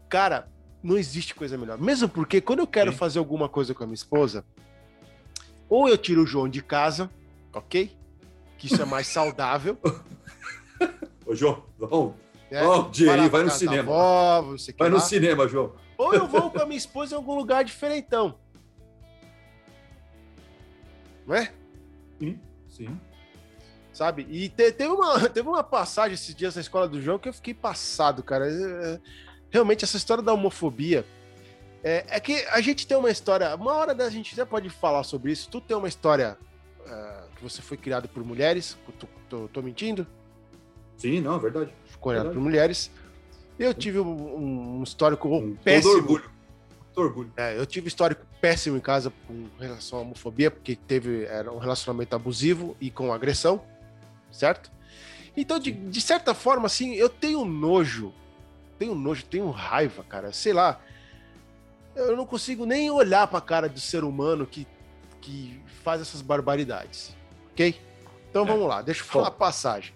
Cara, 0.09 0.49
não 0.83 0.99
existe 0.99 1.35
coisa 1.35 1.57
melhor. 1.57 1.79
Mesmo 1.79 2.09
porque 2.09 2.41
quando 2.41 2.59
eu 2.61 2.67
quero 2.67 2.93
Sim. 2.93 2.99
fazer 2.99 3.19
alguma 3.19 3.49
coisa 3.49 3.73
com 3.75 3.83
a 3.85 3.87
minha 3.87 3.95
esposa, 3.95 4.45
ou 5.69 5.89
eu 5.89 5.97
tiro 5.97 6.23
o 6.23 6.27
João 6.27 6.49
de 6.49 6.63
casa, 6.63 7.11
ok? 7.53 7.91
Que 8.59 8.67
isso 8.67 8.83
é 8.83 8.85
mais 8.85 9.07
saudável. 9.09 9.79
Ô, 11.25 11.35
João, 11.35 11.65
vamos? 11.79 12.15
Ó, 12.55 12.81
o 12.81 12.91
dia 12.91 13.13
aí, 13.13 13.21
lá 13.21 13.29
vai 13.29 13.45
no 13.45 13.51
cinema. 13.51 13.83
avó, 13.83 14.55
vai 14.79 14.91
no 14.91 14.97
lá. 14.97 15.01
cinema, 15.01 15.49
João. 15.49 15.73
Ou 15.97 16.13
eu 16.13 16.27
vou 16.27 16.51
com 16.53 16.61
a 16.61 16.67
minha 16.67 16.77
esposa 16.77 17.15
em 17.15 17.17
algum 17.17 17.35
lugar 17.35 17.65
diferentão. 17.65 18.39
Não 21.27 21.35
é? 21.35 21.51
Sim, 22.23 22.39
sim. 22.69 23.01
Sabe? 23.93 24.27
E 24.31 24.49
te- 24.49 24.73
teve, 24.73 24.93
uma, 24.93 25.21
teve 25.29 25.49
uma 25.49 25.63
passagem 25.65 26.15
esses 26.15 26.35
dias 26.35 26.55
na 26.55 26.61
escola 26.61 26.89
do 26.89 27.01
João 27.03 27.19
que 27.19 27.29
eu 27.29 27.33
fiquei 27.33 27.53
passado, 27.55 28.23
cara. 28.23 28.47
É, 28.49 29.01
Realmente, 29.51 29.85
essa 29.85 29.97
história 29.99 30.23
da 30.23 30.33
homofobia. 30.33 31.05
É, 31.85 32.05
é 32.09 32.21
que 32.21 32.37
a 32.47 32.61
gente 32.63 32.87
tem 32.87 32.97
uma 32.97 33.11
história. 33.11 33.55
Uma 33.55 33.75
hora 33.75 33.95
da 33.95 34.09
gente 34.09 34.35
já 34.35 34.47
pode 34.47 34.71
falar 34.71 35.03
sobre 35.03 35.33
isso. 35.33 35.51
Tu 35.51 35.61
tem 35.61 35.77
uma 35.77 35.89
história 35.89 36.39
ah, 36.87 37.25
que 37.37 37.43
você 37.43 37.61
foi 37.61 37.77
criado 37.77 38.09
por 38.09 38.25
mulheres. 38.25 38.79
Tô, 38.99 39.07
tô- 39.29 39.49
tô 39.49 39.61
mentindo? 39.63 40.07
Sim, 40.97 41.21
não, 41.21 41.37
é 41.37 41.39
verdade. 41.39 41.71
Foi 41.87 42.01
criado 42.01 42.15
Verdade. 42.27 42.35
por 42.35 42.41
mulheres. 42.41 42.91
Eu 43.59 43.75
tive 43.75 43.99
um, 44.01 44.79
um 44.79 44.83
histórico 44.83 45.29
Com 45.29 45.55
péssimo. 45.57 45.93
todo 45.93 46.01
orgulho. 46.03 46.31
Orgulho. 46.95 47.33
É, 47.37 47.57
eu 47.59 47.65
tive 47.65 47.89
histórico 47.89 48.27
péssimo 48.41 48.77
em 48.77 48.81
casa 48.81 49.13
com 49.27 49.47
relação 49.59 49.99
à 49.99 50.03
homofobia, 50.03 50.51
porque 50.51 50.77
teve 50.77 51.25
era 51.25 51.51
um 51.53 51.59
relacionamento 51.59 52.15
abusivo 52.15 52.77
e 52.81 52.91
com 52.91 53.13
agressão, 53.13 53.63
certo? 54.31 54.71
Então, 55.37 55.59
de, 55.59 55.71
de 55.73 56.01
certa 56.01 56.35
forma, 56.35 56.67
assim, 56.67 56.93
eu 56.95 57.09
tenho 57.09 57.45
nojo, 57.47 58.13
tenho 58.79 58.95
nojo, 58.95 59.25
tenho 59.25 59.51
raiva, 59.51 60.05
cara, 60.05 60.33
sei 60.33 60.53
lá. 60.53 60.79
Eu 61.97 62.17
não 62.17 62.27
consigo 62.27 62.67
nem 62.67 62.91
olhar 62.91 63.27
pra 63.27 63.41
cara 63.41 63.69
do 63.69 63.81
ser 63.81 64.05
humano 64.05 64.47
que, 64.47 64.67
que 65.21 65.61
faz 65.83 66.01
essas 66.03 66.21
barbaridades, 66.23 67.17
ok? 67.53 67.81
Então 68.31 68.43
É. 68.43 68.47
vamos 68.47 68.67
lá, 68.69 68.83
deixa 68.83 69.01
eu 69.03 69.07
falar 69.07 69.29
a 69.29 69.31
passagem. 69.31 69.95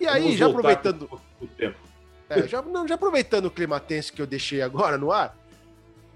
E 0.00 0.06
aí, 0.08 0.22
Vamos 0.22 0.36
já 0.38 0.46
aproveitando. 0.46 1.06
pro- 1.06 1.20
pro 1.38 1.46
tempo. 1.48 1.78
É, 2.28 2.48
já, 2.48 2.62
não, 2.62 2.88
já 2.88 2.94
aproveitando 2.96 3.46
o 3.46 3.50
clima 3.50 3.78
tenso 3.78 4.12
que 4.12 4.20
eu 4.22 4.26
deixei 4.26 4.62
agora 4.62 4.96
no 4.98 5.12
ar, 5.12 5.36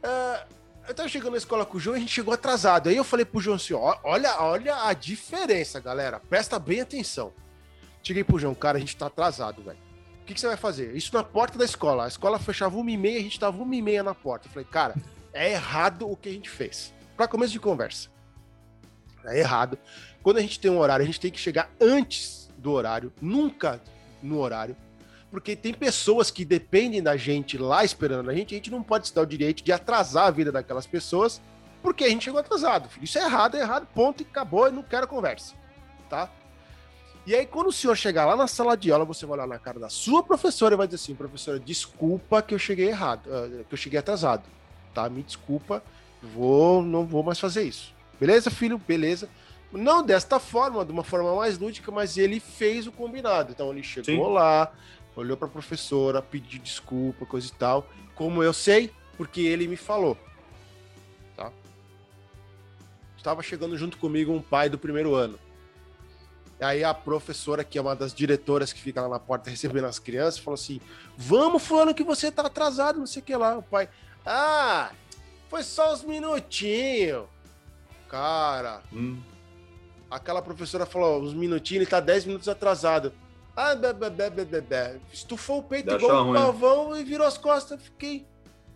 é, 0.06 0.46
eu 0.88 0.94
tava 0.94 1.08
chegando 1.08 1.32
na 1.32 1.38
escola 1.38 1.66
com 1.66 1.76
o 1.76 1.80
João 1.80 1.96
e 1.96 1.98
a 1.98 2.00
gente 2.00 2.12
chegou 2.12 2.32
atrasado. 2.32 2.88
Aí 2.88 2.96
eu 2.96 3.04
falei 3.04 3.24
pro 3.24 3.40
João 3.40 3.56
assim: 3.56 3.74
olha, 3.74 4.40
olha 4.40 4.84
a 4.84 4.92
diferença, 4.92 5.80
galera. 5.80 6.20
Presta 6.20 6.58
bem 6.58 6.80
atenção. 6.80 7.32
Cheguei 8.02 8.22
pro 8.22 8.38
João, 8.38 8.54
cara, 8.54 8.76
a 8.76 8.80
gente 8.80 8.96
tá 8.96 9.06
atrasado, 9.06 9.62
velho. 9.62 9.78
O 10.22 10.24
que, 10.26 10.34
que 10.34 10.40
você 10.40 10.46
vai 10.46 10.56
fazer? 10.56 10.94
Isso 10.94 11.14
na 11.14 11.24
porta 11.24 11.58
da 11.58 11.64
escola. 11.64 12.04
A 12.04 12.08
escola 12.08 12.38
fechava 12.38 12.76
uma 12.76 12.90
e 12.90 12.96
meia, 12.96 13.18
a 13.18 13.22
gente 13.22 13.38
tava 13.38 13.60
uma 13.60 13.74
e 13.74 13.82
meia 13.82 14.02
na 14.02 14.14
porta. 14.14 14.46
Eu 14.46 14.52
falei, 14.52 14.68
cara, 14.70 14.94
é 15.32 15.52
errado 15.52 16.08
o 16.08 16.16
que 16.16 16.28
a 16.28 16.32
gente 16.32 16.48
fez. 16.48 16.92
Pra 17.16 17.28
começo 17.28 17.52
de 17.52 17.60
conversa. 17.60 18.08
É 19.24 19.38
errado. 19.38 19.78
Quando 20.22 20.38
a 20.38 20.40
gente 20.40 20.58
tem 20.60 20.70
um 20.70 20.78
horário, 20.78 21.02
a 21.02 21.06
gente 21.06 21.20
tem 21.20 21.30
que 21.30 21.38
chegar 21.38 21.70
antes 21.80 22.48
do 22.58 22.72
horário, 22.72 23.12
nunca 23.20 23.80
no 24.22 24.38
horário 24.38 24.76
porque 25.30 25.56
tem 25.56 25.74
pessoas 25.74 26.30
que 26.30 26.44
dependem 26.44 27.02
da 27.02 27.16
gente 27.16 27.58
lá 27.58 27.84
esperando 27.84 28.30
a 28.30 28.34
gente, 28.34 28.54
a 28.54 28.56
gente 28.56 28.70
não 28.70 28.82
pode 28.82 29.08
se 29.08 29.14
dar 29.14 29.22
o 29.22 29.26
direito 29.26 29.62
de 29.62 29.72
atrasar 29.72 30.26
a 30.26 30.30
vida 30.30 30.52
daquelas 30.52 30.86
pessoas, 30.86 31.40
porque 31.82 32.04
a 32.04 32.08
gente 32.08 32.24
chegou 32.24 32.40
atrasado. 32.40 32.88
Filho. 32.88 33.04
Isso 33.04 33.18
é 33.18 33.24
errado, 33.24 33.56
é 33.56 33.60
errado, 33.60 33.86
ponto, 33.94 34.22
e 34.22 34.26
acabou, 34.26 34.66
eu 34.66 34.72
não 34.72 34.82
quero 34.82 35.06
conversa, 35.06 35.54
tá? 36.08 36.30
E 37.26 37.34
aí, 37.34 37.44
quando 37.44 37.66
o 37.66 37.72
senhor 37.72 37.96
chegar 37.96 38.24
lá 38.24 38.36
na 38.36 38.46
sala 38.46 38.76
de 38.76 38.92
aula, 38.92 39.04
você 39.04 39.26
vai 39.26 39.36
olhar 39.36 39.48
na 39.48 39.58
cara 39.58 39.80
da 39.80 39.88
sua 39.88 40.22
professora 40.22 40.74
e 40.74 40.78
vai 40.78 40.86
dizer 40.86 41.02
assim, 41.02 41.14
professora, 41.14 41.58
desculpa 41.58 42.40
que 42.40 42.54
eu 42.54 42.58
cheguei 42.58 42.86
errado, 42.86 43.28
eh, 43.28 43.64
que 43.68 43.74
eu 43.74 43.76
cheguei 43.76 43.98
atrasado, 43.98 44.44
tá? 44.94 45.08
Me 45.10 45.24
desculpa, 45.24 45.82
vou, 46.22 46.82
não 46.82 47.04
vou 47.04 47.24
mais 47.24 47.40
fazer 47.40 47.64
isso. 47.64 47.92
Beleza, 48.20 48.48
filho? 48.48 48.78
Beleza. 48.78 49.28
Não 49.72 50.04
desta 50.04 50.38
forma, 50.38 50.84
de 50.84 50.92
uma 50.92 51.02
forma 51.02 51.34
mais 51.34 51.58
lúdica, 51.58 51.90
mas 51.90 52.16
ele 52.16 52.38
fez 52.38 52.86
o 52.86 52.92
combinado. 52.92 53.50
Então 53.50 53.72
ele 53.72 53.82
chegou 53.82 54.28
Sim. 54.28 54.32
lá, 54.32 54.72
olhou 55.16 55.36
para 55.36 55.48
a 55.48 55.50
professora, 55.50 56.20
pediu 56.20 56.60
desculpa, 56.60 57.24
coisa 57.24 57.48
e 57.48 57.52
tal. 57.52 57.88
Como 58.14 58.42
eu 58.42 58.52
sei, 58.52 58.92
porque 59.16 59.40
ele 59.40 59.66
me 59.66 59.76
falou. 59.76 60.16
Tá? 61.36 61.50
Estava 63.16 63.42
chegando 63.42 63.76
junto 63.76 63.98
comigo 63.98 64.32
um 64.32 64.42
pai 64.42 64.68
do 64.68 64.78
primeiro 64.78 65.14
ano. 65.14 65.38
E 66.60 66.64
aí 66.64 66.84
a 66.84 66.94
professora, 66.94 67.64
que 67.64 67.76
é 67.76 67.80
uma 67.80 67.94
das 67.94 68.14
diretoras 68.14 68.72
que 68.72 68.80
fica 68.80 69.02
lá 69.02 69.08
na 69.08 69.18
porta 69.18 69.50
recebendo 69.50 69.86
as 69.86 69.98
crianças, 69.98 70.38
falou 70.38 70.54
assim: 70.54 70.80
Vamos, 71.16 71.62
fulano, 71.62 71.94
que 71.94 72.04
você 72.04 72.30
tá 72.30 72.42
atrasado, 72.42 72.98
não 72.98 73.06
sei 73.06 73.20
o 73.20 73.24
que 73.24 73.36
lá. 73.36 73.58
O 73.58 73.62
pai, 73.62 73.88
ah, 74.24 74.90
foi 75.48 75.62
só 75.62 75.92
uns 75.92 76.02
minutinhos. 76.02 77.26
Cara, 78.08 78.82
Hum, 78.92 79.20
aquela 80.10 80.40
professora 80.40 80.86
falou, 80.86 81.22
uns 81.22 81.34
minutinhos, 81.34 81.82
ele 81.82 81.90
tá 81.90 82.00
10 82.00 82.24
minutos 82.24 82.48
atrasado. 82.48 83.12
Ah, 83.56 83.74
bé, 83.74 83.92
bé, 83.92 84.10
bé, 84.10 84.30
bé, 84.44 84.60
bé. 84.60 84.96
Estufou 85.12 85.58
o 85.58 85.62
peito 85.62 85.86
Deve 85.86 86.04
igual 86.04 86.22
um 86.24 86.26
ruim. 86.28 86.38
pavão 86.38 86.96
e 86.96 87.02
virou 87.02 87.26
as 87.26 87.38
costas. 87.38 87.72
Eu 87.72 87.78
fiquei. 87.78 88.26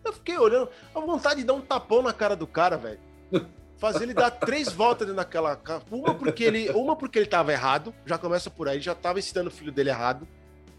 Eu 0.05 0.13
fiquei 0.15 0.39
olhando. 0.39 0.69
A 0.95 1.01
vontade 1.01 1.41
de 1.41 1.47
dar 1.47 1.53
um 1.55 1.61
tapão 1.61 2.01
na 2.03 2.13
cara 2.15 2.35
do 2.35 2.47
cara, 2.47 2.77
velho. 2.79 2.99
Fazer 3.77 4.05
ele 4.05 4.15
dar 4.15 4.31
três 4.31 4.69
voltas 4.73 5.07
dentro 5.07 5.17
daquela. 5.23 5.55
ca- 5.57 5.83
Uma 5.91 6.15
porque 6.15 6.45
ele. 6.45 6.71
Uma 6.71 6.97
porque 6.97 7.19
ele 7.19 7.27
tava 7.27 7.53
errado. 7.53 7.95
Já 8.07 8.17
começa 8.17 8.49
por 8.51 8.69
aí, 8.69 8.81
já 8.81 8.95
tava 8.95 9.19
ensinando 9.19 9.49
o 9.49 9.53
filho 9.53 9.71
dele 9.71 9.91
errado. 9.91 10.27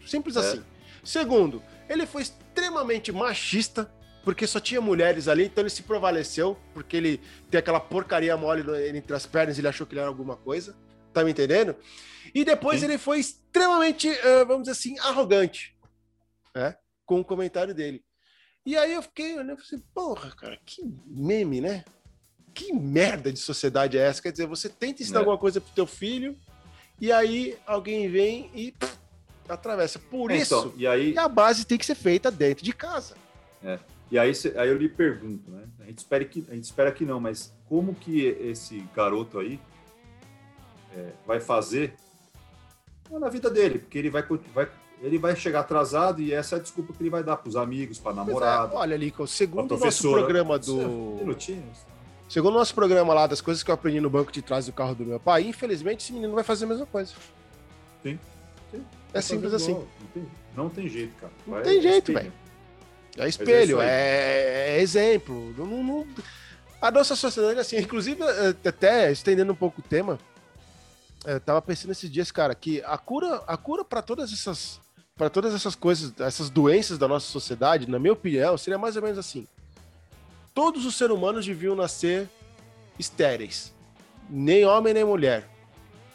Simples 0.06 0.36
É. 0.36 0.40
assim. 0.40 0.62
Segundo, 1.04 1.62
ele 1.88 2.04
foi 2.06 2.22
extremamente 2.22 3.12
machista. 3.12 3.88
Porque 4.24 4.46
só 4.46 4.60
tinha 4.60 4.80
mulheres 4.80 5.26
ali, 5.26 5.46
então 5.46 5.62
ele 5.62 5.68
se 5.68 5.82
prevaleceu, 5.82 6.56
porque 6.72 6.96
ele 6.96 7.20
tem 7.50 7.58
aquela 7.58 7.80
porcaria 7.80 8.36
mole 8.36 8.62
entre 8.96 9.16
as 9.16 9.26
pernas, 9.26 9.58
ele 9.58 9.66
achou 9.66 9.84
que 9.84 9.94
ele 9.94 10.00
era 10.00 10.08
alguma 10.08 10.36
coisa. 10.36 10.76
Tá 11.12 11.24
me 11.24 11.30
entendendo? 11.30 11.76
E 12.34 12.44
depois 12.44 12.80
Sim. 12.80 12.86
ele 12.86 12.98
foi 12.98 13.18
extremamente, 13.20 14.08
eh, 14.08 14.44
vamos 14.44 14.62
dizer 14.62 14.72
assim, 14.72 14.98
arrogante, 15.00 15.76
né? 16.54 16.76
Com 17.04 17.20
o 17.20 17.24
comentário 17.24 17.74
dele. 17.74 18.02
E 18.64 18.76
aí 18.76 18.92
eu 18.92 19.02
fiquei 19.02 19.34
olhando 19.34 19.58
e 19.58 19.62
falei 19.62 19.66
assim, 19.66 19.82
porra, 19.92 20.30
cara, 20.30 20.58
que 20.64 20.82
meme, 21.06 21.60
né? 21.60 21.84
Que 22.54 22.72
merda 22.72 23.32
de 23.32 23.38
sociedade 23.38 23.98
é 23.98 24.02
essa? 24.02 24.22
Quer 24.22 24.30
dizer, 24.32 24.46
você 24.46 24.68
tenta 24.68 25.02
ensinar 25.02 25.18
É. 25.18 25.20
alguma 25.20 25.36
coisa 25.38 25.60
pro 25.60 25.72
teu 25.74 25.86
filho, 25.86 26.38
e 27.00 27.10
aí 27.10 27.58
alguém 27.66 28.08
vem 28.08 28.50
e 28.54 28.72
pff, 28.72 28.96
atravessa. 29.48 29.98
Por 29.98 30.30
É, 30.30 30.36
isso 30.36 30.54
então, 30.58 30.74
e 30.76 30.86
aí, 30.86 31.12
que 31.12 31.18
a 31.18 31.28
base 31.28 31.66
tem 31.66 31.76
que 31.76 31.84
ser 31.86 31.96
feita 31.96 32.30
dentro 32.30 32.64
de 32.64 32.72
casa. 32.72 33.16
e 34.10 34.18
aí, 34.18 34.32
aí 34.56 34.68
eu 34.68 34.76
lhe 34.78 34.88
pergunto, 34.88 35.50
né? 35.50 35.64
A 35.80 35.84
gente, 35.86 35.98
espera 35.98 36.24
que, 36.24 36.44
a 36.48 36.54
gente 36.54 36.64
espera 36.64 36.92
que 36.92 37.04
não, 37.04 37.18
mas 37.18 37.52
como 37.68 37.94
que 37.94 38.26
esse 38.26 38.80
garoto 38.94 39.38
aí 39.38 39.58
é, 40.96 41.12
vai 41.26 41.40
fazer 41.40 41.94
na 43.10 43.28
vida 43.28 43.50
dele? 43.50 43.78
Porque 43.78 43.98
ele 43.98 44.08
vai, 44.10 44.22
vai, 44.54 44.68
ele 45.00 45.18
vai 45.18 45.36
chegar 45.36 45.60
atrasado 45.60 46.20
e 46.22 46.32
essa 46.32 46.56
é 46.56 46.58
a 46.58 46.62
desculpa 46.62 46.92
que 46.92 47.02
ele 47.02 47.10
vai 47.10 47.22
dar 47.22 47.36
pros 47.36 47.56
amigos, 47.56 47.98
pra 47.98 48.12
Pois 48.12 48.26
é, 48.26 48.30
namorada, 48.30 48.74
olha, 48.74 48.96
Lico, 48.96 49.26
segundo 49.26 49.74
o 49.74 49.78
nosso 49.78 50.10
programa 50.10 50.54
é 50.56 50.58
do. 50.58 51.16
Minutinhos. 51.20 51.78
Segundo 52.28 52.54
o 52.54 52.58
nosso 52.58 52.74
programa 52.74 53.12
lá 53.12 53.26
das 53.26 53.42
coisas 53.42 53.62
que 53.62 53.70
eu 53.70 53.74
aprendi 53.74 54.00
no 54.00 54.08
banco 54.08 54.32
de 54.32 54.40
trás 54.40 54.64
do 54.64 54.72
carro 54.72 54.94
do 54.94 55.04
meu 55.04 55.20
pai, 55.20 55.42
infelizmente 55.42 56.02
esse 56.02 56.12
menino 56.14 56.34
vai 56.34 56.42
fazer 56.42 56.64
a 56.64 56.68
mesma 56.68 56.86
coisa. 56.86 57.12
Sim, 58.02 58.18
sim. 58.70 58.82
É 59.12 59.20
simples 59.20 59.52
assim. 59.52 59.74
Não 59.74 59.86
tem, 60.14 60.26
não 60.56 60.68
tem 60.70 60.88
jeito, 60.88 61.14
cara. 61.20 61.32
Não 61.46 61.54
Vai- 61.54 61.62
tem 61.62 61.82
jeito, 61.82 62.12
velho. 62.12 62.32
É 63.18 63.28
espelho, 63.28 63.82
é, 63.82 64.76
é 64.78 64.80
exemplo. 64.80 65.52
Não, 65.58 65.66
não- 65.66 65.82
não- 65.82 66.06
A 66.80 66.90
nossa 66.90 67.14
sociedade, 67.14 67.60
assim, 67.60 67.76
inclusive, 67.76 68.22
até 68.66 69.12
estendendo 69.12 69.52
um 69.52 69.54
pouco 69.54 69.80
o 69.80 69.84
tema, 69.84 70.18
eu 71.24 71.40
tava 71.40 71.62
pensando 71.62 71.92
esses 71.92 72.10
dias, 72.10 72.30
cara, 72.30 72.54
que 72.54 72.82
a 72.84 72.98
cura, 72.98 73.42
a 73.46 73.56
cura 73.56 73.84
para 73.84 74.02
todas 74.02 74.32
essas 74.32 74.80
para 75.14 75.28
todas 75.28 75.54
essas 75.54 75.74
coisas, 75.74 76.12
essas 76.18 76.48
doenças 76.48 76.98
da 76.98 77.06
nossa 77.06 77.26
sociedade, 77.26 77.88
na 77.88 77.98
minha 77.98 78.14
opinião, 78.14 78.56
seria 78.56 78.78
mais 78.78 78.96
ou 78.96 79.02
menos 79.02 79.18
assim. 79.18 79.46
Todos 80.54 80.84
os 80.84 80.96
seres 80.96 81.14
humanos 81.14 81.46
deviam 81.46 81.76
nascer 81.76 82.28
estéreis. 82.98 83.72
Nem 84.28 84.64
homem 84.64 84.94
nem 84.94 85.04
mulher. 85.04 85.48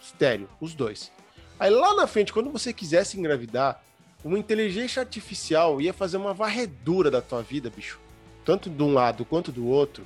Estéreo, 0.02 0.50
os 0.60 0.74
dois. 0.74 1.12
Aí 1.60 1.70
lá 1.70 1.94
na 1.94 2.08
frente, 2.08 2.34
quando 2.34 2.50
você 2.50 2.74
quisesse 2.74 3.18
engravidar, 3.20 3.84
uma 4.24 4.38
inteligência 4.38 5.00
artificial 5.00 5.80
ia 5.80 5.94
fazer 5.94 6.18
uma 6.18 6.34
varredura 6.34 7.10
da 7.10 7.22
tua 7.22 7.42
vida, 7.42 7.70
bicho. 7.70 8.00
Tanto 8.44 8.70
de 8.70 8.84
um 8.84 8.94
lado 8.94 9.24
quanto 9.26 9.52
do 9.52 9.68
outro. 9.68 10.06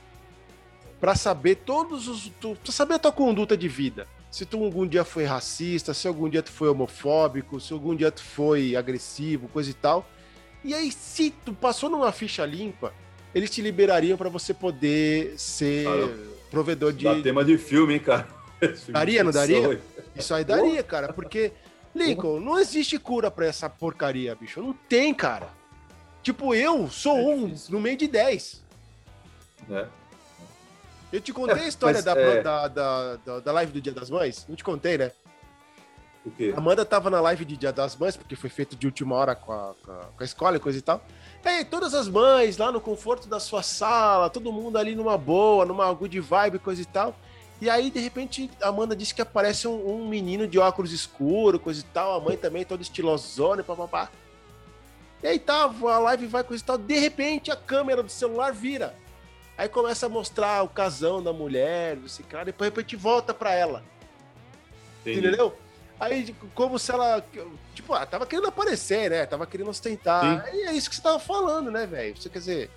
Pra 0.99 1.16
saber 1.16 1.56
todos 1.56 2.08
os. 2.08 2.30
Pra 2.30 2.72
saber 2.72 2.95
a 2.95 2.99
tua 2.99 3.12
conduta 3.12 3.58
de 3.58 3.68
vida. 3.68 4.08
Se 4.32 4.46
tu 4.46 4.64
algum 4.64 4.88
dia 4.88 5.04
foi 5.04 5.26
racista, 5.26 5.94
se 5.94 6.08
algum 6.08 6.30
dia 6.30 6.42
tu 6.42 6.52
foi 6.52 6.70
homofóbico, 6.70 7.60
se 7.60 7.74
algum 7.74 7.94
dia 7.94 8.10
tu 8.10 8.24
foi 8.24 8.78
agressivo, 8.78 9.50
coisa 9.50 9.70
e 9.70 9.74
tal. 9.74 10.10
E 10.64 10.74
aí, 10.74 10.90
se 10.90 11.32
tu 11.44 11.54
passou 11.54 11.90
numa 11.90 12.14
ficha 12.14 12.46
limpa, 12.46 12.94
eles 13.36 13.50
te 13.50 13.62
liberariam 13.62 14.18
pra 14.18 14.30
você 14.30 14.54
poder 14.54 15.38
ser 15.38 15.84
Cara, 15.84 16.18
provedor 16.50 16.94
de. 16.94 17.04
Dá 17.04 17.22
tema 17.22 17.44
de 17.44 17.58
filme, 17.58 17.96
hein, 17.96 18.00
cara? 18.00 18.28
Daria, 18.90 19.24
não 19.24 19.32
daria? 19.32 19.82
Isso 20.16 20.34
aí 20.36 20.46
daria, 20.46 20.84
cara, 20.84 21.12
porque, 21.12 21.52
Lincoln, 21.96 22.40
não 22.40 22.60
existe 22.60 23.00
cura 23.00 23.32
pra 23.32 23.48
essa 23.48 23.68
porcaria, 23.68 24.36
bicho. 24.36 24.62
Não 24.62 24.72
tem, 24.72 25.14
cara. 25.14 25.50
Tipo, 26.22 26.54
eu 26.54 26.88
sou 26.90 27.18
É 27.18 27.36
um 27.36 27.56
no 27.70 27.82
meio 27.82 27.98
de 27.98 28.08
10. 28.08 28.62
É. 29.72 29.88
Eu 31.12 31.20
te 31.20 31.34
contei 31.34 31.64
a 31.64 31.68
história 31.68 31.95
mas, 31.95 32.05
da, 32.05 32.14
é- 32.14 32.41
da, 32.41 32.68
da, 32.68 33.16
da, 33.18 33.39
da 33.39 33.51
live 33.51 33.72
do 33.74 33.82
Dia 33.82 33.93
das 33.93 34.09
Mães? 34.09 34.45
Não 34.47 34.55
te 34.55 34.64
contei, 34.64 34.97
né? 34.97 35.12
O 36.26 36.32
quê? 36.32 36.53
A 36.55 36.59
Amanda 36.59 36.86
tava 36.86 37.09
na 37.09 37.20
live 37.20 37.43
de 37.43 37.57
Dia 37.57 37.74
das 37.74 37.95
Mães, 37.95 38.16
porque 38.16 38.36
foi 38.36 38.49
feito 38.49 38.76
de 38.76 38.86
última 38.86 39.16
hora 39.16 39.36
com 39.36 39.51
a, 39.51 39.74
com 39.84 39.91
a, 39.91 39.95
com 39.95 40.22
a 40.22 40.24
escola 40.24 40.57
e 40.57 40.59
coisa 40.59 40.78
e 40.78 40.82
tal. 40.82 41.03
E 41.43 41.47
aí, 41.49 41.66
todas 41.66 41.93
as 41.93 42.07
mães 42.07 42.57
lá 42.57 42.72
no 42.72 42.80
conforto 42.80 43.28
da 43.28 43.39
sua 43.39 43.64
sala, 43.64 44.30
todo 44.30 44.53
mundo 44.53 44.78
ali 44.78 44.95
numa 44.95 45.18
boa, 45.18 45.66
numa 45.66 45.91
good 45.93 46.20
vibe, 46.20 46.59
coisa 46.59 46.82
e 46.82 46.86
tal. 46.86 47.16
E 47.59 47.70
aí, 47.70 47.89
de 47.89 47.99
repente, 47.99 48.49
a 48.62 48.70
Amanda 48.70 48.95
disse 48.95 49.14
que 49.14 49.22
aparece 49.22 49.68
um, 49.68 49.95
um 49.95 50.07
menino 50.07 50.47
de 50.47 50.57
óculos 50.59 50.91
escuro, 50.91 51.59
coisa 51.59 51.82
e 51.82 51.84
tal. 51.86 52.16
A 52.16 52.24
mãe 52.24 52.38
também 52.38 52.64
toda 52.64 52.82
estilosona 52.82 53.62
e 53.62 53.64
papapá. 53.64 54.09
E 55.24 55.28
aí 55.28 55.39
tá, 55.39 55.64
a 55.64 55.99
live 55.99 56.28
vai, 56.28 56.43
coisa 56.43 56.64
e 56.64 56.66
tal. 56.66 56.78
De 56.78 56.97
repente, 56.97 57.51
a 57.51 57.55
câmera 57.55 58.01
do 58.01 58.09
celular 58.09 58.53
vira. 58.53 58.95
Aí 59.62 59.70
começa 59.70 60.07
a 60.07 60.09
mostrar 60.09 60.64
o 60.64 60.68
casão 60.68 61.22
da 61.22 61.32
mulher, 61.32 61.95
esse 62.03 62.24
cara, 62.24 62.41
e 62.41 62.45
depois 62.47 62.68
de 62.72 62.76
repente 62.76 62.95
volta 62.95 63.32
pra 63.32 63.53
ela. 63.53 63.84
Entendi. 65.01 65.20
Entendeu? 65.20 65.55
Aí, 65.99 66.26
tipo, 66.26 66.47
como 66.55 66.80
se 66.80 66.91
ela. 66.91 67.24
Tipo, 67.76 67.93
ah, 67.93 68.03
tava 68.03 68.26
querendo 68.26 68.47
aparecer, 68.47 69.12
né? 69.12 69.24
Tava 69.28 69.45
querendo 69.45 69.70
ostentar. 69.70 70.49
E 70.51 70.64
é 70.64 70.74
isso 70.74 70.89
que 70.89 70.95
você 70.95 71.01
tava 71.03 71.20
falando, 71.20 71.70
né, 71.70 71.86
velho? 71.86 72.20
Você 72.20 72.28
quer 72.28 72.39
dizer. 72.39 72.72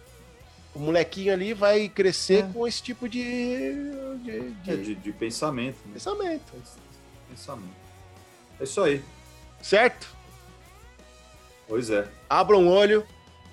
O 0.75 0.79
molequinho 0.79 1.33
ali 1.33 1.55
vai 1.55 1.89
crescer 1.89 2.45
É. 2.45 2.53
com 2.53 2.69
esse 2.69 2.83
tipo 2.83 3.09
de. 3.09 3.73
de, 4.23 4.51
de 4.51 4.71
É, 4.71 4.77
de, 4.77 4.95
de 4.95 5.13
pensamento. 5.13 5.79
Né? 5.87 5.95
pensamento. 5.95 6.53
Pensamento. 7.31 7.77
É 8.61 8.65
isso 8.65 8.83
aí. 8.83 9.03
Certo? 9.63 10.07
Pois 11.67 11.89
é. 11.89 12.07
Abram 12.29 12.65
um 12.65 12.69
olho. 12.69 13.07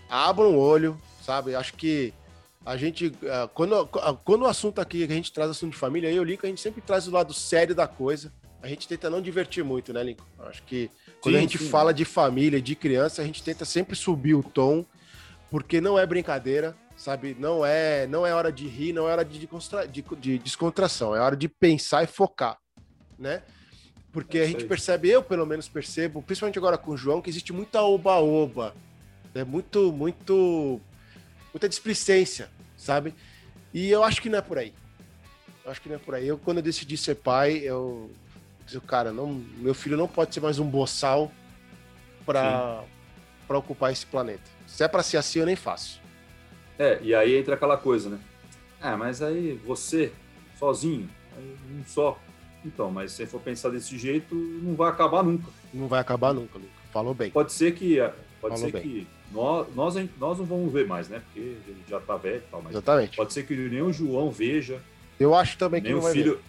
Abram 0.09 0.51
um 0.51 0.57
olho, 0.57 0.99
sabe? 1.25 1.55
Acho 1.55 1.73
que 1.75 2.13
a 2.65 2.77
gente. 2.77 3.11
ah, 3.25 3.49
Quando, 3.53 3.75
ah, 3.75 4.13
quando 4.23 4.43
o 4.43 4.47
assunto 4.47 4.79
aqui, 4.79 5.05
que 5.05 5.11
a 5.13 5.15
gente 5.15 5.31
traz 5.33 5.49
assunto 5.49 5.73
de 5.73 5.77
família, 5.79 6.09
eu 6.09 6.15
e 6.15 6.19
o 6.19 6.23
Lincoln, 6.23 6.47
a 6.47 6.49
gente 6.49 6.61
sempre 6.61 6.81
traz 6.81 7.07
o 7.07 7.11
lado 7.11 7.33
sério 7.33 7.73
da 7.75 7.87
coisa. 7.87 8.31
A 8.61 8.67
gente 8.67 8.87
tenta 8.87 9.09
não 9.09 9.21
divertir 9.21 9.63
muito, 9.63 9.91
né, 9.91 10.03
Lincoln? 10.03 10.23
Acho 10.39 10.61
que 10.63 10.89
quando 11.19 11.35
a 11.35 11.39
Sim, 11.39 11.43
gente 11.43 11.57
sim. 11.57 11.69
fala 11.69 11.93
de 11.93 12.05
família, 12.05 12.61
de 12.61 12.75
criança, 12.75 13.21
a 13.21 13.25
gente 13.25 13.41
tenta 13.43 13.65
sempre 13.65 13.95
subir 13.95 14.35
o 14.35 14.43
tom, 14.43 14.85
porque 15.49 15.81
não 15.81 15.97
é 15.97 16.05
brincadeira, 16.05 16.75
sabe? 16.95 17.35
Não 17.39 17.65
é, 17.65 18.05
não 18.05 18.25
é 18.25 18.33
hora 18.35 18.51
de 18.51 18.67
rir, 18.67 18.93
não 18.93 19.09
é 19.09 19.13
hora 19.13 19.25
de, 19.25 19.39
de- 19.89 20.15
de 20.19 20.37
descontração, 20.37 21.15
é 21.15 21.19
hora 21.19 21.35
de 21.35 21.49
pensar 21.49 22.03
e 22.03 22.07
focar, 22.07 22.59
né? 23.17 23.41
Porque 24.13 24.37
É 24.37 24.43
a 24.43 24.45
gente 24.47 24.65
percebe, 24.65 25.09
eu 25.09 25.23
pelo 25.23 25.45
menos 25.45 25.67
percebo, 25.67 26.21
principalmente 26.21 26.59
agora 26.59 26.77
com 26.77 26.91
o 26.91 26.97
João, 26.97 27.19
que 27.21 27.29
existe 27.31 27.51
muita 27.51 27.81
oba-oba, 27.81 28.75
né? 29.33 29.43
Muito, 29.43 29.91
muito, 29.91 30.79
muita 31.53 31.67
displicência, 31.69 32.49
sabe? 32.77 33.13
E 33.73 33.89
eu 33.89 34.03
acho 34.03 34.21
que 34.21 34.29
não 34.29 34.39
é 34.39 34.41
por 34.41 34.57
aí. 34.57 34.73
Eu 35.63 35.71
acho 35.71 35.81
que 35.81 35.89
não 35.89 35.95
é 35.95 35.99
por 35.99 36.15
aí. 36.15 36.27
Eu, 36.27 36.37
quando 36.37 36.57
eu 36.57 36.63
decidi 36.63 36.97
ser 36.97 37.15
pai, 37.15 37.57
eu 37.57 38.09
disse, 38.65 38.79
cara, 38.81 39.11
não, 39.11 39.43
meu 39.57 39.73
filho 39.73 39.97
não 39.97 40.07
pode 40.07 40.33
ser 40.33 40.39
mais 40.39 40.59
um 40.59 40.65
boçal 40.65 41.31
para 42.25 42.83
ocupar 43.49 43.91
esse 43.91 44.05
planeta. 44.05 44.43
Se 44.67 44.83
é 44.83 44.87
para 44.87 45.03
ser 45.03 45.17
assim, 45.17 45.39
eu 45.39 45.45
nem 45.45 45.55
faço. 45.55 46.01
É, 46.79 46.99
e 47.01 47.13
aí 47.13 47.35
entra 47.37 47.55
aquela 47.55 47.77
coisa, 47.77 48.09
né? 48.09 48.19
Ah, 48.81 48.97
mas 48.97 49.21
aí 49.21 49.53
você, 49.65 50.11
sozinho, 50.57 51.09
um 51.69 51.83
só. 51.85 52.17
Então, 52.65 52.89
mas 52.91 53.11
se 53.11 53.17
você 53.17 53.25
for 53.27 53.41
pensar 53.41 53.69
desse 53.69 53.97
jeito, 53.97 54.33
não 54.35 54.75
vai 54.75 54.89
acabar 54.89 55.23
nunca. 55.23 55.49
Não 55.73 55.87
vai 55.87 55.99
acabar 55.99 56.33
nunca, 56.33 56.57
Luca. 56.57 56.71
Falou 56.91 57.13
bem. 57.13 57.31
Pode 57.31 57.53
ser 57.53 57.73
que. 57.73 57.97
Pode 58.39 58.55
Falou 58.55 58.57
ser 58.57 58.71
bem. 58.71 58.81
que. 58.81 59.07
Nós, 59.33 59.67
nós, 59.73 59.95
não 59.95 60.45
vamos 60.45 60.71
ver 60.73 60.85
mais, 60.85 61.07
né? 61.07 61.21
Porque 61.25 61.39
ele 61.39 61.83
já 61.87 61.99
tá 61.99 62.17
velho 62.17 62.37
e 62.37 62.51
tal, 62.51 62.61
mas 62.61 62.73
Exatamente. 62.73 63.15
pode 63.15 63.31
ser 63.31 63.43
que 63.43 63.55
nem 63.55 63.81
o 63.81 63.93
João 63.93 64.29
veja, 64.29 64.81
Eu 65.19 65.33
acho 65.33 65.57
também 65.57 65.81
que 65.81 65.87
nem 65.87 65.93
não 65.93 65.99
o 65.99 66.03
vai 66.03 66.13
filho, 66.13 66.39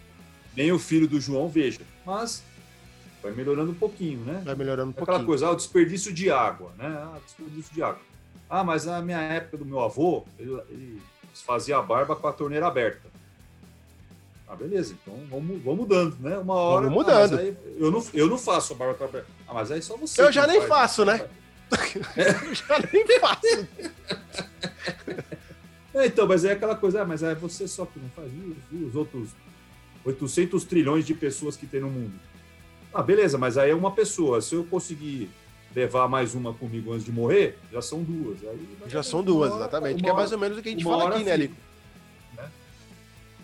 nem 0.57 0.73
o 0.73 0.79
filho 0.79 1.07
do 1.07 1.21
João 1.21 1.49
veja. 1.49 1.81
Mas 2.05 2.43
vai 3.23 3.33
melhorando 3.33 3.71
um 3.71 3.75
pouquinho, 3.75 4.21
né? 4.21 4.39
ver. 4.39 4.45
vai 4.47 4.55
melhorando 4.57 4.89
um 4.89 4.91
É 4.91 5.03
aquela 5.03 5.07
pouquinho. 5.07 5.27
coisa, 5.27 5.47
ah, 5.47 5.51
o 5.53 5.57
desperdício 5.57 6.13
de 6.13 6.31
água, 6.31 6.73
né? 6.77 6.87
Ah, 6.87 7.19
desperdício 7.25 7.73
de 7.73 7.83
água. 7.83 8.01
Ah, 8.51 8.65
mas 8.65 8.85
na 8.85 9.01
minha 9.01 9.21
época 9.21 9.59
do 9.59 9.65
meu 9.65 9.81
avô, 9.81 10.25
ele, 10.39 10.53
ele 10.69 11.03
fazia 11.35 11.79
a 11.79 11.83
barba 11.83 12.17
com 12.17 12.27
a 12.27 12.33
torneira 12.33 12.67
aberta. 12.67 13.13
Ah, 14.49 14.57
beleza, 14.57 14.95
então 15.01 15.15
vamos, 15.31 15.63
vamos 15.63 15.81
mudando, 15.81 16.17
né? 16.19 16.37
Uma 16.37 16.55
hora. 16.55 16.87
Vamos 16.89 17.09
ah, 17.09 17.13
mudando. 17.13 17.39
aí 17.39 17.57
eu, 17.79 17.91
não, 17.91 18.05
eu 18.13 18.29
não 18.29 18.37
faço 18.37 18.75
a 18.75 18.77
barba 18.77 18.95
com 18.95 19.05
a 19.05 19.07
aberta. 19.07 19.29
Ah, 19.47 19.55
mas 19.55 19.71
aí 19.71 19.81
só 19.81 19.97
você. 19.97 20.21
Eu 20.21 20.33
já 20.33 20.47
nem 20.47 20.59
faz. 20.59 20.69
faço, 20.69 21.05
né? 21.05 21.27
Eu 22.17 22.55
já 22.55 22.79
nem 22.93 23.21
faço. 23.21 23.69
É, 25.95 26.07
então, 26.07 26.27
mas 26.27 26.43
é 26.43 26.53
aquela 26.53 26.75
coisa, 26.75 27.03
ah, 27.03 27.05
mas 27.05 27.23
é 27.23 27.35
você 27.35 27.69
só 27.69 27.85
que 27.85 27.99
não 28.01 28.09
faz. 28.17 28.33
E 28.33 28.77
os, 28.77 28.89
os 28.89 28.95
outros 28.97 29.29
800 30.05 30.65
trilhões 30.65 31.07
de 31.07 31.13
pessoas 31.13 31.55
que 31.55 31.67
tem 31.67 31.83
no 31.83 31.91
mundo. 31.91 32.15
Ah, 32.95 33.03
beleza, 33.03 33.37
mas 33.37 33.59
aí 33.59 33.71
é 33.71 33.75
uma 33.75 33.91
pessoa. 33.91 34.41
Se 34.41 34.55
eu 34.55 34.65
conseguir 34.65 35.31
levar 35.75 36.09
mais 36.09 36.35
uma 36.35 36.55
comigo 36.55 36.93
antes 36.93 37.05
de 37.05 37.13
morrer, 37.13 37.59
já 37.71 37.83
são 37.83 38.03
duas. 38.03 38.39
Já 38.89 39.03
são 39.03 39.23
duas, 39.23 39.51
hora- 39.53 39.61
exatamente. 39.63 39.97
uma 39.97 40.03
Que 40.03 40.09
é 40.09 40.13
mais 40.15 40.33
ou 40.33 40.39
menos 40.39 40.57
o 40.59 40.63
que 40.63 40.69
a 40.69 40.73
gente 40.73 40.85
fala 40.85 41.11
aqui, 41.11 41.25
né. 41.25 41.37
Lico? 41.37 41.57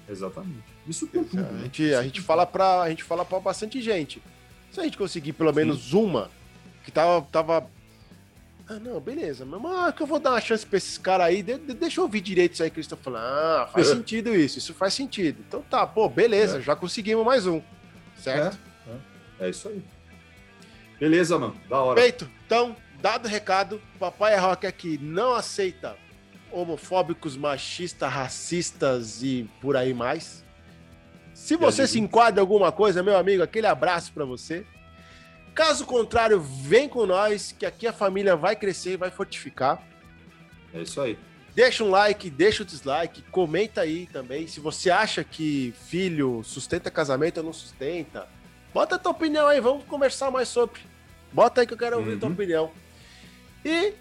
Exatamente. 0.09 0.65
Isso 0.87 1.07
com 1.07 1.23
tudo. 1.25 1.41
A 1.41 1.43
né? 1.43 1.63
gente, 1.65 1.95
a 1.95 2.03
gente 2.03 2.21
fala 2.23 2.47
pra, 2.47 2.83
a 2.83 2.89
gente 2.89 3.05
fala 3.05 3.25
pra 3.25 3.39
bastante 3.41 3.81
gente. 3.83 4.23
Se 4.73 4.81
a 4.81 4.85
gente 4.85 4.97
conseguir 4.97 5.35
pelo 5.35 5.53
menos 5.53 5.93
uma 5.93 6.31
que 6.85 6.91
tava, 6.91 7.27
tava 7.31 7.67
ah, 8.69 8.79
não, 8.79 9.01
beleza, 9.01 9.45
mas 9.45 9.61
ah, 9.65 9.93
que 9.93 10.03
eu 10.03 10.07
vou 10.07 10.19
dar 10.19 10.31
uma 10.33 10.41
chance 10.41 10.67
pra 10.67 10.77
esses 10.77 10.99
caras 10.99 11.27
aí, 11.27 11.43
de- 11.43 11.59
de- 11.59 11.75
deixa 11.75 12.01
eu 12.01 12.05
ouvir 12.05 12.21
direito 12.21 12.53
isso 12.55 12.63
aí 12.63 12.71
que 12.71 12.77
eles 12.77 12.85
estão 12.85 12.99
falando. 12.99 13.23
Ah, 13.23 13.69
faz 13.73 13.87
sentido 13.89 14.35
isso, 14.35 14.59
isso 14.59 14.75
faz 14.75 14.93
sentido. 14.95 15.43
Então 15.47 15.63
tá, 15.63 15.87
pô, 15.87 16.09
beleza, 16.09 16.59
É. 16.59 16.61
já 16.61 16.77
conseguimos 16.77 17.25
mais 17.25 17.47
um, 17.47 17.63
certo? 18.17 18.59
É 19.41 19.49
isso 19.49 19.69
aí. 19.69 19.83
Beleza, 21.01 21.39
mano. 21.39 21.57
Da 21.69 21.81
hora. 21.81 22.01
Feito. 22.01 22.29
Então, 22.45 22.75
dado 23.01 23.27
o 23.27 23.29
recado, 23.29 23.81
Papai 23.99 24.35
é 24.35 24.37
Rock 24.39 24.67
aqui 24.67 24.99
não 25.01 25.33
aceita 25.35 25.97
homofóbicos, 26.51 27.37
machistas, 27.37 28.11
racistas 28.13 29.23
e 29.23 29.49
por 29.61 29.77
aí 29.77 29.95
mais. 29.95 30.45
Se 31.35 31.57
você 31.57 31.87
se 31.87 32.01
enquadra 32.01 32.41
em 32.41 32.43
alguma 32.43 32.73
coisa, 32.73 33.03
meu 33.03 33.17
amigo, 33.17 33.43
aquele 33.43 33.67
abraço 33.67 34.13
pra 34.13 34.25
você. 34.25 34.67
Caso 35.55 35.85
contrário, 35.87 36.41
vem 36.41 36.89
com 36.89 37.05
nós, 37.07 37.53
que 37.59 37.67
aqui 37.67 37.87
a 37.87 37.93
família 37.93 38.37
vai 38.37 38.55
crescer 38.55 38.93
e 38.93 38.97
vai 38.97 39.11
fortificar. 39.11 39.83
É 40.73 40.83
isso 40.83 41.01
aí. 41.01 41.19
Deixa 41.55 41.83
um 41.83 41.91
like, 41.91 42.31
deixa 42.31 42.63
o 42.63 42.67
dislike, 42.67 43.23
comenta 43.33 43.81
aí 43.81 44.07
também. 44.13 44.47
Se 44.47 44.61
você 44.61 44.91
acha 44.91 45.25
que 45.25 45.75
filho 45.89 46.43
sustenta 46.45 46.91
casamento 46.91 47.39
ou 47.39 47.45
não 47.45 47.53
sustenta, 47.53 48.29
bota 48.73 48.95
a 48.95 48.99
tua 48.99 49.11
opinião 49.11 49.49
aí, 49.49 49.61
vamos 49.61 49.85
conversar 49.85 50.31
mais 50.31 50.49
sobre. 50.49 50.81
Bota 51.33 51.61
aí 51.61 51.67
que 51.67 51.75
eu 51.75 51.79
quero 51.79 51.99
ouvir 51.99 52.15
a 52.15 52.19
tua 52.19 52.29
Uhum. 52.29 52.35
opinião. 52.35 52.71
E 53.65 53.93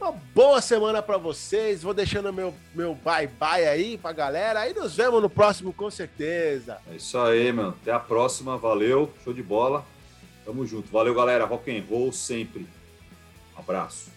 uma 0.00 0.10
boa 0.10 0.60
semana 0.60 1.00
pra 1.00 1.16
vocês. 1.16 1.82
Vou 1.82 1.94
deixando 1.94 2.32
meu, 2.32 2.52
meu 2.74 2.94
bye-bye 2.96 3.66
aí 3.68 3.96
pra 3.96 4.12
galera. 4.12 4.60
Aí 4.60 4.74
nos 4.74 4.96
vemos 4.96 5.22
no 5.22 5.30
próximo, 5.30 5.72
com 5.72 5.90
certeza. 5.90 6.78
É 6.90 6.96
isso 6.96 7.16
aí, 7.18 7.52
mano. 7.52 7.76
Até 7.80 7.92
a 7.92 8.00
próxima. 8.00 8.58
Valeu. 8.58 9.12
Show 9.22 9.32
de 9.32 9.42
bola. 9.44 9.84
Tamo 10.46 10.64
junto. 10.64 10.88
Valeu, 10.92 11.12
galera. 11.12 11.44
Rock 11.44 11.70
and 11.70 11.82
roll 11.90 12.12
sempre. 12.12 12.64
Abraço. 13.56 14.15